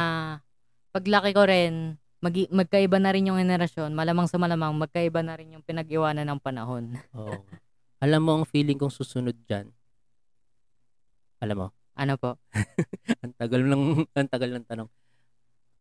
paglaki 0.94 1.34
ko 1.34 1.42
rin, 1.42 1.98
magi- 2.22 2.50
magkaiba 2.50 3.02
na 3.02 3.10
rin 3.10 3.26
yung 3.26 3.38
henerasyon. 3.38 3.90
Malamang 3.90 4.30
sa 4.30 4.38
malamang, 4.38 4.70
magkaiba 4.78 5.26
na 5.26 5.34
rin 5.34 5.58
yung 5.58 5.66
pinag-iwanan 5.66 6.30
ng 6.30 6.38
panahon. 6.38 6.94
Oo. 7.18 7.42
Alam 7.98 8.20
mo 8.22 8.30
ang 8.38 8.46
feeling 8.46 8.78
kong 8.78 8.94
susunod 8.94 9.34
diyan. 9.44 9.66
Alam 11.42 11.56
mo? 11.56 11.68
Ano 11.98 12.14
po? 12.16 12.38
ang 13.26 13.34
tagal 13.34 13.60
ng 13.60 14.06
ang 14.08 14.28
tagal 14.30 14.50
ng 14.54 14.64
tanong. 14.64 14.88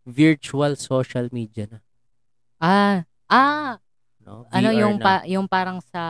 Virtual 0.04 0.74
social 0.76 1.30
media 1.30 1.70
na, 1.70 1.80
Ah, 2.60 3.08
ah, 3.32 3.80
no? 4.30 4.46
ano 4.46 4.70
VR 4.70 4.80
yung 4.86 4.96
na. 5.02 5.04
pa, 5.04 5.14
yung 5.26 5.48
parang 5.50 5.82
sa 5.82 6.04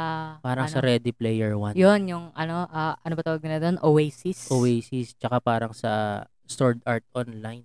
parang 0.43 0.67
ano, 0.67 0.74
sa 0.76 0.84
Ready 0.84 1.15
Player 1.15 1.55
One. 1.55 1.72
Yun, 1.80 2.01
yung 2.11 2.26
ano, 2.36 2.67
ah, 2.67 2.99
ano 2.99 3.13
ba 3.15 3.24
tawag 3.24 3.39
nila 3.39 3.63
doon? 3.63 3.78
Oasis. 3.80 4.51
Oasis 4.51 5.15
tsaka 5.15 5.39
parang 5.39 5.72
sa 5.72 6.24
Sword 6.43 6.84
Art 6.84 7.07
Online, 7.15 7.63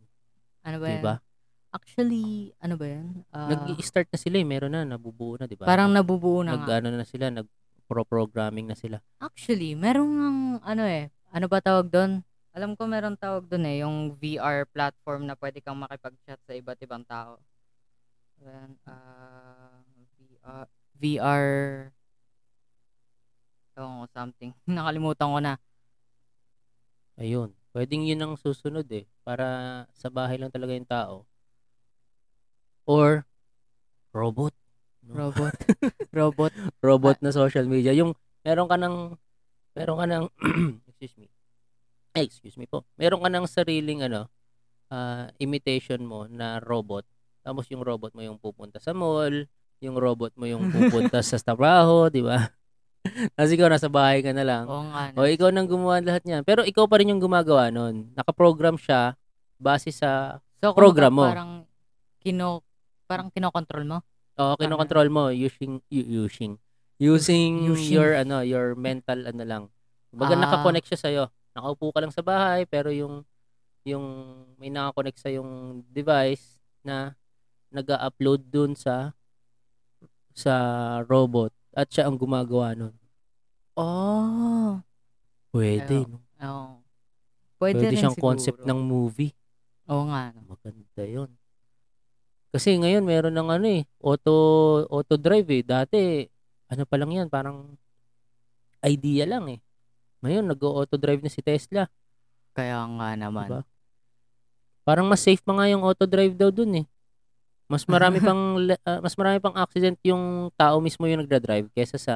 Ano 0.63 0.79
ba 0.79 0.87
'di 0.87 1.03
yan? 1.03 1.19
Actually, 1.75 2.55
ano 2.63 2.79
ba 2.79 2.87
yan? 2.87 3.07
Ah, 3.35 3.51
Nag-i-start 3.51 4.07
na 4.15 4.19
sila, 4.23 4.39
eh, 4.39 4.47
meron 4.47 4.71
na 4.71 4.87
nabubuo 4.87 5.35
na, 5.35 5.51
'di 5.51 5.59
ba? 5.59 5.67
parang 5.67 5.91
nabubuo 5.91 6.47
na 6.47 6.55
nag 6.55 6.63
nga. 6.63 6.79
ano 6.79 6.95
na 6.95 7.03
sila, 7.03 7.35
nag 7.35 7.51
pro-programming 7.85 8.71
na 8.71 8.79
sila. 8.79 9.03
Actually, 9.21 9.77
merong 9.77 10.09
ng, 10.09 10.39
ano 10.65 10.83
eh, 10.89 11.13
ano 11.35 11.47
ba 11.51 11.61
tawag 11.61 11.93
doon? 11.93 12.25
Alam 12.55 12.79
ko 12.79 12.87
meron 12.87 13.19
tawag 13.19 13.45
doon 13.51 13.65
eh, 13.67 13.83
yung 13.83 14.15
VR 14.17 14.65
platform 14.71 15.27
na 15.27 15.35
pwede 15.37 15.59
kang 15.61 15.77
makipag-chat 15.77 16.39
sa 16.47 16.53
iba't 16.55 16.79
ibang 16.81 17.05
tao. 17.05 17.43
Ayan, 18.41 18.71
ah, 18.89 19.64
VR, 20.45 20.69
VR, 21.01 21.41
ko, 23.75 24.07
something. 24.15 24.53
Nakalimutan 24.71 25.29
ko 25.33 25.39
na. 25.41 25.55
Ayun. 27.19 27.51
Pwedeng 27.75 28.07
yun 28.07 28.23
ang 28.23 28.35
susunod 28.39 28.87
eh. 28.95 29.09
Para 29.27 29.83
sa 29.99 30.07
bahay 30.13 30.39
lang 30.39 30.55
talaga 30.55 30.77
yung 30.77 30.87
tao. 30.87 31.27
Or, 32.87 33.27
robot. 34.15 34.55
No? 35.03 35.29
Robot. 35.29 35.55
Robot. 36.15 36.53
robot 36.81 37.17
na 37.19 37.35
social 37.35 37.67
media. 37.67 37.91
Yung, 37.97 38.15
meron 38.47 38.71
ka 38.71 38.77
ng, 38.79 39.19
meron 39.75 39.99
ka 39.99 40.07
ng, 40.07 40.25
excuse 40.89 41.17
me. 41.19 41.27
Ay, 42.15 42.31
excuse 42.31 42.55
me 42.55 42.71
po. 42.71 42.87
Meron 42.95 43.25
ka 43.25 43.29
ng 43.33 43.47
sariling, 43.51 44.07
ano, 44.07 44.31
ah, 44.95 45.27
imitation 45.43 46.05
mo 46.07 46.31
na 46.31 46.63
robot. 46.63 47.03
Tapos 47.43 47.67
yung 47.69 47.83
robot 47.83 48.15
mo 48.15 48.23
yung 48.23 48.39
pupunta 48.39 48.79
sa 48.79 48.95
mall, 48.95 49.51
yung 49.85 49.95
robot 49.95 50.33
mo 50.35 50.45
yung 50.45 50.73
pupunta 50.73 51.21
sa 51.21 51.37
trabaho, 51.37 52.09
di 52.09 52.21
ba? 52.21 52.49
Tapos 53.37 53.53
ikaw 53.53 53.69
nasa 53.69 53.87
bahay 53.87 54.25
ka 54.25 54.33
na 54.33 54.41
lang. 54.43 54.65
Oo 54.65 54.81
nga. 54.89 55.13
O 55.13 55.29
ikaw 55.29 55.53
nang 55.53 55.69
gumawa 55.69 56.01
lahat 56.01 56.25
niyan. 56.25 56.41
Pero 56.41 56.65
ikaw 56.65 56.89
pa 56.89 56.97
rin 56.97 57.13
yung 57.13 57.21
gumagawa 57.21 57.69
nun. 57.69 58.09
Nakaprogram 58.13 58.75
siya 58.75 59.13
base 59.55 59.93
sa 59.93 60.41
So, 60.59 60.73
Program 60.73 61.13
kumbaga 61.13 61.13
mo. 61.13 61.25
parang 61.29 61.53
kino 62.19 62.47
parang 63.05 63.29
kinokontrol 63.29 63.85
mo? 63.85 63.99
Oo, 64.41 64.57
kinokontrol 64.57 65.13
mo 65.13 65.29
using 65.29 65.85
using 65.93 66.57
using 66.97 67.69
Using. 67.69 67.93
your 67.93 68.17
ano, 68.17 68.41
your 68.41 68.73
mental 68.73 69.29
ano 69.29 69.45
lang. 69.45 69.65
Kumbaga 70.09 70.33
Ah. 70.33 70.41
naka-connect 70.41 70.89
siya 70.89 70.99
sa 70.99 71.11
Nakaupo 71.55 71.93
ka 71.93 72.01
lang 72.01 72.11
sa 72.11 72.25
bahay 72.25 72.65
pero 72.65 72.89
yung 72.89 73.21
yung 73.85 74.03
may 74.57 74.73
naka-connect 74.73 75.21
sa 75.21 75.29
yung 75.29 75.85
device 75.87 76.65
na 76.81 77.13
nag-upload 77.69 78.41
dun 78.43 78.73
sa 78.73 79.13
sa 80.35 80.55
robot 81.07 81.55
at 81.73 81.87
siya 81.89 82.11
ang 82.11 82.19
gumagawa 82.19 82.75
nun. 82.75 82.95
Oh. 83.79 84.83
Pwede, 85.55 86.07
no? 86.11 86.19
Oo. 86.43 86.83
Pwede, 87.59 87.81
Pwede, 87.81 87.95
rin 87.95 87.99
siyang 88.03 88.19
siguro. 88.19 88.27
concept 88.35 88.61
ng 88.67 88.81
movie. 88.83 89.33
Oo 89.87 90.11
nga. 90.11 90.35
no. 90.35 90.43
Maganda 90.51 91.05
yun. 91.07 91.31
Kasi 92.55 92.79
ngayon 92.79 93.03
meron 93.03 93.35
ng 93.35 93.51
ano 93.51 93.67
eh, 93.67 93.83
auto 93.99 94.35
auto 94.87 95.15
drive 95.19 95.49
eh. 95.51 95.63
Dati 95.67 96.23
ano 96.71 96.83
pa 96.87 96.95
lang 96.99 97.11
yan, 97.11 97.27
parang 97.31 97.75
idea 98.83 99.27
lang 99.27 99.47
eh. 99.51 99.61
Ngayon 100.23 100.47
nag-auto 100.51 100.95
drive 100.99 101.23
na 101.23 101.31
si 101.31 101.43
Tesla, 101.43 101.87
Kaya 102.55 102.87
nga 102.87 103.19
naman. 103.19 103.51
Diba? 103.51 103.63
Parang 104.87 105.11
mas 105.11 105.19
safe 105.25 105.43
pa 105.43 105.51
nga 105.59 105.67
yung 105.67 105.83
auto 105.83 106.07
drive 106.07 106.39
daw 106.39 106.55
dun 106.55 106.85
eh. 106.85 106.87
Mas 107.69 107.89
marami 107.89 108.21
pang 108.27 108.61
ah, 108.85 109.01
mas 109.01 109.15
marami 109.17 109.39
pang 109.41 109.57
accident 109.57 109.97
yung 110.05 110.53
tao 110.55 110.79
mismo 110.81 111.09
yung 111.09 111.25
nagda-drive 111.25 111.73
kaysa 111.73 111.97
sa 111.97 112.15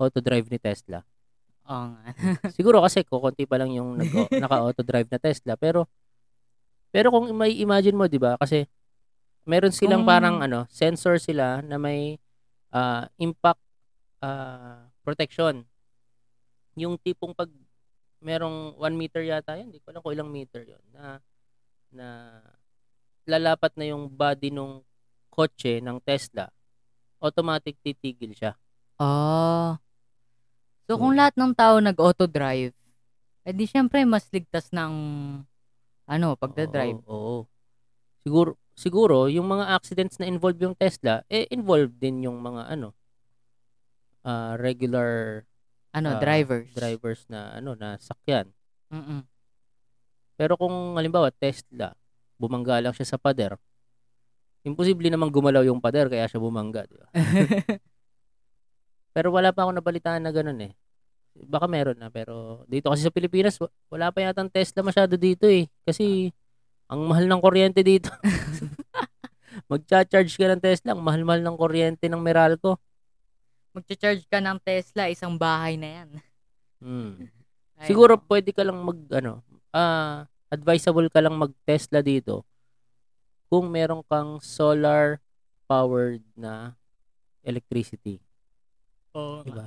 auto 0.00 0.18
drive 0.18 0.48
ni 0.48 0.58
Tesla. 0.58 1.04
Oo 1.68 1.84
nga. 1.94 2.02
Siguro 2.56 2.82
kasi 2.82 3.06
kukunti 3.06 3.46
pa 3.46 3.60
lang 3.60 3.70
yung 3.70 4.00
nag 4.00 4.10
naka-auto 4.42 4.82
drive 4.82 5.06
na 5.06 5.20
Tesla 5.22 5.54
pero 5.54 5.86
pero 6.90 7.14
kung 7.14 7.30
may 7.36 7.54
imagine 7.62 7.94
mo 7.94 8.10
'di 8.10 8.18
ba 8.18 8.34
kasi 8.34 8.66
meron 9.46 9.70
silang 9.70 10.02
Kung- 10.02 10.10
parang 10.10 10.36
ano 10.42 10.66
sensor 10.72 11.22
sila 11.22 11.62
na 11.62 11.78
may 11.78 12.18
ah, 12.74 13.06
impact 13.18 13.62
ah, 14.22 14.90
protection. 15.06 15.62
Yung 16.78 16.98
tipong 16.98 17.34
pag 17.34 17.50
merong 18.20 18.76
1 18.76 18.94
meter 18.94 19.24
yata 19.24 19.56
yun, 19.56 19.72
hindi 19.72 19.80
ko 19.80 19.90
alam 19.90 20.00
kung 20.04 20.14
ilang 20.14 20.30
meter 20.30 20.62
yun 20.66 20.82
na 20.92 21.18
na 21.90 22.06
lalapat 23.28 23.72
na 23.76 23.90
yung 23.90 24.08
body 24.08 24.52
nung 24.52 24.84
kotse 25.30 25.80
ng 25.80 26.00
Tesla, 26.02 26.48
automatic 27.20 27.76
titigil 27.80 28.32
siya. 28.34 28.52
Oh. 29.00 29.76
So, 30.90 30.98
kung 30.98 31.14
Oo. 31.14 31.18
lahat 31.18 31.38
ng 31.38 31.52
tao 31.54 31.78
nag-auto 31.78 32.26
drive, 32.26 32.74
edi 33.46 33.64
syempre 33.64 34.02
mas 34.04 34.26
ligtas 34.28 34.68
ng 34.74 34.92
ano, 36.10 36.28
pagda-drive. 36.34 36.98
Oo, 37.06 37.14
oo. 37.14 37.40
Siguro 38.26 38.58
siguro 38.74 39.28
yung 39.28 39.46
mga 39.48 39.76
accidents 39.76 40.18
na 40.18 40.26
involved 40.28 40.60
yung 40.60 40.74
Tesla, 40.74 41.22
eh 41.30 41.46
involved 41.52 41.96
din 42.00 42.26
yung 42.26 42.40
mga 42.40 42.68
ano 42.68 42.96
ah, 44.24 44.56
regular 44.56 45.44
Ano, 45.90 46.16
ah, 46.16 46.20
drivers. 46.22 46.70
drivers 46.74 47.22
na 47.30 47.58
ano 47.58 47.74
na 47.74 47.98
sakyan. 47.98 48.50
Mm-mm. 48.90 49.26
Pero 50.38 50.56
kung 50.56 50.96
halimbawa 50.96 51.28
Tesla, 51.34 51.92
bumangga 52.40 52.80
lang 52.80 52.96
siya 52.96 53.04
sa 53.04 53.20
pader, 53.20 53.60
imposible 54.64 55.12
namang 55.12 55.28
gumalaw 55.28 55.60
yung 55.60 55.84
pader 55.84 56.08
kaya 56.08 56.24
siya 56.24 56.40
bumangga, 56.40 56.88
di 56.88 56.96
ba? 56.96 57.08
Pero 59.14 59.28
wala 59.34 59.52
pa 59.52 59.68
ako 59.68 59.76
nabalitaan 59.76 60.24
na 60.24 60.32
ganun 60.32 60.60
eh. 60.64 60.72
Baka 61.30 61.70
meron 61.70 61.98
na 61.98 62.10
pero 62.10 62.66
dito 62.66 62.90
kasi 62.90 63.06
sa 63.06 63.14
Pilipinas 63.14 63.54
wa- 63.62 63.70
wala 63.86 64.10
pa 64.10 64.18
yata 64.18 64.42
Tesla 64.50 64.82
masyado 64.82 65.14
dito 65.14 65.46
eh 65.46 65.70
kasi 65.86 66.34
ang 66.90 67.06
mahal 67.06 67.30
ng 67.30 67.38
kuryente 67.42 67.86
dito. 67.86 68.10
Magcha-charge 69.70 70.34
ka 70.34 70.46
ng 70.50 70.62
Tesla, 70.62 70.94
ang 70.94 71.02
mahal-mahal 71.02 71.42
ng 71.46 71.54
kuryente 71.54 72.10
ng 72.10 72.18
Meralco. 72.18 72.82
Magcha-charge 73.70 74.26
ka 74.26 74.42
ng 74.42 74.58
Tesla, 74.58 75.06
isang 75.06 75.38
bahay 75.38 75.78
na 75.78 76.02
yan. 76.02 76.08
Hmm. 76.82 77.30
Siguro 77.86 78.18
pwede 78.26 78.50
ka 78.50 78.66
lang 78.66 78.82
mag 78.82 78.98
ano, 79.14 79.46
ah 79.70 80.26
advisable 80.50 81.08
ka 81.08 81.22
lang 81.22 81.34
mag 81.34 81.54
Tesla 81.62 82.02
dito 82.02 82.42
kung 83.46 83.66
meron 83.66 84.02
kang 84.04 84.38
solar 84.38 85.18
powered 85.64 86.22
na 86.34 86.74
electricity, 87.42 88.18
Oo 89.10 89.42
di 89.42 89.50
nga. 89.50 89.66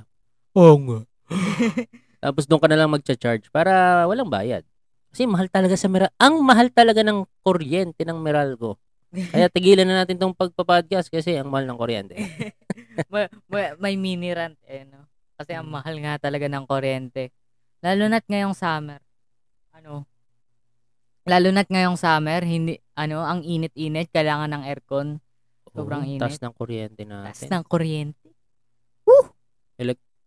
Oo 0.54 0.76
nga. 0.78 0.98
Tapos 2.24 2.44
doon 2.44 2.60
ka 2.60 2.68
na 2.68 2.78
lang 2.78 2.88
magcha-charge 2.88 3.48
para 3.50 4.04
walang 4.08 4.28
bayad. 4.28 4.64
Kasi 5.12 5.28
mahal 5.28 5.46
talaga 5.46 5.76
sa 5.76 5.86
Meral. 5.86 6.08
Ang 6.16 6.40
mahal 6.40 6.72
talaga 6.72 7.04
ng 7.04 7.24
kuryente 7.40 8.02
ng 8.02 8.16
Meralco. 8.16 8.80
Kaya 9.12 9.46
tigilan 9.46 9.86
na 9.86 10.02
natin 10.02 10.18
tong 10.18 10.34
pagpa-podcast 10.34 11.06
kasi 11.06 11.36
ang 11.36 11.52
mahal 11.52 11.68
ng 11.68 11.78
kuryente. 11.78 12.14
may, 13.12 13.28
may, 13.46 13.64
may 13.78 13.94
mini 13.94 14.32
rant 14.32 14.58
eh, 14.64 14.88
no? 14.88 15.06
Kasi 15.36 15.54
ang 15.54 15.68
Mm. 15.68 15.74
mahal 15.76 15.94
nga 16.00 16.14
talaga 16.18 16.46
ng 16.48 16.64
kuryente. 16.64 17.30
Lalo 17.78 18.08
na't 18.08 18.24
ngayong 18.26 18.56
summer. 18.56 18.98
Ano? 19.70 20.08
Lalo 21.24 21.48
na't 21.50 21.66
ngayong 21.66 21.96
summer, 21.96 22.44
hindi, 22.44 22.76
ano, 22.94 23.24
ang 23.24 23.40
init-init, 23.40 24.12
kailangan 24.12 24.52
ng 24.52 24.62
aircon. 24.64 25.24
Sobrang 25.66 26.04
init. 26.04 26.20
taas 26.20 26.38
ng 26.38 26.52
kuryente 26.52 27.02
Tas 27.02 27.40
natin. 27.40 27.48
ng 27.50 27.64
kuryente. 27.64 28.28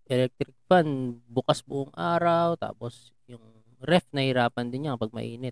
electric 0.08 0.56
fan 0.66 0.88
bukas 1.26 1.60
buong 1.62 1.92
araw 1.92 2.56
tapos 2.56 3.12
yung 3.28 3.44
ref 3.78 4.08
nahirapan 4.10 4.72
din 4.72 4.88
niya 4.88 4.96
pag 4.96 5.12
mainit 5.12 5.52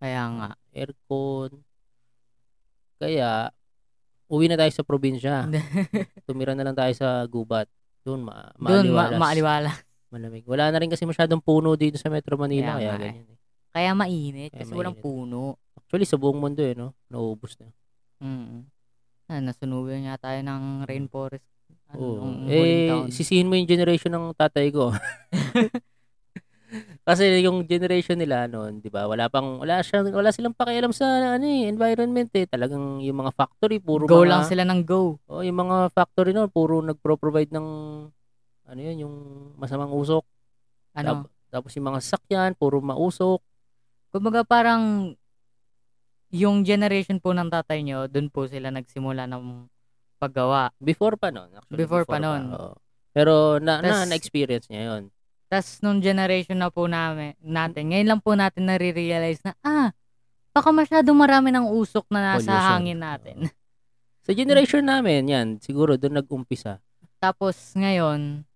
Kaya 0.00 0.24
nga. 0.26 0.50
aircon 0.72 1.60
kaya 2.96 3.52
uwi 4.26 4.48
na 4.48 4.56
tayo 4.56 4.72
sa 4.72 4.80
probinsya 4.80 5.52
tumira 6.26 6.56
na 6.56 6.64
lang 6.64 6.72
tayo 6.72 6.92
sa 6.92 7.20
gubat 7.26 7.68
doon 8.00 8.24
ma 8.24 8.48
Doon, 8.56 8.88
ma- 8.88 9.12
maaliwalas 9.12 9.20
maaliwala. 9.20 9.70
malamig 10.08 10.48
wala 10.48 10.72
na 10.72 10.80
rin 10.80 10.88
kasi 10.88 11.04
masyadong 11.04 11.44
puno 11.44 11.76
dito 11.76 12.00
sa 12.00 12.08
Metro 12.08 12.40
Manila 12.40 12.76
Kaya 12.76 12.88
kaya, 12.88 12.92
eh. 12.96 13.12
ganyan 13.12 13.28
eh. 13.28 13.38
Kaya 13.72 13.96
mainit. 13.96 14.52
Kaya 14.52 14.62
Kasi 14.62 14.72
walang 14.76 14.96
mainit. 14.96 15.04
puno. 15.04 15.56
actually 15.72 16.04
sa 16.04 16.16
buong 16.16 16.40
mundo 16.40 16.60
eh 16.60 16.72
no 16.72 16.92
naubos 17.08 17.56
na 17.60 17.68
Mm. 18.22 18.70
Ah, 19.26 19.42
nasunugan 19.42 20.06
nga 20.06 20.30
tayo 20.30 20.38
ng 20.46 20.86
rainforest. 20.86 21.42
Ano, 21.90 21.98
Oo. 21.98 22.16
nung 22.22 22.46
eh 22.46 22.86
taon. 22.86 23.10
sisihin 23.10 23.50
mo 23.50 23.58
yung 23.58 23.66
generation 23.66 24.14
ng 24.14 24.30
tatay 24.38 24.70
ko 24.70 24.94
Kasi 27.02 27.42
yung 27.42 27.66
generation 27.66 28.14
nila 28.16 28.46
noon, 28.48 28.78
'di 28.80 28.88
ba? 28.88 29.04
Wala 29.10 29.26
pang 29.28 29.58
wala 29.60 29.82
siya 29.82 30.06
wala 30.08 30.30
silang 30.32 30.54
pakialam 30.56 30.94
sa 30.94 31.34
ano 31.36 31.44
eh, 31.44 31.66
environment 31.68 32.30
eh. 32.32 32.46
Talagang 32.46 33.02
yung 33.02 33.18
mga 33.18 33.34
factory 33.34 33.76
puro 33.82 34.06
go 34.06 34.22
mga 34.22 34.30
lang 34.30 34.42
sila 34.46 34.62
ng 34.64 34.80
go. 34.86 35.18
Oh, 35.26 35.42
yung 35.42 35.58
mga 35.58 35.90
factory 35.92 36.30
noon 36.32 36.48
puro 36.48 36.78
nagpro-provide 36.80 37.50
ng 37.52 37.66
ano 38.62 38.80
yun, 38.80 38.96
yung 39.04 39.14
masamang 39.58 39.90
usok. 39.92 40.24
Ano? 40.96 41.26
Tap- 41.26 41.30
tapos 41.52 41.74
yung 41.76 41.92
mga 41.92 42.00
sasakyan 42.00 42.54
puro 42.56 42.78
mausok. 42.80 43.42
Kumbaga 44.12 44.44
parang 44.44 45.16
yung 46.32 46.64
generation 46.64 47.16
po 47.16 47.32
ng 47.32 47.48
tatay 47.48 47.80
nyo, 47.80 48.08
dun 48.08 48.28
po 48.28 48.44
sila 48.44 48.68
nagsimula 48.68 49.24
ng 49.28 49.68
paggawa. 50.20 50.72
Before 50.76 51.16
pa 51.16 51.32
noon, 51.32 51.48
actually. 51.56 51.80
Before 51.80 52.04
pa 52.04 52.20
noon. 52.20 52.52
oo. 52.52 52.76
Pero 53.12 53.60
na, 53.60 53.80
na, 53.84 54.04
Tas- 54.04 54.08
na-experience 54.08 54.68
niya 54.68 54.96
yun. 54.96 55.02
Tapos 55.52 55.84
nung 55.84 56.00
generation 56.00 56.56
na 56.56 56.72
po 56.72 56.88
namin, 56.88 57.36
natin, 57.44 57.92
ngayon 57.92 58.08
lang 58.08 58.20
po 58.24 58.32
natin 58.32 58.64
nare-realize 58.64 59.44
na, 59.44 59.52
ah, 59.60 59.92
baka 60.56 60.72
masyadong 60.72 61.16
marami 61.16 61.52
ng 61.52 61.68
usok 61.68 62.08
na 62.08 62.36
nasa 62.36 62.48
Pollution. 62.48 62.68
hangin 62.72 63.00
natin. 63.00 63.36
Sa 64.24 64.32
generation 64.32 64.80
namin, 64.86 65.28
yan, 65.28 65.48
siguro 65.60 66.00
doon 66.00 66.24
nag-umpisa. 66.24 66.80
Tapos 67.20 67.76
ngayon, 67.76 68.48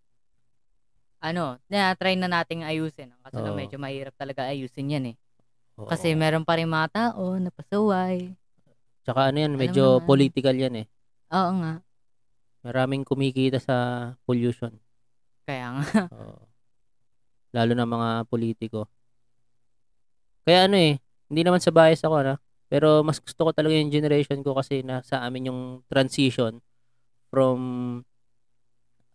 ano, 1.21 1.61
na-try 1.69 2.17
na 2.17 2.31
nating 2.31 2.65
ayusin. 2.65 3.13
Kasi 3.21 3.43
na 3.45 3.53
Oo. 3.53 3.59
medyo 3.59 3.77
mahirap 3.77 4.17
talaga 4.17 4.49
ayusin 4.49 4.95
yan 4.97 5.05
eh. 5.13 5.17
Oo. 5.77 5.89
Kasi 5.89 6.17
meron 6.17 6.45
pa 6.45 6.57
rin 6.57 6.69
mga 6.69 6.89
tao 6.89 7.37
na 7.37 7.53
pasaway. 7.53 8.33
Tsaka 9.05 9.31
ano 9.31 9.39
yan, 9.39 9.55
Alam 9.55 9.61
medyo 9.61 9.85
naman. 10.01 10.07
political 10.09 10.57
yan 10.57 10.75
eh. 10.83 10.87
Oo 11.31 11.51
nga. 11.63 11.73
Maraming 12.67 13.07
kumikita 13.07 13.63
sa 13.63 13.77
pollution. 14.27 14.75
Kaya 15.47 15.79
nga. 15.79 15.85
Oo. 16.17 16.43
Lalo 17.55 17.73
na 17.73 17.87
mga 17.87 18.09
politiko. 18.27 18.91
Kaya 20.43 20.67
ano 20.67 20.77
eh, 20.79 20.99
hindi 21.31 21.43
naman 21.43 21.63
sa 21.63 21.71
bias 21.71 22.03
ako 22.03 22.17
na, 22.23 22.35
pero 22.67 23.03
mas 23.07 23.19
gusto 23.23 23.47
ko 23.47 23.51
talaga 23.55 23.75
yung 23.75 23.91
generation 23.91 24.43
ko 24.43 24.55
kasi 24.55 24.83
nasa 24.83 25.23
amin 25.23 25.51
yung 25.51 25.61
transition 25.87 26.59
from 27.31 27.59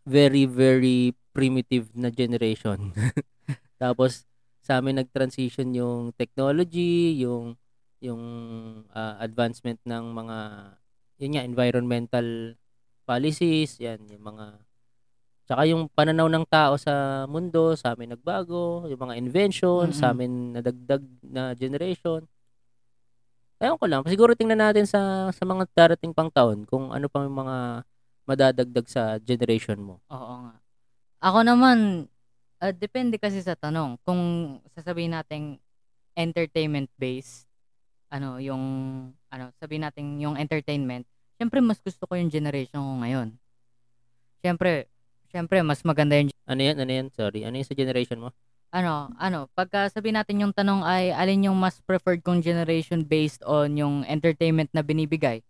very 0.04 0.44
very 0.48 1.14
primitive 1.32 1.92
na 1.96 2.12
generation. 2.12 2.92
Tapos 3.82 4.28
sa 4.62 4.80
amin 4.82 5.02
nag-transition 5.02 5.74
yung 5.76 6.14
technology, 6.16 7.18
yung 7.22 7.58
yung 8.02 8.22
ah, 8.94 9.18
advancement 9.22 9.78
ng 9.86 10.06
mga 10.14 10.38
yun 11.22 11.32
nga 11.38 11.46
environmental 11.46 12.28
policies, 13.06 13.78
yan 13.82 14.02
yung 14.10 14.26
mga 14.26 14.46
Tsaka 15.52 15.68
yung 15.68 15.92
pananaw 15.92 16.32
ng 16.32 16.46
tao 16.48 16.80
sa 16.80 17.26
mundo, 17.28 17.76
sa 17.76 17.92
amin 17.92 18.16
nagbago, 18.16 18.88
yung 18.88 19.02
mga 19.04 19.20
invention, 19.20 19.92
sa 19.92 20.14
Mm-mm. 20.14 20.16
amin 20.16 20.32
nadagdag 20.56 21.04
na 21.28 21.52
generation. 21.58 22.24
Ewan 23.62 23.78
ko 23.78 23.86
lang, 23.86 24.02
siguro 24.10 24.32
tingnan 24.34 24.58
natin 24.58 24.88
sa 24.88 25.30
sa 25.30 25.44
mga 25.44 25.68
darating 25.76 26.16
pang 26.16 26.32
taon 26.34 26.66
kung 26.66 26.90
ano 26.90 27.06
pang 27.12 27.30
mga 27.30 27.86
madadagdag 28.26 28.86
sa 28.88 29.20
generation 29.22 29.78
mo. 29.78 30.00
Oo 30.10 30.34
nga. 30.48 30.56
Ako 31.22 31.46
naman, 31.46 32.08
ah, 32.62 32.72
depende 32.72 33.18
kasi 33.18 33.42
sa 33.42 33.58
tanong. 33.58 33.98
Kung 34.06 34.22
sasabihin 34.78 35.18
nating 35.18 35.58
entertainment-based, 36.14 37.50
ano, 38.14 38.38
yung, 38.38 38.64
ano, 39.34 39.46
sabihin 39.58 39.84
natin 39.88 40.22
yung 40.22 40.38
entertainment, 40.38 41.04
syempre 41.42 41.60
mas 41.60 41.82
gusto 41.82 42.06
ko 42.06 42.14
yung 42.16 42.30
generation 42.30 42.78
ko 42.78 42.94
ngayon. 43.02 43.34
Syempre, 44.46 44.88
syempre 45.34 45.66
mas 45.66 45.82
maganda 45.82 46.16
yung, 46.22 46.30
Ano 46.46 46.62
yan? 46.62 46.78
Ano 46.78 46.92
yan? 46.92 47.08
Sorry. 47.12 47.44
Ano 47.48 47.58
yung 47.58 47.68
sa 47.68 47.78
generation 47.78 48.22
mo? 48.22 48.30
ano, 48.72 49.12
ano, 49.20 49.52
pagka 49.52 49.92
sabihin 49.92 50.16
natin 50.16 50.40
yung 50.48 50.56
tanong 50.56 50.82
ay 50.88 51.12
alin 51.12 51.52
yung 51.52 51.60
mas 51.60 51.84
preferred 51.84 52.24
kong 52.24 52.40
generation 52.40 53.04
based 53.04 53.44
on 53.44 53.76
yung 53.76 54.08
entertainment 54.08 54.72
na 54.72 54.80
binibigay. 54.80 55.44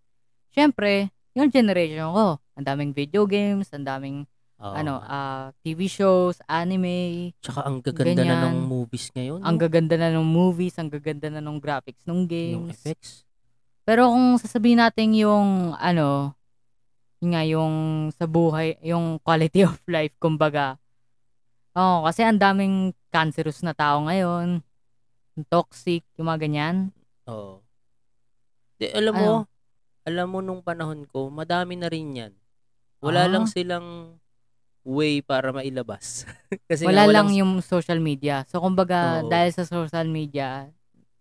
Syempre, 0.49 1.13
yung 1.37 1.53
generation 1.53 2.09
ko, 2.11 2.41
ang 2.57 2.65
daming 2.65 2.91
video 2.91 3.29
games, 3.29 3.69
ang 3.71 3.85
daming 3.85 4.25
Oo 4.61 4.71
ano, 4.71 5.01
ah, 5.01 5.49
TV 5.59 5.89
shows, 5.89 6.37
anime, 6.45 7.33
Tsaka 7.41 7.65
ang 7.65 7.81
gaganda 7.81 8.21
na 8.21 8.45
ng 8.45 8.61
ganyan. 8.61 8.69
movies 8.69 9.09
ngayon. 9.11 9.41
ang 9.41 9.57
no? 9.57 9.59
gaganda 9.59 9.95
na 9.97 10.09
ng 10.11 10.21
movies, 10.23 10.77
ang 10.77 10.87
gaganda 10.87 11.27
na 11.27 11.41
ng 11.41 11.57
graphics 11.57 12.05
ng 12.05 12.13
Yung 12.13 12.25
games. 12.25 12.69
effects. 12.71 13.25
Pero 13.81 14.05
kung 14.07 14.37
sasabihin 14.37 14.77
natin 14.77 15.17
yung 15.17 15.73
ano, 15.73 16.37
yun 17.17 17.29
nga 17.33 17.43
yung 17.43 17.75
sa 18.11 18.29
buhay, 18.29 18.77
yung 18.81 19.17
quality 19.19 19.65
of 19.69 19.81
life 19.87 20.13
kumbaga. 20.15 20.77
Oo, 21.73 22.05
kasi 22.05 22.21
ang 22.21 22.37
daming 22.37 22.93
cancerous 23.09 23.65
na 23.65 23.73
tao 23.73 24.05
ngayon. 24.05 24.61
Toxic, 25.49 26.05
yung 26.15 26.29
mga 26.29 26.45
ganyan. 26.45 26.75
Oo. 27.25 27.65
Di, 28.77 28.93
alam 28.93 29.13
mo, 29.15 29.31
Ano? 29.41 29.49
alam 30.05 30.27
mo 30.29 30.39
nung 30.39 30.61
panahon 30.61 31.07
ko, 31.07 31.33
madami 31.33 31.81
na 31.81 31.89
rin 31.89 32.13
yan. 32.13 32.33
Wala 33.01 33.25
lang 33.25 33.45
Ah. 33.45 33.49
silang 33.49 34.20
way 34.81 35.21
para 35.21 35.53
mailabas. 35.53 36.25
Kasi 36.69 36.85
Wala 36.85 37.05
nga 37.05 37.13
lang 37.21 37.29
yung 37.33 37.61
social 37.61 38.01
media. 38.01 38.45
So 38.49 38.61
kumbaga 38.61 39.21
Oo. 39.21 39.29
dahil 39.29 39.53
sa 39.53 39.65
social 39.65 40.09
media, 40.09 40.69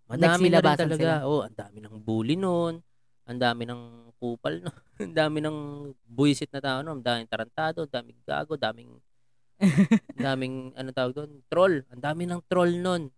madami 0.08 0.48
na 0.48 0.64
rin 0.64 0.76
talaga. 0.76 0.96
sila. 0.96 1.14
Oh, 1.28 1.44
ang 1.44 1.54
dami 1.56 1.78
ng 1.84 1.94
bully 2.00 2.36
noon. 2.40 2.80
Ang 3.28 3.38
dami 3.38 3.62
ng 3.68 4.10
kupal 4.18 4.64
no. 4.64 4.72
ang 5.04 5.14
dami 5.16 5.38
ng 5.44 5.56
buisit 6.08 6.50
na 6.52 6.60
tao 6.64 6.78
noon. 6.80 7.00
Ang 7.00 7.06
daming 7.06 7.28
tarantado, 7.28 7.84
ang 7.84 7.92
daming 7.92 8.20
gago, 8.24 8.56
daming 8.56 8.92
daming 10.16 10.72
ano 10.72 10.88
tawag 10.90 11.12
doon, 11.12 11.30
troll. 11.52 11.84
Ang 11.92 12.00
dami 12.00 12.24
ng 12.24 12.40
troll 12.48 12.80
noon. 12.80 13.12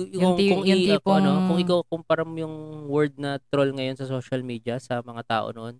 Yung 0.00 0.36
ti- 0.36 0.48
kung, 0.52 0.64
yung 0.64 0.80
i- 0.80 0.96
ako, 0.96 1.08
ano, 1.16 1.28
tipong- 1.28 1.46
kung 1.48 1.60
ikaw 1.60 1.78
kumpara 1.88 2.22
mo 2.24 2.36
yung 2.36 2.56
word 2.88 3.16
na 3.16 3.36
troll 3.52 3.72
ngayon 3.72 3.96
sa 3.96 4.08
social 4.08 4.40
media 4.44 4.76
sa 4.80 5.00
mga 5.00 5.24
tao 5.24 5.46
noon, 5.52 5.76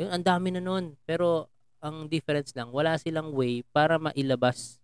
yun, 0.00 0.08
ang 0.08 0.24
dami 0.24 0.48
na 0.52 0.60
noon. 0.64 0.96
Pero 1.04 1.52
ang 1.82 2.06
difference 2.06 2.54
lang, 2.54 2.70
wala 2.70 2.94
silang 2.94 3.34
way 3.34 3.66
para 3.68 3.98
mailabas 3.98 4.78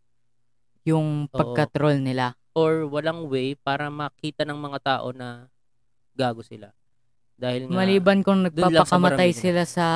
yung 0.83 1.25
Oo. 1.25 1.33
pagka-troll 1.33 2.03
nila. 2.03 2.35
or 2.59 2.91
walang 2.91 3.31
way 3.31 3.55
para 3.55 3.87
makita 3.87 4.43
ng 4.43 4.59
mga 4.59 4.79
tao 4.83 5.15
na 5.15 5.47
gago 6.13 6.43
sila. 6.43 6.75
Dahil 7.39 7.71
nga, 7.71 7.79
Maliban 7.79 8.19
kung 8.21 8.43
sa 8.43 8.51
nagpapakamatay 8.51 9.31
maramihan. 9.31 9.39
sila 9.39 9.63
sa 9.63 9.87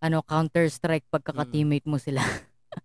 ano 0.00 0.24
Counter-Strike 0.24 1.12
pagkaka-teammate 1.12 1.84
mo 1.84 2.00
sila. 2.00 2.24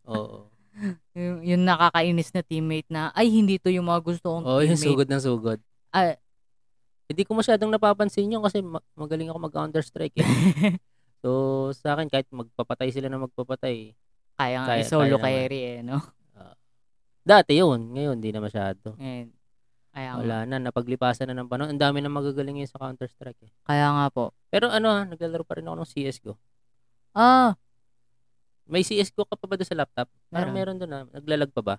oo. 0.03 0.51
yung, 1.15 1.39
yung 1.47 1.63
nakakainis 1.63 2.35
na 2.35 2.43
teammate 2.43 2.89
na 2.91 3.07
ay 3.15 3.31
hindi 3.31 3.55
to 3.55 3.71
yung 3.71 3.87
mga 3.87 4.03
gusto 4.03 4.35
kong 4.35 4.43
Oo, 4.43 4.59
yung 4.59 4.75
teammate. 4.75 4.83
sugod 4.83 5.07
ng 5.07 5.23
sugod. 5.23 5.59
Ah, 5.89 6.19
Hindi 7.03 7.23
ko 7.23 7.31
masyadong 7.31 7.71
napapansin 7.71 8.27
yun 8.27 8.43
kasi 8.43 8.59
ma- 8.59 8.83
magaling 8.93 9.31
ako 9.31 9.39
mag-Counter-Strike 9.47 10.17
eh. 10.17 10.27
so, 11.23 11.29
sa 11.71 11.95
akin, 11.95 12.11
kahit 12.11 12.27
magpapatay 12.29 12.91
sila 12.91 13.07
na 13.07 13.17
magpapatay, 13.17 13.95
kaya 14.35 14.57
nga 14.59 14.67
Kaya- 14.69 14.83
i-solo 14.83 15.15
kaya 15.15 15.47
carry 15.47 15.59
eh, 15.63 15.79
no? 15.79 16.03
dati 17.23 17.55
yun. 17.55 17.95
Ngayon, 17.95 18.19
hindi 18.19 18.29
na 18.29 18.43
masyado. 18.43 18.99
Ngayon, 18.99 19.31
kaya 19.89 20.09
nga. 20.11 20.19
Wala 20.19 20.37
na, 20.43 20.55
napaglipasan 20.59 21.31
na 21.31 21.37
ng 21.37 21.47
panahon. 21.47 21.71
Ang 21.71 21.79
dami 21.79 22.03
na 22.03 22.11
magagaling 22.11 22.59
ngayon 22.59 22.67
sa 22.67 22.81
Counter-Strike 22.81 23.39
eh. 23.41 23.51
Kaya 23.63 23.87
nga 23.89 24.11
po. 24.11 24.35
Pero 24.49 24.67
ano 24.67 24.91
ha, 24.91 25.07
naglalaro 25.07 25.41
pa 25.41 25.55
rin 25.55 25.65
ako 25.65 25.75
ng 25.77 25.87
CSGO. 25.87 26.33
Ah, 27.13 27.55
May 28.63 28.81
CSGO 28.81 29.23
ka 29.23 29.35
pa 29.35 29.45
ba 29.45 29.55
doon 29.55 29.67
sa 29.67 29.75
laptop? 29.75 30.07
Parang 30.27 30.51
Meron. 30.51 30.75
meron 30.75 30.77
doon 30.77 30.91
na. 30.91 30.99
Naglalag 31.09 31.51
pa 31.51 31.63
ba? 31.63 31.75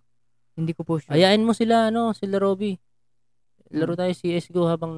hindi 0.54 0.70
ko 0.70 0.86
po 0.86 0.96
sure. 0.96 1.10
Ayain 1.10 1.42
mo 1.42 1.50
sila, 1.50 1.90
ano, 1.90 2.14
sila 2.14 2.38
Robby. 2.38 2.78
Laro 3.74 3.92
Hmm. 3.92 4.00
tayo 4.00 4.12
CSGO 4.14 4.64
habang 4.64 4.94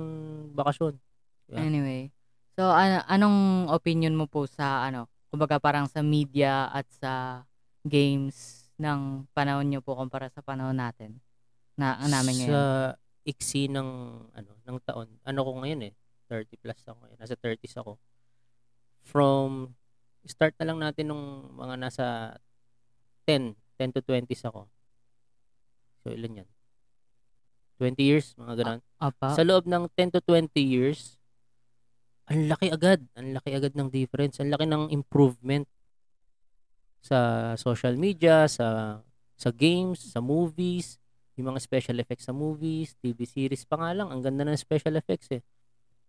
bakasyon. 0.53 1.01
Yeah. 1.49 1.65
Anyway. 1.65 2.13
So, 2.57 2.73
ano, 2.73 3.05
anong 3.05 3.69
opinion 3.69 4.17
mo 4.17 4.25
po 4.25 4.49
sa 4.49 4.89
ano, 4.89 5.13
kumbaga 5.29 5.61
parang 5.61 5.85
sa 5.93 6.01
media 6.01 6.73
at 6.73 6.89
sa 6.89 7.45
games 7.85 8.65
ng 8.81 9.29
panahon 9.37 9.69
nyo 9.69 9.85
po 9.85 9.93
kumpara 9.93 10.33
sa 10.33 10.41
panahon 10.41 10.73
natin? 10.73 11.21
Na, 11.77 12.01
namin 12.09 12.33
ngayon. 12.41 12.57
Sa 12.57 12.63
iksi 13.29 13.69
ng, 13.69 13.89
ano, 14.33 14.51
ng 14.65 14.79
taon. 14.89 15.05
Ano 15.29 15.41
ko 15.45 15.61
ngayon 15.61 15.93
eh. 15.93 15.93
30 16.33 16.57
plus 16.57 16.81
ako 16.89 16.97
ngayon. 17.05 17.19
Nasa 17.21 17.37
30s 17.37 17.77
ako. 17.77 17.93
From, 19.05 19.77
start 20.25 20.57
na 20.57 20.73
lang 20.73 20.81
natin 20.81 21.13
nung 21.13 21.53
mga 21.61 21.77
nasa 21.77 22.07
10, 23.29 23.53
10 23.77 23.93
to 23.93 24.01
20s 24.01 24.49
ako. 24.49 24.65
So, 26.01 26.17
ilan 26.17 26.41
yan? 26.41 26.49
20 27.77 28.01
years, 28.01 28.33
mga 28.41 28.65
ganun. 28.65 28.81
Apa? 28.97 29.37
Sa 29.37 29.45
loob 29.45 29.69
ng 29.69 29.93
10 29.93 30.17
to 30.17 30.25
20 30.25 30.49
years, 30.57 31.16
ang 32.27 32.41
laki 32.51 32.75
agad. 32.75 33.01
Ang 33.15 33.39
laki 33.39 33.51
agad 33.55 33.73
ng 33.79 33.89
difference. 33.91 34.43
Ang 34.43 34.51
laki 34.51 34.67
ng 34.67 34.91
improvement 34.91 35.67
sa 36.99 37.53
social 37.55 37.95
media, 37.95 38.51
sa 38.51 38.99
sa 39.37 39.51
games, 39.55 40.01
sa 40.11 40.19
movies, 40.19 40.99
yung 41.37 41.53
mga 41.53 41.61
special 41.63 42.01
effects 42.01 42.27
sa 42.27 42.35
movies, 42.35 42.97
TV 42.99 43.29
series 43.29 43.63
pa 43.69 43.79
nga 43.79 43.93
lang. 43.93 44.09
Ang 44.11 44.25
ganda 44.25 44.43
ng 44.43 44.59
special 44.59 44.97
effects 44.99 45.31
eh. 45.31 45.45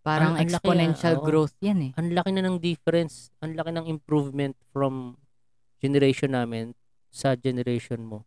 parang 0.08 0.40
ang 0.40 0.48
exponential 0.48 1.20
oo. 1.20 1.26
growth 1.28 1.52
yan 1.60 1.92
eh. 1.92 2.00
Ang 2.00 2.16
laki 2.16 2.32
na 2.32 2.40
ng 2.48 2.64
difference. 2.64 3.28
Ang 3.44 3.60
laki 3.60 3.76
ng 3.76 3.92
improvement 3.92 4.56
from 4.72 5.20
generation 5.84 6.32
namin 6.32 6.72
sa 7.12 7.36
generation 7.36 8.00
mo. 8.08 8.24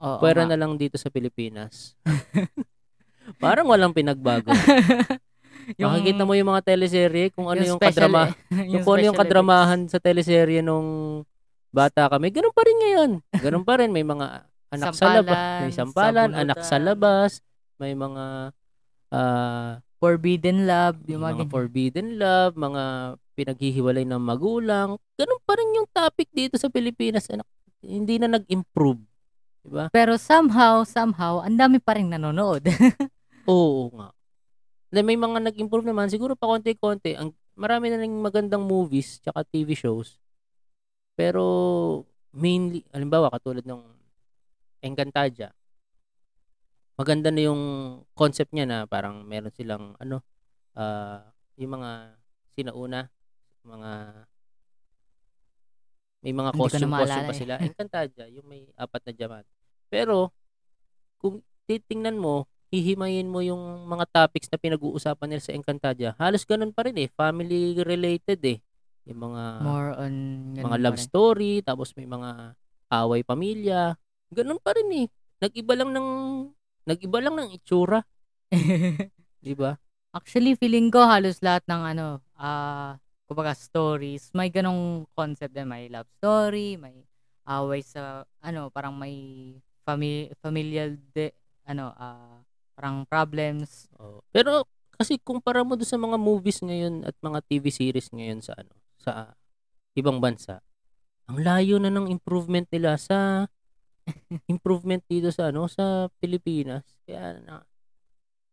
Oo 0.00 0.24
Pwera 0.24 0.48
na 0.48 0.56
lang 0.56 0.80
dito 0.80 0.96
sa 0.96 1.12
Pilipinas. 1.12 1.92
Parang 3.44 3.68
walang 3.68 3.92
pinagbago. 3.92 4.48
Makikita 5.76 6.22
mo 6.24 6.32
yung 6.32 6.48
mga 6.48 6.62
teleserye 6.64 7.28
kung 7.34 7.52
ano 7.52 7.60
yung, 7.60 7.76
special- 7.76 8.08
kadrama, 8.08 8.22
yung, 8.72 8.82
kung 8.86 8.94
ano 8.96 9.04
yung 9.12 9.18
kadramahan 9.18 9.80
sa 9.90 10.00
teleserye 10.00 10.64
nung 10.64 11.20
bata 11.68 12.08
kami. 12.08 12.32
Ganun 12.32 12.54
pa 12.56 12.62
rin 12.64 12.76
ngayon. 12.80 13.10
Ganun 13.36 13.64
pa 13.66 13.74
rin. 13.76 13.90
May 13.92 14.06
mga 14.06 14.48
anak 14.72 14.94
sa 14.96 15.20
labas. 15.20 15.36
May 15.60 15.72
Sampalan, 15.74 15.76
sampalan, 15.76 16.30
anak 16.32 16.58
sa 16.64 16.76
sabunutan. 16.76 16.86
labas. 16.88 17.30
May 17.76 17.92
mga 17.92 18.24
effects. 19.12 19.86
Forbidden 19.98 20.62
love, 20.62 21.02
yung 21.10 21.18
yung 21.18 21.22
mga, 21.26 21.34
mga 21.42 21.50
forbidden 21.50 22.08
love, 22.22 22.54
mga 22.54 22.82
pinaghihiwalay 23.34 24.06
ng 24.06 24.22
magulang. 24.22 24.94
Ganun 25.18 25.40
pa 25.42 25.58
rin 25.58 25.74
yung 25.74 25.90
topic 25.90 26.30
dito 26.30 26.54
sa 26.54 26.70
Pilipinas. 26.70 27.26
Anak, 27.26 27.46
hindi 27.82 28.14
na 28.22 28.30
nag-improve. 28.30 29.02
Diba? 29.66 29.90
Pero 29.90 30.14
somehow, 30.14 30.86
somehow, 30.86 31.42
ang 31.42 31.58
dami 31.58 31.82
pa 31.82 31.98
rin 31.98 32.14
nanonood. 32.14 32.62
Oo 33.50 33.90
nga. 33.90 34.14
Then 34.88 35.04
may 35.04 35.20
mga 35.20 35.52
nag-improve 35.52 35.84
naman, 35.84 36.08
siguro 36.08 36.32
pa 36.32 36.48
konti-konti. 36.48 37.12
Ang 37.16 37.36
marami 37.52 37.92
na 37.92 38.00
ring 38.00 38.14
magandang 38.16 38.64
movies 38.64 39.20
tsaka 39.20 39.44
TV 39.44 39.76
shows. 39.76 40.16
Pero 41.12 41.44
mainly, 42.32 42.86
halimbawa 42.94 43.28
katulad 43.28 43.66
ng 43.66 43.82
Encantadia. 44.78 45.50
Maganda 46.94 47.30
na 47.34 47.42
yung 47.50 47.62
concept 48.14 48.54
niya 48.54 48.66
na 48.66 48.78
parang 48.86 49.26
meron 49.26 49.50
silang 49.54 49.98
ano, 49.98 50.22
ah, 50.78 51.26
yung 51.58 51.78
mga 51.78 52.14
sinauna, 52.54 53.10
mga 53.66 53.90
may 56.18 56.34
mga 56.34 56.50
na 56.50 56.58
costume 56.58 56.90
costume 56.90 57.26
pa 57.30 57.34
eh. 57.34 57.38
sila. 57.38 57.54
Encantadia, 57.68 58.26
yung 58.30 58.46
may 58.46 58.66
apat 58.74 59.02
na 59.06 59.12
diamante. 59.14 59.50
Pero 59.86 60.34
kung 61.18 61.42
titingnan 61.70 62.18
mo, 62.18 62.46
hihimayin 62.68 63.28
mo 63.28 63.40
yung 63.40 63.88
mga 63.88 64.04
topics 64.12 64.48
na 64.52 64.60
pinag-uusapan 64.60 65.28
nila 65.28 65.42
sa 65.42 65.56
Encantadia. 65.56 66.10
Halos 66.20 66.44
ganun 66.44 66.72
pa 66.72 66.84
rin 66.84 66.96
eh. 67.00 67.08
Family 67.16 67.80
related 67.80 68.40
eh. 68.44 68.58
Yung 69.08 69.24
mga 69.32 69.42
More 69.64 69.90
on 69.96 70.14
mga 70.60 70.76
love 70.84 71.00
story, 71.00 71.64
tapos 71.64 71.96
may 71.96 72.04
mga 72.04 72.52
away 72.92 73.24
pamilya. 73.24 73.96
Ganun 74.28 74.60
pa 74.60 74.76
rin 74.76 74.88
eh. 74.92 75.06
Nag-iba 75.40 75.72
lang 75.78 75.90
ng 75.96 76.08
nag-iba 76.88 77.18
lang 77.20 77.34
ng 77.36 77.48
itsura, 77.52 78.00
'di 79.44 79.54
ba? 79.56 79.76
Actually, 80.12 80.56
feeling 80.56 80.88
ko 80.88 81.04
halos 81.04 81.44
lahat 81.44 81.68
ng 81.68 81.82
ano, 81.84 82.06
ah, 82.40 82.96
kumbaga 83.28 83.52
stories, 83.52 84.32
may 84.32 84.48
ganong 84.48 85.04
concept 85.12 85.52
din. 85.52 85.68
May 85.68 85.92
love 85.92 86.08
story, 86.16 86.80
may 86.80 87.04
away 87.44 87.84
sa, 87.84 88.24
ano, 88.40 88.72
parang 88.72 88.96
may 88.96 89.52
fami- 89.84 90.32
familial, 90.40 90.96
de, 91.12 91.32
ano, 91.68 91.92
ah, 91.96 92.37
parang 92.78 93.02
problems. 93.10 93.90
Oh. 93.98 94.22
Pero 94.30 94.62
kasi 94.94 95.18
kumpara 95.18 95.66
mo 95.66 95.74
doon 95.74 95.90
sa 95.90 95.98
mga 95.98 96.14
movies 96.14 96.62
ngayon 96.62 97.02
at 97.02 97.18
mga 97.18 97.42
TV 97.50 97.74
series 97.74 98.06
ngayon 98.14 98.38
sa 98.38 98.54
ano, 98.54 98.74
sa 99.02 99.34
ibang 99.98 100.22
bansa. 100.22 100.62
Ang 101.26 101.42
layo 101.42 101.82
na 101.82 101.90
ng 101.90 102.06
improvement 102.06 102.70
nila 102.70 102.94
sa 102.94 103.50
improvement 104.54 105.02
dito 105.10 105.34
sa 105.34 105.50
ano, 105.50 105.66
sa 105.66 106.06
Pilipinas. 106.22 106.86
Kaya 107.02 107.42
na 107.42 107.66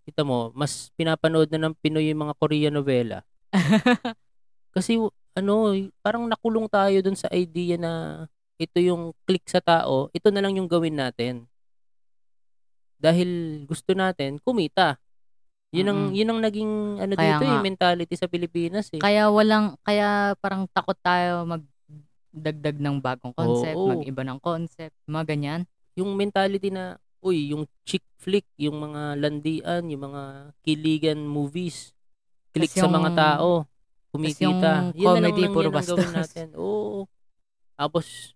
kita 0.05 0.25
mo, 0.25 0.49
mas 0.57 0.89
pinapanood 0.97 1.49
na 1.53 1.69
ng 1.69 1.73
Pinoy 1.77 2.09
yung 2.09 2.25
mga 2.25 2.37
Korean 2.41 2.73
novela. 2.73 3.21
Kasi 4.75 4.97
ano, 5.37 5.53
parang 6.01 6.25
nakulong 6.25 6.65
tayo 6.69 6.97
dun 7.01 7.17
sa 7.17 7.29
idea 7.29 7.77
na 7.77 8.25
ito 8.57 8.77
yung 8.79 9.13
click 9.27 9.45
sa 9.49 9.59
tao, 9.59 10.09
ito 10.13 10.29
na 10.33 10.41
lang 10.45 10.57
yung 10.57 10.69
gawin 10.69 10.97
natin. 10.97 11.49
Dahil 12.95 13.29
gusto 13.65 13.91
natin 13.91 14.39
kumita. 14.39 14.97
Yun 15.75 15.87
ang 15.91 16.01
Mm. 16.07 16.13
yun 16.15 16.29
ang 16.31 16.39
naging 16.39 16.71
ano 16.97 17.13
Kaya 17.13 17.35
dito 17.35 17.43
eh, 17.43 17.51
nga. 17.51 17.59
mentality 17.59 18.15
sa 18.15 18.31
Pilipinas 18.31 18.87
eh. 18.95 19.01
Kaya 19.01 19.27
walang 19.27 19.75
kaya 19.83 20.31
parang 20.39 20.69
takot 20.71 20.95
tayo 20.99 21.43
magdagdag 21.43 22.77
ng 22.79 22.97
bagong 22.99 23.35
concept, 23.35 23.75
Oo. 23.75 23.91
mag-iba 23.91 24.23
ng 24.23 24.39
concept, 24.39 24.95
mga 25.03 25.25
ganyan. 25.27 25.61
Yung 25.95 26.15
mentality 26.15 26.71
na 26.71 26.95
uy, 27.19 27.49
yung 27.51 27.65
chick 27.83 28.05
flick, 28.21 28.45
yung 28.55 28.77
mga 28.77 29.17
landian, 29.17 29.83
yung 29.89 30.13
mga 30.13 30.23
kiligan 30.61 31.19
movies, 31.25 31.91
click 32.53 32.69
sa 32.69 32.85
mga 32.85 33.11
tao, 33.17 33.65
kumikita. 34.13 34.93
yung 34.93 34.95
Yun 34.95 35.11
na 35.17 35.19
lang 35.25 35.33
comedy, 35.33 35.43
puro 35.49 35.67
yun 35.67 35.75
ang 35.75 35.87
gawin 35.89 36.13
natin. 36.13 36.47
Oo. 36.55 37.09
Tapos 37.75 38.34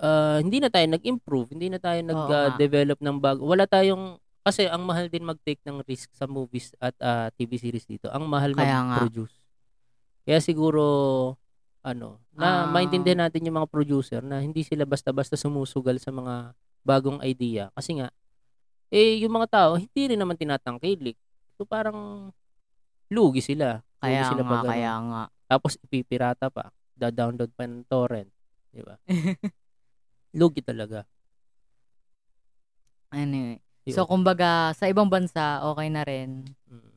ah, 0.00 0.38
hindi 0.38 0.58
na 0.58 0.68
tayo 0.68 0.86
nag-improve, 0.88 1.52
hindi 1.52 1.68
na 1.68 1.76
tayo 1.76 2.00
nga. 2.00 2.10
nag-develop 2.50 2.98
ng 2.98 3.16
bago. 3.16 3.44
Wala 3.44 3.64
tayong 3.64 4.16
kasi 4.40 4.64
ang 4.64 4.82
mahal 4.82 5.06
din 5.06 5.22
mag-take 5.22 5.60
ng 5.62 5.84
risk 5.84 6.10
sa 6.10 6.24
movies 6.24 6.72
at 6.78 6.96
ah, 6.98 7.28
TV 7.30 7.54
series 7.54 7.84
dito. 7.84 8.08
Ang 8.08 8.24
mahal 8.24 8.52
Kaya 8.52 8.80
nga. 8.80 8.96
mag-produce. 8.98 9.36
Kaya 10.22 10.40
siguro 10.40 10.84
ano, 11.80 12.20
na 12.30 12.64
Ah. 12.64 12.66
maintindihan 12.66 13.20
natin 13.22 13.40
yung 13.42 13.56
mga 13.56 13.68
producer 13.68 14.20
na 14.20 14.36
hindi 14.38 14.60
sila 14.60 14.84
basta-basta 14.84 15.32
sumusugal 15.34 15.96
sa 15.96 16.10
mga 16.10 16.52
bagong 16.80 17.20
idea 17.20 17.68
kasi 17.72 17.96
nga 17.96 18.08
eh 18.88 19.20
yung 19.20 19.32
mga 19.32 19.48
tao 19.48 19.70
hindi 19.76 20.02
rin 20.08 20.18
naman 20.18 20.34
tinatangkilik. 20.34 21.16
So 21.54 21.64
parang 21.64 22.32
lugi 23.08 23.40
sila. 23.40 23.80
Lugi 23.80 24.00
Kaya 24.02 24.24
sila 24.24 24.42
nga, 24.42 24.50
pag 24.50 24.60
ano. 24.60 24.70
kaya 24.70 24.92
nga. 24.98 25.22
Tapos 25.46 25.72
ipipirata 25.78 26.46
pa. 26.48 26.68
Da-download 26.92 27.50
pa 27.50 27.64
ng 27.64 27.84
torrent. 27.84 28.28
Di 28.68 28.80
ba? 28.80 28.96
Lugi 30.34 30.62
talaga. 30.62 31.06
Anyway. 33.10 33.58
Yun. 33.88 33.96
So, 33.96 34.06
kumbaga, 34.06 34.70
sa 34.76 34.86
ibang 34.86 35.10
bansa, 35.10 35.64
okay 35.66 35.88
na 35.90 36.02
rin. 36.06 36.46
Mm. 36.68 36.90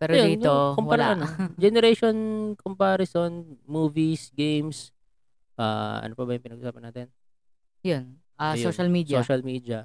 Pero 0.00 0.12
Ayun, 0.16 0.28
dito, 0.32 0.48
yung 0.48 0.78
kumpara, 0.80 1.12
wala. 1.12 1.14
ano, 1.16 1.24
generation 1.60 2.16
comparison, 2.56 3.60
movies, 3.68 4.32
games, 4.32 4.96
ah 5.60 6.00
ano 6.00 6.16
pa 6.16 6.24
ba 6.24 6.32
yung 6.32 6.44
pinag-usapan 6.44 6.84
natin? 6.88 7.06
Yun. 7.84 8.16
Ah, 8.40 8.56
Ayun, 8.56 8.72
social 8.72 8.88
media. 8.88 9.20
Social 9.20 9.44
media. 9.44 9.84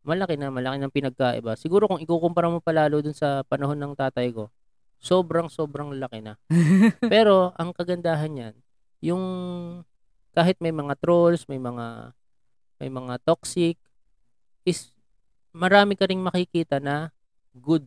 Malaki 0.00 0.40
na, 0.40 0.48
malaki 0.48 0.80
ng 0.80 0.92
pinagkaiba. 0.92 1.60
Siguro 1.60 1.84
kung 1.84 2.00
ikukumpara 2.00 2.48
mo 2.48 2.64
palalo 2.64 3.04
dun 3.04 3.12
sa 3.12 3.44
panahon 3.44 3.76
ng 3.76 3.92
tatay 3.92 4.32
ko, 4.32 4.48
sobrang 4.96 5.52
sobrang 5.52 5.92
laki 5.92 6.24
na. 6.24 6.40
Pero 7.12 7.52
ang 7.60 7.76
kagandahan 7.76 8.32
niyan, 8.32 8.54
yung 9.04 9.24
kahit 10.34 10.58
may 10.58 10.74
mga 10.74 10.98
trolls, 10.98 11.46
may 11.46 11.62
mga 11.62 12.12
may 12.82 12.90
mga 12.90 13.22
toxic 13.22 13.78
is 14.66 14.90
marami 15.54 15.94
ka 15.94 16.10
ring 16.10 16.20
makikita 16.20 16.82
na 16.82 17.14
good. 17.54 17.86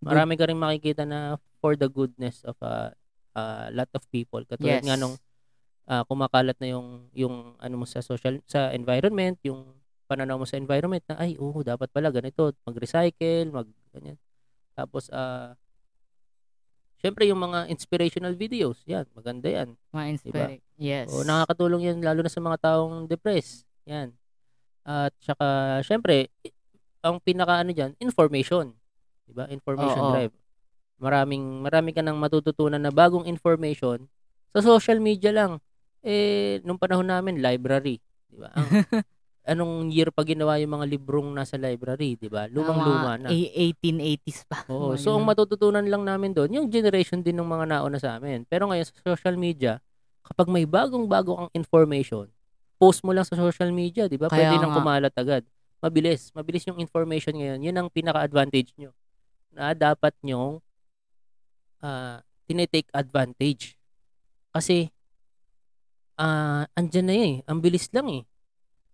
Marami 0.00 0.38
ka 0.38 0.46
ring 0.46 0.56
makikita 0.56 1.04
na 1.04 1.36
for 1.60 1.76
the 1.76 1.90
goodness 1.90 2.40
of 2.46 2.56
a, 2.64 2.94
a 3.36 3.68
lot 3.74 3.90
of 3.92 4.06
people. 4.08 4.40
Katulad 4.46 4.80
yes. 4.80 4.86
nga 4.86 4.96
nung 4.96 5.18
ah, 5.90 6.06
kumakalat 6.06 6.56
na 6.62 6.72
yung 6.72 7.10
yung 7.12 7.58
ano 7.60 7.74
mo 7.82 7.84
sa 7.84 8.00
social 8.00 8.38
sa 8.46 8.70
environment, 8.72 9.36
yung 9.44 9.76
pananaw 10.08 10.40
mo 10.40 10.46
sa 10.48 10.56
environment 10.56 11.04
na 11.10 11.20
ay 11.20 11.36
oo, 11.36 11.60
dapat 11.60 11.90
pala 11.92 12.08
ganito, 12.14 12.54
mag-recycle, 12.64 13.50
mag 13.52 13.68
ganyan. 13.92 14.16
Tapos 14.72 15.10
ah 15.12 15.58
Syempre 17.00 17.24
yung 17.24 17.40
mga 17.40 17.72
inspirational 17.72 18.36
videos, 18.36 18.84
yan, 18.84 19.08
maganda 19.16 19.48
yan. 19.48 19.72
Mga 19.90 20.06
inspire. 20.12 20.60
Yes. 20.76 21.08
O 21.08 21.24
nakakatulong 21.24 21.88
yan 21.88 21.98
lalo 22.04 22.20
na 22.20 22.28
sa 22.28 22.44
mga 22.44 22.60
taong 22.60 23.08
depressed. 23.08 23.64
Yan. 23.88 24.12
At 24.84 25.16
saka 25.20 25.80
syempre 25.80 26.28
i- 26.44 26.52
ang 27.00 27.16
pinaka 27.20 27.64
ano 27.64 27.72
diyan, 27.72 27.96
information. 28.00 28.76
'Di 29.24 29.32
ba? 29.32 29.48
Information 29.48 30.02
Oo. 30.04 30.12
drive. 30.12 30.34
Maraming 31.00 31.64
marami 31.64 31.96
ka 31.96 32.04
nang 32.04 32.20
matututunan 32.20 32.76
na 32.76 32.92
bagong 32.92 33.24
information 33.24 34.04
sa 34.52 34.60
social 34.60 35.00
media 35.00 35.32
lang. 35.32 35.56
Eh 36.04 36.60
nung 36.68 36.76
panahon 36.76 37.08
namin 37.08 37.40
library, 37.40 37.96
'di 38.28 38.36
ba? 38.36 38.52
Ang, 38.52 38.68
anong 39.50 39.90
year 39.90 40.14
pa 40.14 40.22
ginawa 40.22 40.62
yung 40.62 40.78
mga 40.78 40.86
librong 40.86 41.34
nasa 41.34 41.58
library, 41.58 42.14
'di 42.14 42.30
ba? 42.30 42.46
Lumang-luma 42.46 43.18
na. 43.18 43.28
A- 43.34 43.52
1880s 43.74 44.46
pa. 44.46 44.62
Oo. 44.70 44.94
So, 44.94 45.18
ang 45.18 45.26
matututunan 45.26 45.82
lang 45.82 46.06
namin 46.06 46.30
doon, 46.30 46.54
yung 46.54 46.66
generation 46.70 47.18
din 47.18 47.34
ng 47.34 47.48
mga 47.50 47.66
nauna 47.66 47.98
sa 47.98 48.16
amin. 48.16 48.46
Pero 48.46 48.70
ngayon, 48.70 48.86
sa 48.86 48.94
social 49.02 49.34
media, 49.34 49.82
kapag 50.22 50.46
may 50.46 50.62
bagong-bago 50.62 51.34
kang 51.34 51.52
information, 51.58 52.30
post 52.78 53.02
mo 53.02 53.10
lang 53.10 53.26
sa 53.26 53.34
social 53.34 53.74
media, 53.74 54.06
di 54.06 54.14
ba? 54.16 54.30
Kaya 54.30 54.54
Pwede 54.54 54.62
nang 54.62 54.72
nga. 54.72 54.78
kumalat 54.78 55.14
agad. 55.18 55.42
Mabilis. 55.82 56.30
Mabilis 56.32 56.64
yung 56.70 56.78
information 56.78 57.34
ngayon. 57.34 57.58
Yun 57.60 57.76
ang 57.76 57.88
pinaka-advantage 57.90 58.70
nyo. 58.78 58.94
Na 59.50 59.74
dapat 59.74 60.14
nyong 60.22 60.62
ah 61.82 62.22
tinetake 62.46 62.88
advantage. 62.94 63.74
Kasi, 64.54 64.88
ah 66.14 66.64
andyan 66.78 67.06
na 67.10 67.14
eh. 67.16 67.32
Ang 67.50 67.58
bilis 67.58 67.90
lang 67.90 68.06
eh. 68.12 68.22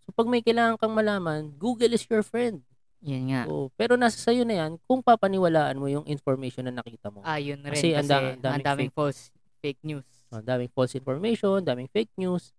So, 0.07 0.15
pag 0.15 0.31
may 0.31 0.39
kailangan 0.39 0.79
kang 0.79 0.95
malaman, 0.95 1.51
Google 1.59 1.91
is 1.91 2.07
your 2.07 2.23
friend. 2.23 2.63
Yan 3.03 3.27
nga. 3.27 3.43
Oo, 3.51 3.75
pero 3.75 3.99
nasa 3.99 4.17
sayo 4.23 4.47
na 4.47 4.67
yan 4.67 4.79
kung 4.87 5.03
papaniwalaan 5.03 5.77
mo 5.77 5.91
yung 5.91 6.07
information 6.07 6.71
na 6.71 6.79
nakita 6.79 7.11
mo. 7.11 7.27
Ah, 7.27 7.43
yun 7.43 7.59
rin. 7.61 7.75
Kasi 7.75 7.91
Kasi, 7.91 7.99
ang 7.99 8.07
da- 8.09 8.39
ang 8.39 8.63
daming 8.63 8.67
daming, 8.67 8.91
false 8.95 9.35
fake 9.59 9.83
news. 9.83 10.07
Ang 10.31 10.47
daming 10.47 10.71
false 10.71 10.95
information, 10.95 11.59
daming 11.67 11.91
fake 11.91 12.15
news. 12.15 12.55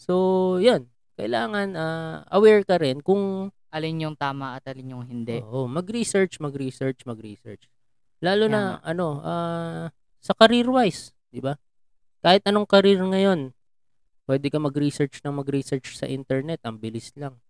So, 0.00 0.56
yun. 0.58 0.88
Kailangan 1.20 1.76
ah, 1.76 2.24
aware 2.32 2.64
ka 2.64 2.80
rin 2.80 3.04
kung 3.04 3.52
Alin 3.68 4.00
yung 4.00 4.16
tama 4.16 4.56
at 4.56 4.64
alin 4.64 4.96
yung 4.96 5.04
hindi. 5.04 5.44
oo, 5.44 5.68
mag-research, 5.68 6.40
mag-research, 6.40 7.04
mag-research. 7.04 7.68
Lalo 8.24 8.48
Kaya 8.48 8.54
na 8.56 8.60
ano, 8.80 9.06
ah, 9.20 9.84
sa 10.24 10.32
career-wise, 10.32 11.12
'di 11.28 11.44
ba? 11.44 11.60
Kahit 12.24 12.42
anong 12.48 12.64
career 12.64 12.96
ngayon, 12.98 13.52
pwede 14.28 14.52
ka 14.52 14.60
mag-research 14.60 15.24
ng 15.24 15.40
mag-research 15.40 15.96
sa 15.96 16.04
internet, 16.04 16.60
ang 16.60 16.76
bilis 16.76 17.16
lang. 17.16 17.40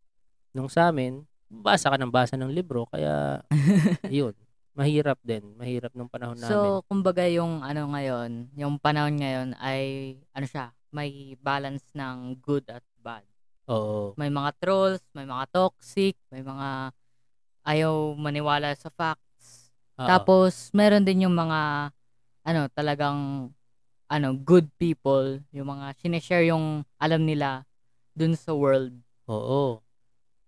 Nung 0.55 0.71
sa 0.71 0.95
amin, 0.95 1.27
basa 1.51 1.91
ka 1.91 1.99
ng 1.99 2.15
basa 2.15 2.39
ng 2.39 2.55
libro, 2.55 2.87
kaya 2.87 3.43
yun. 4.07 4.33
Mahirap 4.79 5.19
din, 5.27 5.43
mahirap 5.59 5.91
nung 5.99 6.07
panahon 6.07 6.39
namin. 6.39 6.79
So, 6.79 6.87
kumbaga 6.87 7.27
yung 7.27 7.67
ano 7.67 7.91
ngayon, 7.91 8.55
yung 8.55 8.79
panahon 8.79 9.19
ngayon 9.19 9.59
ay 9.59 10.15
ano 10.31 10.47
siya, 10.47 10.71
may 10.95 11.35
balance 11.43 11.83
ng 11.99 12.39
good 12.39 12.63
at 12.71 12.87
bad. 13.03 13.27
Oo. 13.67 14.15
May 14.15 14.31
mga 14.31 14.55
trolls, 14.63 15.03
may 15.19 15.27
mga 15.27 15.51
toxic, 15.51 16.15
may 16.31 16.47
mga 16.47 16.95
ayaw 17.67 18.15
maniwala 18.15 18.71
sa 18.79 18.87
facts. 18.95 19.75
Oo. 19.99 20.07
Tapos, 20.07 20.71
meron 20.71 21.03
din 21.03 21.27
yung 21.27 21.35
mga 21.35 21.91
ano, 22.47 22.71
talagang 22.71 23.51
ano, 24.09 24.33
good 24.35 24.67
people, 24.81 25.39
yung 25.53 25.69
mga 25.69 25.93
sineshare 26.01 26.49
yung 26.49 26.83
alam 26.97 27.23
nila 27.23 27.69
dun 28.17 28.33
sa 28.35 28.57
world 28.57 28.97
Oo. 29.29 29.85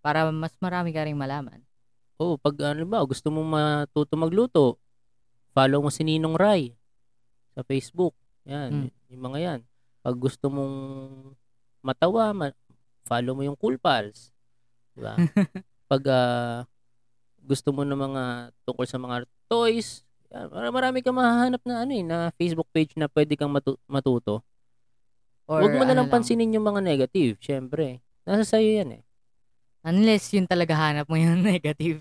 para 0.00 0.32
mas 0.32 0.56
marami 0.58 0.90
ka 0.90 1.04
ring 1.04 1.16
malaman. 1.16 1.60
Oo, 2.16 2.36
pag 2.36 2.56
ano 2.72 2.84
ba, 2.84 3.04
gusto 3.04 3.28
mo 3.28 3.44
matuto 3.44 4.16
magluto, 4.16 4.80
follow 5.52 5.80
mo 5.80 5.92
si 5.92 6.04
Ninong 6.04 6.36
Rai 6.36 6.72
sa 7.52 7.60
Facebook. 7.62 8.16
Yan, 8.48 8.88
Mm. 8.88 8.90
yung 9.12 9.22
mga 9.22 9.38
yan. 9.38 9.60
Pag 10.00 10.16
gusto 10.16 10.48
mong 10.48 10.74
matawa, 11.80 12.32
ma- 12.32 12.56
follow 13.04 13.36
mo 13.36 13.44
yung 13.44 13.56
Cool 13.56 13.76
Pals. 13.76 14.32
Di 14.96 15.04
ba? 15.04 15.16
pag 15.90 16.02
ah, 16.08 16.64
gusto 17.40 17.72
mo 17.72 17.84
ng 17.84 17.96
mga 17.96 18.22
tungkol 18.64 18.86
sa 18.88 18.96
mga 18.96 19.24
toys, 19.48 20.04
yan, 20.30 20.46
mar- 20.50 20.74
marami 20.74 21.02
kang 21.02 21.18
mahahanap 21.18 21.62
na 21.66 21.82
ano 21.82 21.92
eh, 21.92 22.04
na 22.06 22.30
Facebook 22.38 22.70
page 22.70 22.94
na 22.94 23.10
pwede 23.10 23.34
kang 23.34 23.50
matu- 23.50 23.80
matuto. 23.90 24.46
Or 25.50 25.66
Huwag 25.66 25.74
mo 25.74 25.82
na 25.82 25.92
ano 25.92 26.06
lang 26.06 26.08
pansinin 26.08 26.54
yung 26.54 26.62
mga 26.62 26.78
negative, 26.78 27.34
syempre. 27.42 27.98
Nasa 28.22 28.46
sayo 28.46 28.70
yan 28.70 29.00
eh. 29.00 29.02
Unless 29.82 30.30
yun 30.38 30.46
talaga 30.46 30.78
hanap 30.78 31.10
mo 31.10 31.18
yung 31.18 31.42
negative. 31.58 31.98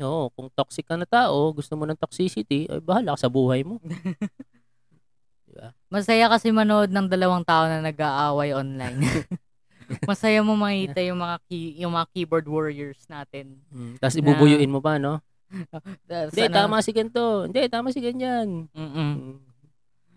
Oo, 0.00 0.28
kung 0.32 0.52
toxic 0.52 0.84
ka 0.84 1.00
na 1.00 1.08
tao, 1.08 1.52
gusto 1.56 1.72
mo 1.76 1.88
ng 1.88 1.96
toxicity, 1.96 2.68
ay 2.68 2.80
bahala 2.84 3.16
ka 3.16 3.24
sa 3.24 3.32
buhay 3.32 3.64
mo. 3.64 3.80
diba? 5.50 5.72
Masaya 5.88 6.30
kasi 6.30 6.52
manood 6.54 6.92
ng 6.92 7.08
dalawang 7.10 7.44
tao 7.44 7.66
na 7.66 7.80
nag-aaway 7.80 8.54
online. 8.54 9.00
Masaya 10.08 10.38
mo 10.46 10.54
makita 10.54 11.02
yung 11.02 11.18
mga 11.18 11.36
key, 11.50 11.74
yung 11.82 11.92
mga 11.98 12.06
keyboard 12.14 12.46
warriors 12.46 13.02
natin. 13.10 13.58
Mm, 13.74 13.98
Tapos 13.98 14.14
ibubuyuin 14.14 14.70
mo 14.70 14.78
pa, 14.78 15.02
no? 15.02 15.18
Hindi, 16.30 16.42
ano 16.46 16.54
tama 16.54 16.76
si 16.80 16.90
ganito. 16.94 17.46
Hindi, 17.46 17.60
tama 17.66 17.88
si 17.90 18.00
ganyan. 18.00 18.70
Mm. 18.70 18.90
Mm. 18.94 19.34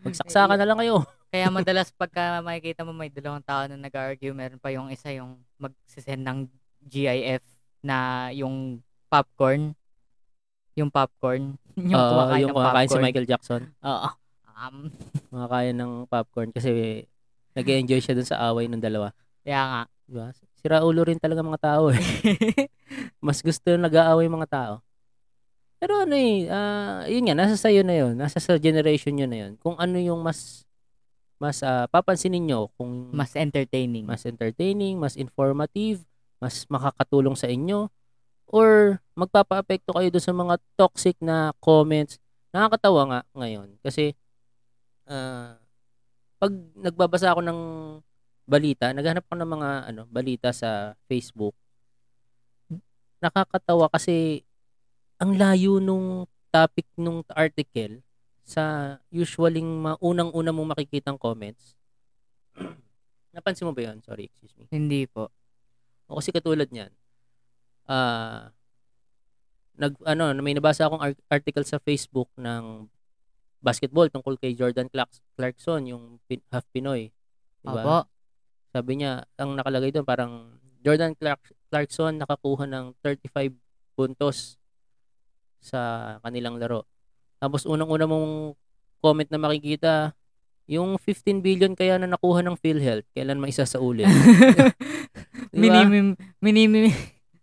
Magsaksakan 0.03 0.57
na 0.59 0.67
lang 0.67 0.79
kayo. 0.79 1.01
Kaya 1.34 1.47
madalas 1.57 1.89
pagka 1.95 2.43
makikita 2.45 2.86
mo 2.86 2.93
may 2.93 3.09
dalawang 3.09 3.41
tao 3.41 3.65
na 3.65 3.79
nag-argue, 3.79 4.29
meron 4.36 4.61
pa 4.61 4.69
yung 4.69 4.93
isa 4.93 5.09
yung 5.09 5.41
magse-send 5.57 6.21
ng 6.21 6.39
GIF 6.86 7.43
na 7.81 8.29
yung 8.36 8.84
popcorn. 9.09 9.73
Yung 10.77 10.89
popcorn. 10.93 11.57
yung 11.79 11.97
Oo, 11.97 12.09
kumakain 12.13 12.41
yung 12.45 12.51
ng 12.51 12.57
kumakain 12.57 12.88
si 12.88 12.89
popcorn. 12.93 13.05
Michael 13.09 13.29
Jackson. 13.29 13.61
Oo. 13.81 14.09
Um, 14.53 14.77
Kumakain 15.34 15.75
ng 15.75 15.93
popcorn 16.05 16.49
kasi 16.53 17.03
nag-enjoy 17.57 17.99
siya 17.99 18.13
dun 18.13 18.27
sa 18.29 18.38
away 18.47 18.69
ng 18.69 18.79
dalawa. 18.79 19.09
kaya 19.41 19.61
nga. 19.65 19.81
Diba? 20.03 20.27
Sira 20.59 20.84
ulo 20.84 21.01
rin 21.03 21.17
talaga 21.17 21.41
mga 21.41 21.63
tao 21.63 21.89
eh. 21.89 21.99
Mas 23.25 23.39
gusto 23.41 23.71
yung 23.71 23.84
nag-aaway 23.84 24.27
mga 24.27 24.47
tao. 24.51 24.73
Pero 25.84 25.99
ano 25.99 26.15
eh, 26.15 26.47
ah, 26.47 27.03
yun 27.11 27.27
nga, 27.27 27.36
nasa 27.36 27.59
sayo 27.59 27.84
na 27.84 27.91
yun. 27.91 28.15
Nasa 28.15 28.39
sa 28.39 28.55
generation 28.55 29.11
nyo 29.11 29.27
na 29.27 29.36
yun. 29.43 29.59
Kung 29.59 29.75
ano 29.75 29.99
yung 29.99 30.23
mas, 30.23 30.63
mas 31.43 31.59
ah, 31.59 31.91
papansinin 31.91 32.39
nyo, 32.39 32.71
kung 32.79 33.11
Mas 33.11 33.36
entertaining. 33.36 34.07
mas 34.07 34.23
entertaining, 34.23 34.95
mas 34.95 35.19
informative, 35.19 36.07
mas 36.39 36.63
makakatulong 36.71 37.36
sa 37.36 37.51
inyo, 37.51 37.91
or 38.47 39.03
magpapa-apekto 39.19 39.91
kayo 39.91 40.07
doon 40.07 40.23
sa 40.23 40.31
mga 40.31 40.55
toxic 40.79 41.19
na 41.19 41.51
comments. 41.59 42.15
Nakakatawa 42.55 43.01
nga 43.11 43.19
ngayon 43.43 43.75
kasi 43.84 44.15
ah, 45.11 45.59
pag 46.39 46.51
nagbabasa 46.79 47.36
ako 47.36 47.43
ng 47.43 47.59
balita, 48.47 48.95
naghanap 48.95 49.27
ako 49.27 49.36
ng 49.36 49.51
mga 49.51 49.69
ano, 49.91 50.01
balita 50.07 50.55
sa 50.55 50.95
Facebook. 51.11 51.51
Nakakatawa 53.19 53.91
kasi 53.91 54.47
ang 55.22 55.32
layo 55.38 55.78
nung 55.82 56.26
topic 56.53 56.86
nung 56.97 57.26
article 57.34 58.05
sa 58.43 58.95
usually 59.09 59.64
maunang-una 59.64 60.51
mong 60.53 60.78
makikitang 60.78 61.18
comments. 61.18 61.80
Napansin 63.34 63.66
mo 63.66 63.74
ba 63.74 63.89
'yon? 63.89 64.03
Sorry, 64.05 64.30
excuse 64.30 64.53
me. 64.59 64.70
Hindi 64.70 65.09
po. 65.09 65.34
O 66.05 66.22
kasi 66.22 66.30
katulad 66.30 66.70
niyan. 66.70 66.91
Ah 67.89 68.53
nag 69.74 69.97
ano, 70.05 70.30
may 70.45 70.53
nabasa 70.53 70.86
akong 70.86 71.01
ar- 71.01 71.24
article 71.34 71.66
sa 71.66 71.82
Facebook 71.82 72.30
ng 72.38 72.86
basketball 73.64 74.11
tungkol 74.11 74.38
kay 74.38 74.53
Jordan 74.53 74.86
Clark- 74.91 75.24
Clarkson, 75.34 75.82
yung 75.89 76.22
pin- 76.30 76.45
half 76.53 76.68
Pinoy. 76.70 77.09
Diba? 77.64 77.82
Opo. 77.82 77.97
Sabi 78.70 79.01
niya, 79.01 79.26
ang 79.39 79.57
nakalagay 79.57 79.89
doon 79.89 80.05
parang 80.05 80.59
Jordan 80.84 81.16
Clark 81.18 81.41
Clarkson 81.72 82.22
nakakuha 82.22 82.70
ng 82.70 82.86
35 83.01 83.55
puntos 83.97 84.61
sa 85.64 85.80
kanilang 86.20 86.59
laro. 86.59 86.84
Tapos 87.39 87.64
unang-una 87.64 88.03
mong 88.03 88.53
comment 88.99 89.28
na 89.28 89.39
makikita, 89.39 90.11
yung 90.64 90.95
15 90.95 91.39
billion 91.39 91.74
kaya 91.74 91.97
na 91.97 92.07
nakuha 92.07 92.39
ng 92.39 92.55
PhilHealth, 92.55 93.07
kailan 93.11 93.36
maisa 93.36 93.64
sa 93.64 93.80
ulit? 93.80 94.07
diba? 95.51 95.84
Minimum, 95.84 96.07
minimum, 96.39 96.91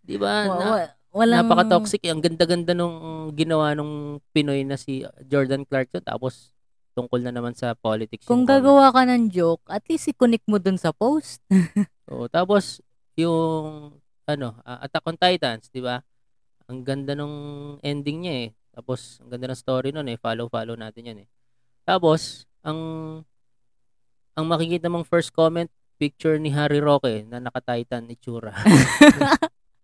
Diba? 0.01 0.33
wa- 0.43 0.57
Na, 0.57 0.65
wa- 0.67 0.91
walang, 1.13 1.45
napaka-toxic. 1.45 2.01
eh. 2.01 2.09
Ang 2.09 2.19
ganda-ganda 2.19 2.73
nung 2.73 2.97
ginawa 3.31 3.71
nung 3.71 4.17
Pinoy 4.31 4.61
na 4.61 4.75
si 4.75 5.05
Jordan 5.23 5.63
Clarkson. 5.63 6.01
Tapos, 6.01 6.49
tungkol 6.91 7.21
na 7.21 7.31
naman 7.31 7.53
sa 7.53 7.71
politics. 7.73 8.25
Kung 8.25 8.43
comment. 8.43 8.51
gagawa 8.59 8.91
ka 8.91 9.05
ng 9.05 9.29
joke, 9.29 9.63
at 9.65 9.85
least 9.85 10.09
i-connect 10.09 10.43
mo 10.45 10.57
dun 10.57 10.75
sa 10.75 10.91
post. 10.91 11.39
Oo, 12.09 12.25
tapos, 12.27 12.81
yung, 13.13 13.95
ano, 14.25 14.57
ah, 14.61 14.81
Attack 14.81 15.05
on 15.05 15.15
Titans, 15.15 15.69
di 15.69 15.79
ba? 15.79 16.01
Ang 16.71 16.87
ganda 16.87 17.11
nung 17.19 17.35
ending 17.83 18.23
niya 18.23 18.35
eh. 18.47 18.49
Tapos, 18.71 19.19
ang 19.19 19.27
ganda 19.27 19.51
ng 19.51 19.59
story 19.59 19.91
nun 19.91 20.07
eh. 20.07 20.15
Follow-follow 20.15 20.79
natin 20.79 21.11
yan 21.11 21.19
eh. 21.23 21.27
Tapos, 21.83 22.47
ang, 22.63 22.79
ang 24.39 24.45
makikita 24.47 24.87
mong 24.87 25.03
first 25.03 25.35
comment, 25.35 25.67
picture 25.99 26.39
ni 26.39 26.47
Harry 26.55 26.79
Roque 26.79 27.27
na 27.27 27.43
naka-Titan 27.43 28.07
itsura. 28.07 28.55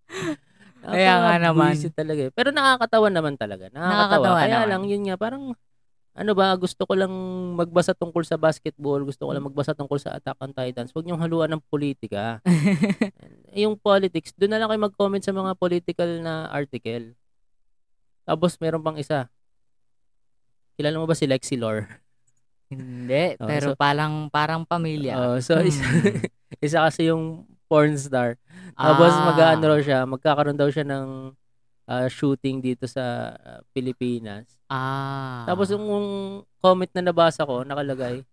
Kaya 0.88 1.14
nga 1.20 1.36
naman. 1.44 1.76
Talaga 1.92 2.22
eh. 2.24 2.32
Pero 2.32 2.56
nakakatawa 2.56 3.08
naman 3.12 3.36
talaga. 3.36 3.68
Nakakatawa. 3.68 3.92
Nakakatawa 3.92 4.38
Kaya 4.40 4.56
naman. 4.56 4.70
lang, 4.72 4.84
yun 4.88 5.02
nga, 5.12 5.16
parang, 5.20 5.44
ano 6.18 6.34
ba, 6.34 6.52
gusto 6.54 6.82
ko 6.82 6.94
lang 6.94 7.14
magbasa 7.54 7.94
tungkol 7.94 8.26
sa 8.26 8.36
basketball, 8.36 9.06
gusto 9.06 9.24
ko 9.24 9.32
lang 9.32 9.46
magbasa 9.46 9.72
tungkol 9.72 9.96
sa 9.96 10.12
Attack 10.12 10.38
on 10.40 10.50
Titans. 10.50 10.90
Huwag 10.90 11.06
niyong 11.06 11.22
haluan 11.22 11.54
ng 11.54 11.64
politika. 11.64 12.42
Eh, 13.50 13.64
yung 13.64 13.74
politics, 13.74 14.34
doon 14.34 14.54
na 14.54 14.60
lang 14.60 14.70
kayo 14.70 14.82
mag-comment 14.84 15.18
sa 15.18 15.32
mga 15.32 15.56
political 15.56 16.22
na 16.22 16.46
article. 16.48 17.18
Tapos, 18.22 18.54
meron 18.58 18.84
pang 18.84 18.94
isa. 18.94 19.32
Kilala 20.76 20.98
mo 20.98 21.06
ba 21.06 21.18
si 21.18 21.26
Lexi 21.26 21.58
Lore? 21.58 21.90
Hindi, 22.68 23.34
Oh, 23.42 23.48
pero 23.48 23.74
so- 23.74 23.80
parang 23.80 24.30
parang 24.30 24.62
pamilya. 24.62 25.14
Oh, 25.16 25.38
so, 25.40 25.58
isa, 25.60 25.82
Hmm. 25.82 26.22
isa 26.66 26.78
kasi 26.84 27.10
yung 27.10 27.48
porn 27.66 27.98
star. 27.98 28.38
Tapos 28.74 29.10
Ah. 29.10 29.26
mag-ano 29.28 29.64
raw 29.68 29.80
siya, 29.80 30.06
magkakaroon 30.06 30.56
daw 30.56 30.70
siya 30.70 30.86
ng 30.86 31.34
ah, 31.88 32.12
shooting 32.12 32.60
dito 32.60 32.86
sa 32.86 33.34
ah, 33.34 33.60
Pilipinas. 33.72 34.46
Ah. 34.68 35.48
Tapos 35.48 35.72
yung 35.72 35.88
comment 36.60 36.92
na 36.92 37.10
nabasa 37.10 37.48
ko, 37.48 37.64
nakalagay, 37.64 38.28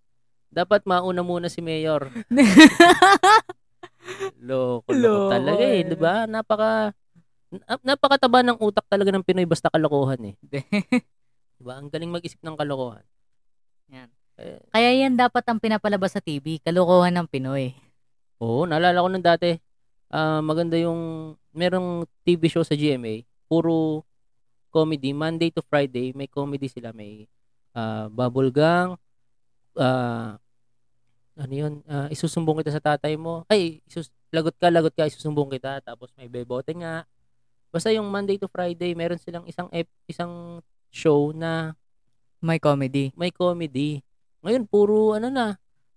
dapat 0.51 0.83
mauna 0.85 1.23
muna 1.23 1.47
si 1.47 1.63
Mayor. 1.63 2.11
Loko, 4.45 4.93
loko 4.93 5.33
talaga 5.33 5.65
eh, 5.65 5.81
eh. 5.81 5.89
'di 5.89 5.97
ba? 5.97 6.29
Napaka 6.29 6.93
na- 7.49 7.81
napakataba 7.81 8.45
ng 8.45 8.61
utak 8.61 8.85
talaga 8.85 9.09
ng 9.09 9.25
Pinoy 9.25 9.49
basta 9.49 9.73
kalokohan 9.73 10.21
eh. 10.29 10.35
'Di 11.57 11.63
ba? 11.65 11.81
Ang 11.81 11.89
galing 11.89 12.13
mag-isip 12.13 12.37
ng 12.45 12.53
kalokohan. 12.53 13.01
Yan. 13.89 14.13
Eh, 14.37 14.61
Kaya 14.75 14.91
yan 14.93 15.17
dapat 15.17 15.47
ang 15.47 15.63
pinapalabas 15.63 16.13
sa 16.13 16.21
TV, 16.21 16.61
kalokohan 16.61 17.17
ng 17.17 17.27
Pinoy. 17.31 17.73
Oo, 18.43 18.67
naalala 18.67 19.01
ko 19.01 19.09
nung 19.09 19.25
dati, 19.25 19.55
ah, 20.11 20.43
maganda 20.43 20.75
yung, 20.75 21.33
merong 21.55 22.03
TV 22.27 22.51
show 22.51 22.67
sa 22.67 22.75
GMA, 22.75 23.23
puro 23.47 24.03
comedy, 24.69 25.15
Monday 25.15 25.51
to 25.51 25.63
Friday, 25.63 26.11
may 26.13 26.27
comedy 26.27 26.67
sila, 26.67 26.91
may 26.91 27.31
ah, 27.73 28.11
Bubble 28.11 28.51
Gang, 28.51 28.99
ah, 29.75 30.39
ano 31.35 31.53
yun, 31.53 31.83
ah, 31.87 32.07
isusumbong 32.09 32.63
kita 32.63 32.71
sa 32.73 32.83
tatay 32.85 33.15
mo, 33.15 33.43
ay, 33.47 33.83
isus, 33.87 34.11
lagot 34.31 34.55
ka, 34.55 34.71
lagot 34.71 34.95
ka, 34.95 35.07
isusumbong 35.07 35.51
kita, 35.51 35.79
tapos 35.81 36.11
may 36.15 36.27
bebote 36.27 36.71
nga. 36.75 37.07
Basta 37.71 37.91
yung 37.91 38.07
Monday 38.07 38.39
to 38.39 38.47
Friday, 38.47 38.95
meron 38.95 39.19
silang 39.19 39.43
isang 39.47 39.67
ep, 39.71 39.91
isang 40.07 40.63
show 40.91 41.35
na 41.35 41.75
May 42.39 42.63
comedy. 42.63 43.11
may 43.17 43.31
comedy. 43.31 44.03
Ngayon, 44.45 44.69
puro 44.69 45.17
ano 45.17 45.27
na, 45.27 45.57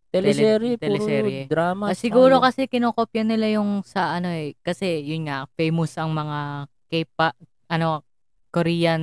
teleserye, 0.10 0.80
Tele- 0.80 0.98
puro 0.98 1.06
teleserye. 1.06 1.42
drama. 1.46 1.92
Ah, 1.92 1.98
siguro 1.98 2.40
science. 2.40 2.46
kasi 2.58 2.72
kinokopya 2.72 3.22
nila 3.22 3.60
yung 3.60 3.84
sa 3.84 4.16
ano 4.16 4.32
eh, 4.32 4.56
kasi 4.64 5.04
yun 5.04 5.28
nga, 5.30 5.46
famous 5.54 5.94
ang 6.00 6.10
mga 6.10 6.66
K-pa, 6.88 7.36
ano, 7.68 8.04
Korean 8.50 9.02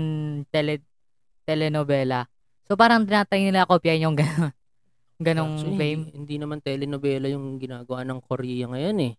tele, 0.48 0.80
telenovela. 1.44 2.24
So 2.64 2.74
parang 2.74 3.04
tinatry 3.04 3.44
nila 3.44 3.68
kopya 3.68 3.94
yung 4.00 4.16
gano'n. 4.16 4.52
Ganong 5.22 5.54
Actually, 5.60 5.78
fame. 5.78 6.02
Hindi, 6.10 6.34
naman 6.40 6.58
telenovela 6.58 7.30
yung 7.30 7.60
ginagawa 7.60 8.02
ng 8.02 8.18
Korea 8.24 8.66
ngayon 8.66 8.98
eh. 9.04 9.12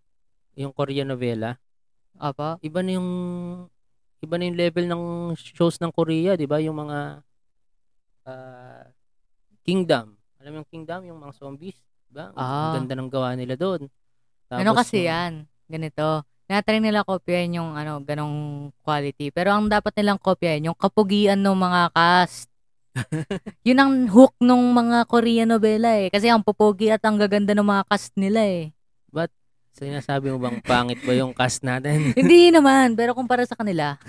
Yung 0.59 0.75
Korean 0.75 1.07
novela. 1.07 1.55
Opo. 2.19 2.59
Iba 2.59 2.79
na 2.83 2.91
yung 2.95 3.09
iba 4.19 4.35
na 4.35 4.43
yung 4.47 4.57
level 4.57 4.85
ng 4.89 5.03
shows 5.37 5.77
ng 5.77 5.91
Korea, 5.93 6.33
'di 6.33 6.47
ba? 6.47 6.57
Yung 6.59 6.75
mga 6.75 7.21
ah, 8.25 8.83
Kingdom. 9.61 10.13
Alam 10.41 10.49
mo 10.51 10.57
yung 10.61 10.69
Kingdom, 10.71 11.01
yung 11.05 11.19
mga 11.21 11.33
zombies, 11.37 11.77
'di 12.07 12.13
ba? 12.15 12.31
Ang 12.33 12.37
Ah. 12.39 12.73
ganda 12.75 12.93
ng 12.97 13.09
gawa 13.11 13.33
nila 13.37 13.55
doon. 13.55 13.87
ano 14.49 14.71
kasi 14.77 15.03
yung- 15.03 15.09
yan? 15.09 15.33
Ganito. 15.67 16.21
Tinatry 16.45 16.77
nila 16.77 17.01
kopyahin 17.01 17.57
yung 17.57 17.73
ano, 17.73 18.01
ganong 18.05 18.69
quality. 18.85 19.33
Pero 19.33 19.53
ang 19.53 19.65
dapat 19.65 19.93
nilang 19.97 20.21
kopyahin, 20.21 20.69
yung 20.69 20.77
kapugian 20.77 21.41
ng 21.41 21.57
mga 21.57 21.81
cast. 21.93 22.49
yun 23.67 23.81
ang 23.81 24.07
hook 24.07 24.37
ng 24.39 24.61
mga 24.71 24.97
Korean 25.09 25.49
novela 25.51 25.97
eh. 25.97 26.07
Kasi 26.13 26.29
ang 26.29 26.45
pupogi 26.45 26.93
at 26.93 27.01
ang 27.03 27.17
gaganda 27.17 27.51
ng 27.57 27.65
mga 27.65 27.83
cast 27.89 28.13
nila 28.15 28.45
eh. 28.45 28.75
Sinasabi 29.75 30.31
mo 30.31 30.39
bang 30.39 30.63
pangit 30.63 31.03
ba 31.03 31.11
yung 31.11 31.35
cast 31.35 31.59
natin? 31.59 31.99
Hindi 32.19 32.47
naman, 32.47 32.95
pero 32.95 33.11
kumpara 33.11 33.43
sa 33.43 33.59
kanila. 33.59 33.99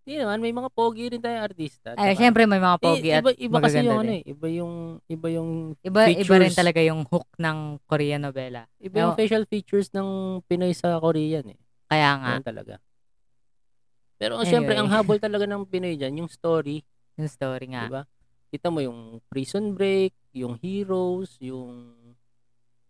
Hindi 0.00 0.16
naman, 0.16 0.40
may 0.40 0.48
mga 0.56 0.72
pogi 0.72 1.12
rin 1.12 1.20
tayo 1.20 1.44
artista. 1.44 1.92
Ay, 1.92 2.16
syempre 2.16 2.48
may 2.48 2.56
mga 2.56 2.80
pogi 2.80 3.12
at 3.12 3.20
iba, 3.20 3.30
iba 3.36 3.56
kasi 3.60 3.84
yung 3.84 4.00
ano 4.00 4.12
eh. 4.16 4.24
Iba 4.24 4.46
yung, 4.48 4.72
iba 5.04 5.26
yung 5.28 5.76
Iba, 5.84 6.08
iba 6.08 6.34
rin 6.40 6.48
features. 6.48 6.56
talaga 6.56 6.80
yung 6.80 7.04
hook 7.04 7.28
ng 7.36 7.84
Korean 7.84 8.24
novela. 8.24 8.64
Iba 8.80 9.04
yung 9.04 9.12
facial 9.12 9.44
features 9.44 9.92
ng 9.92 10.40
Pinoy 10.48 10.72
sa 10.72 10.96
Korean 10.96 11.52
eh. 11.52 11.60
Kaya 11.90 12.10
nga, 12.22 12.30
Ganun 12.38 12.46
talaga. 12.46 12.74
Pero 14.20 14.38
Anyway. 14.38 14.52
syempre, 14.52 14.74
ang 14.78 14.86
habol 14.92 15.18
talaga 15.18 15.48
ng 15.48 15.66
Pinoy 15.66 15.98
dyan, 15.98 16.22
yung 16.22 16.30
story, 16.30 16.86
yung 17.18 17.26
story 17.26 17.66
nga. 17.74 17.88
di 17.88 17.90
ba? 17.90 18.02
Kita 18.52 18.70
mo 18.70 18.78
yung 18.78 19.18
Prison 19.26 19.74
Break, 19.74 20.14
yung 20.36 20.54
Heroes, 20.62 21.34
yung 21.42 21.90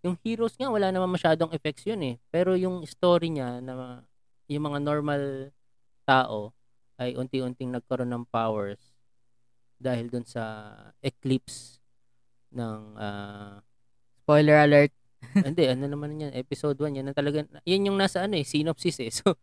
yung 0.01 0.17
Heroes 0.25 0.57
nga 0.57 0.73
wala 0.73 0.89
naman 0.89 1.13
masyadong 1.13 1.53
effects 1.53 1.85
yun 1.85 2.01
eh. 2.05 2.17
Pero 2.33 2.57
yung 2.57 2.85
story 2.89 3.33
niya 3.33 3.61
na 3.61 4.05
yung 4.49 4.65
mga 4.69 4.81
normal 4.81 5.53
tao 6.09 6.53
ay 6.97 7.17
unti-unting 7.17 7.73
nagkaroon 7.73 8.09
ng 8.13 8.25
powers 8.29 8.81
dahil 9.81 10.09
dun 10.13 10.25
sa 10.25 10.73
eclipse 11.01 11.81
ng 12.53 12.81
ah, 13.01 13.61
Spoiler 14.25 14.63
alert. 14.63 14.93
Hindi 15.21 15.65
ano 15.65 15.85
naman 15.87 16.17
yan 16.19 16.33
episode 16.33 16.77
1 16.77 16.97
yan 16.97 17.07
na 17.07 17.13
talaga 17.13 17.45
yan 17.63 17.87
yung 17.87 17.97
nasa 17.97 18.25
ano 18.25 18.35
eh 18.35 18.45
synopsis 18.45 18.99
eh 18.99 19.13
so 19.15 19.37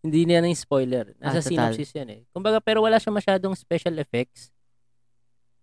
hindi 0.00 0.24
na 0.24 0.38
yan 0.38 0.50
yung 0.50 0.58
spoiler 0.58 1.14
nasa 1.16 1.38
Ah, 1.38 1.44
synopsis 1.44 1.90
yan 1.92 2.08
eh 2.08 2.20
kumbaga 2.28 2.58
pero 2.58 2.80
wala 2.80 2.96
siya 2.96 3.10
masyadong 3.10 3.54
special 3.54 3.96
effects 3.96 4.50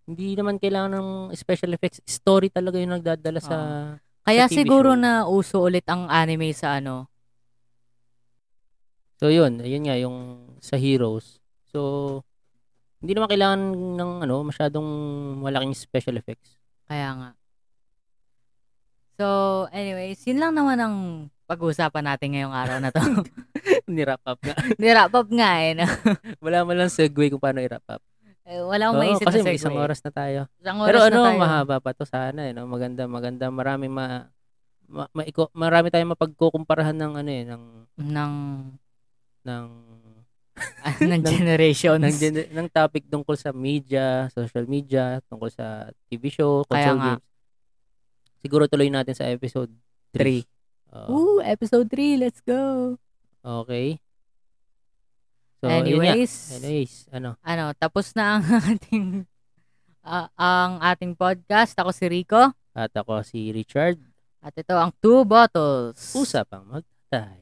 hindi 0.02 0.34
naman 0.34 0.58
kailangan 0.58 0.98
ng 0.98 1.08
special 1.32 1.70
effects 1.72 2.02
story 2.02 2.48
talaga 2.48 2.74
yung 2.76 2.90
nagdadala 2.92 3.38
sa 3.38 3.56
Kaya 4.22 4.46
TV 4.46 4.54
siguro 4.58 4.94
show. 4.94 4.98
na 4.98 5.12
uso 5.24 5.58
ulit 5.60 5.82
ang 5.84 6.06
anime 6.06 6.50
sa 6.50 6.78
ano. 6.78 7.06
So 9.18 9.30
yun, 9.30 9.58
ayun 9.58 9.82
nga 9.82 9.94
yung 9.94 10.18
sa 10.58 10.74
Heroes. 10.74 11.38
So 11.66 12.22
hindi 12.98 13.14
naman 13.14 13.30
kailangan 13.30 13.60
ng 13.94 14.12
ano, 14.22 14.42
masyadong 14.42 14.86
malaking 15.38 15.74
special 15.74 16.18
effects. 16.18 16.58
Kaya 16.86 17.08
nga. 17.14 17.30
So, 19.14 19.26
anyways, 19.68 20.18
yun 20.24 20.38
lang 20.38 20.52
naman 20.52 20.78
ang 20.78 20.96
pag-uusapan 21.44 22.04
natin 22.06 22.32
ngayong 22.32 22.54
araw 22.54 22.78
na 22.78 22.88
to. 22.88 23.00
Ni-wrap 23.86 24.24
up 24.24 24.40
nga. 24.40 24.56
Nirap 24.80 25.12
up 25.12 25.28
nga 25.28 25.50
eh. 25.60 25.72
No? 25.74 25.84
Wala 26.44 26.64
man 26.64 26.76
lang 26.78 26.90
segue 26.90 27.28
kung 27.28 27.38
paano 27.38 27.60
i-wrap 27.60 27.84
up. 27.88 28.02
Eh, 28.42 28.58
Wala 28.58 28.88
akong 28.88 28.96
Oo, 28.96 29.04
maisip 29.04 29.24
kasi 29.24 29.38
na 29.38 29.46
segue. 29.46 29.58
isang 29.60 29.76
oras 29.76 30.00
na 30.00 30.10
tayo. 30.10 30.40
Isang 30.56 30.76
Pero 30.80 30.98
oras 30.98 31.08
ano, 31.08 31.18
na 31.18 31.28
tayo. 31.28 31.38
mahaba 31.38 31.76
pa 31.78 31.90
to 31.92 32.02
sana 32.02 32.40
eh, 32.42 32.52
no? 32.52 32.64
Maganda, 32.64 33.04
maganda, 33.06 33.46
marami 33.48 33.86
ma, 33.86 34.26
ma, 34.88 35.04
maiko- 35.12 35.52
marami 35.52 35.88
tayong 35.88 36.12
mapagkukumparahan 36.12 36.96
ng 36.96 37.12
ano 37.14 37.30
eh, 37.30 37.44
ng 37.44 37.62
Ng, 38.02 38.34
ng 39.42 39.66
ng 41.02 41.10
Ng- 41.12 41.24
generations. 41.24 41.96
ng, 41.98 42.14
gen- 42.14 42.50
ng 42.50 42.68
topic 42.68 43.06
tungkol 43.06 43.36
sa 43.36 43.52
media, 43.52 44.26
social 44.28 44.64
media, 44.64 45.20
tungkol 45.26 45.48
sa 45.48 45.88
TV 46.06 46.28
show, 46.28 46.64
Kaya 46.64 46.72
console 46.88 46.98
nga. 46.98 47.12
games. 47.14 47.24
Siguro 48.42 48.66
tuloy 48.66 48.90
natin 48.90 49.14
sa 49.14 49.30
episode 49.30 49.70
3. 50.10 50.18
Three. 50.18 50.42
Ooh, 51.08 51.40
episode 51.40 51.88
3. 51.88 52.20
Let's 52.20 52.42
go. 52.42 52.94
okay. 53.40 54.02
So. 55.62 55.70
Anyways, 55.70 56.58
Anyways, 56.58 57.06
ano? 57.14 57.38
ano, 57.38 57.70
tapos 57.78 58.10
na 58.18 58.42
ang 58.42 58.44
ating 58.74 59.06
ah, 60.02 60.26
ang 60.34 60.82
ating 60.82 61.14
podcast. 61.14 61.78
Ako 61.78 61.94
si 61.94 62.10
Rico. 62.10 62.50
At 62.74 62.90
ako 62.90 63.22
si 63.22 63.54
Richard. 63.54 64.02
At 64.42 64.58
ito 64.58 64.74
ang 64.74 64.90
Two 64.98 65.22
Bottles. 65.22 66.02
Usapang 66.18 66.66
magtatay. 66.66 67.38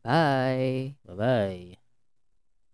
Bye. 0.00 0.96
Bye-bye. 1.04 1.85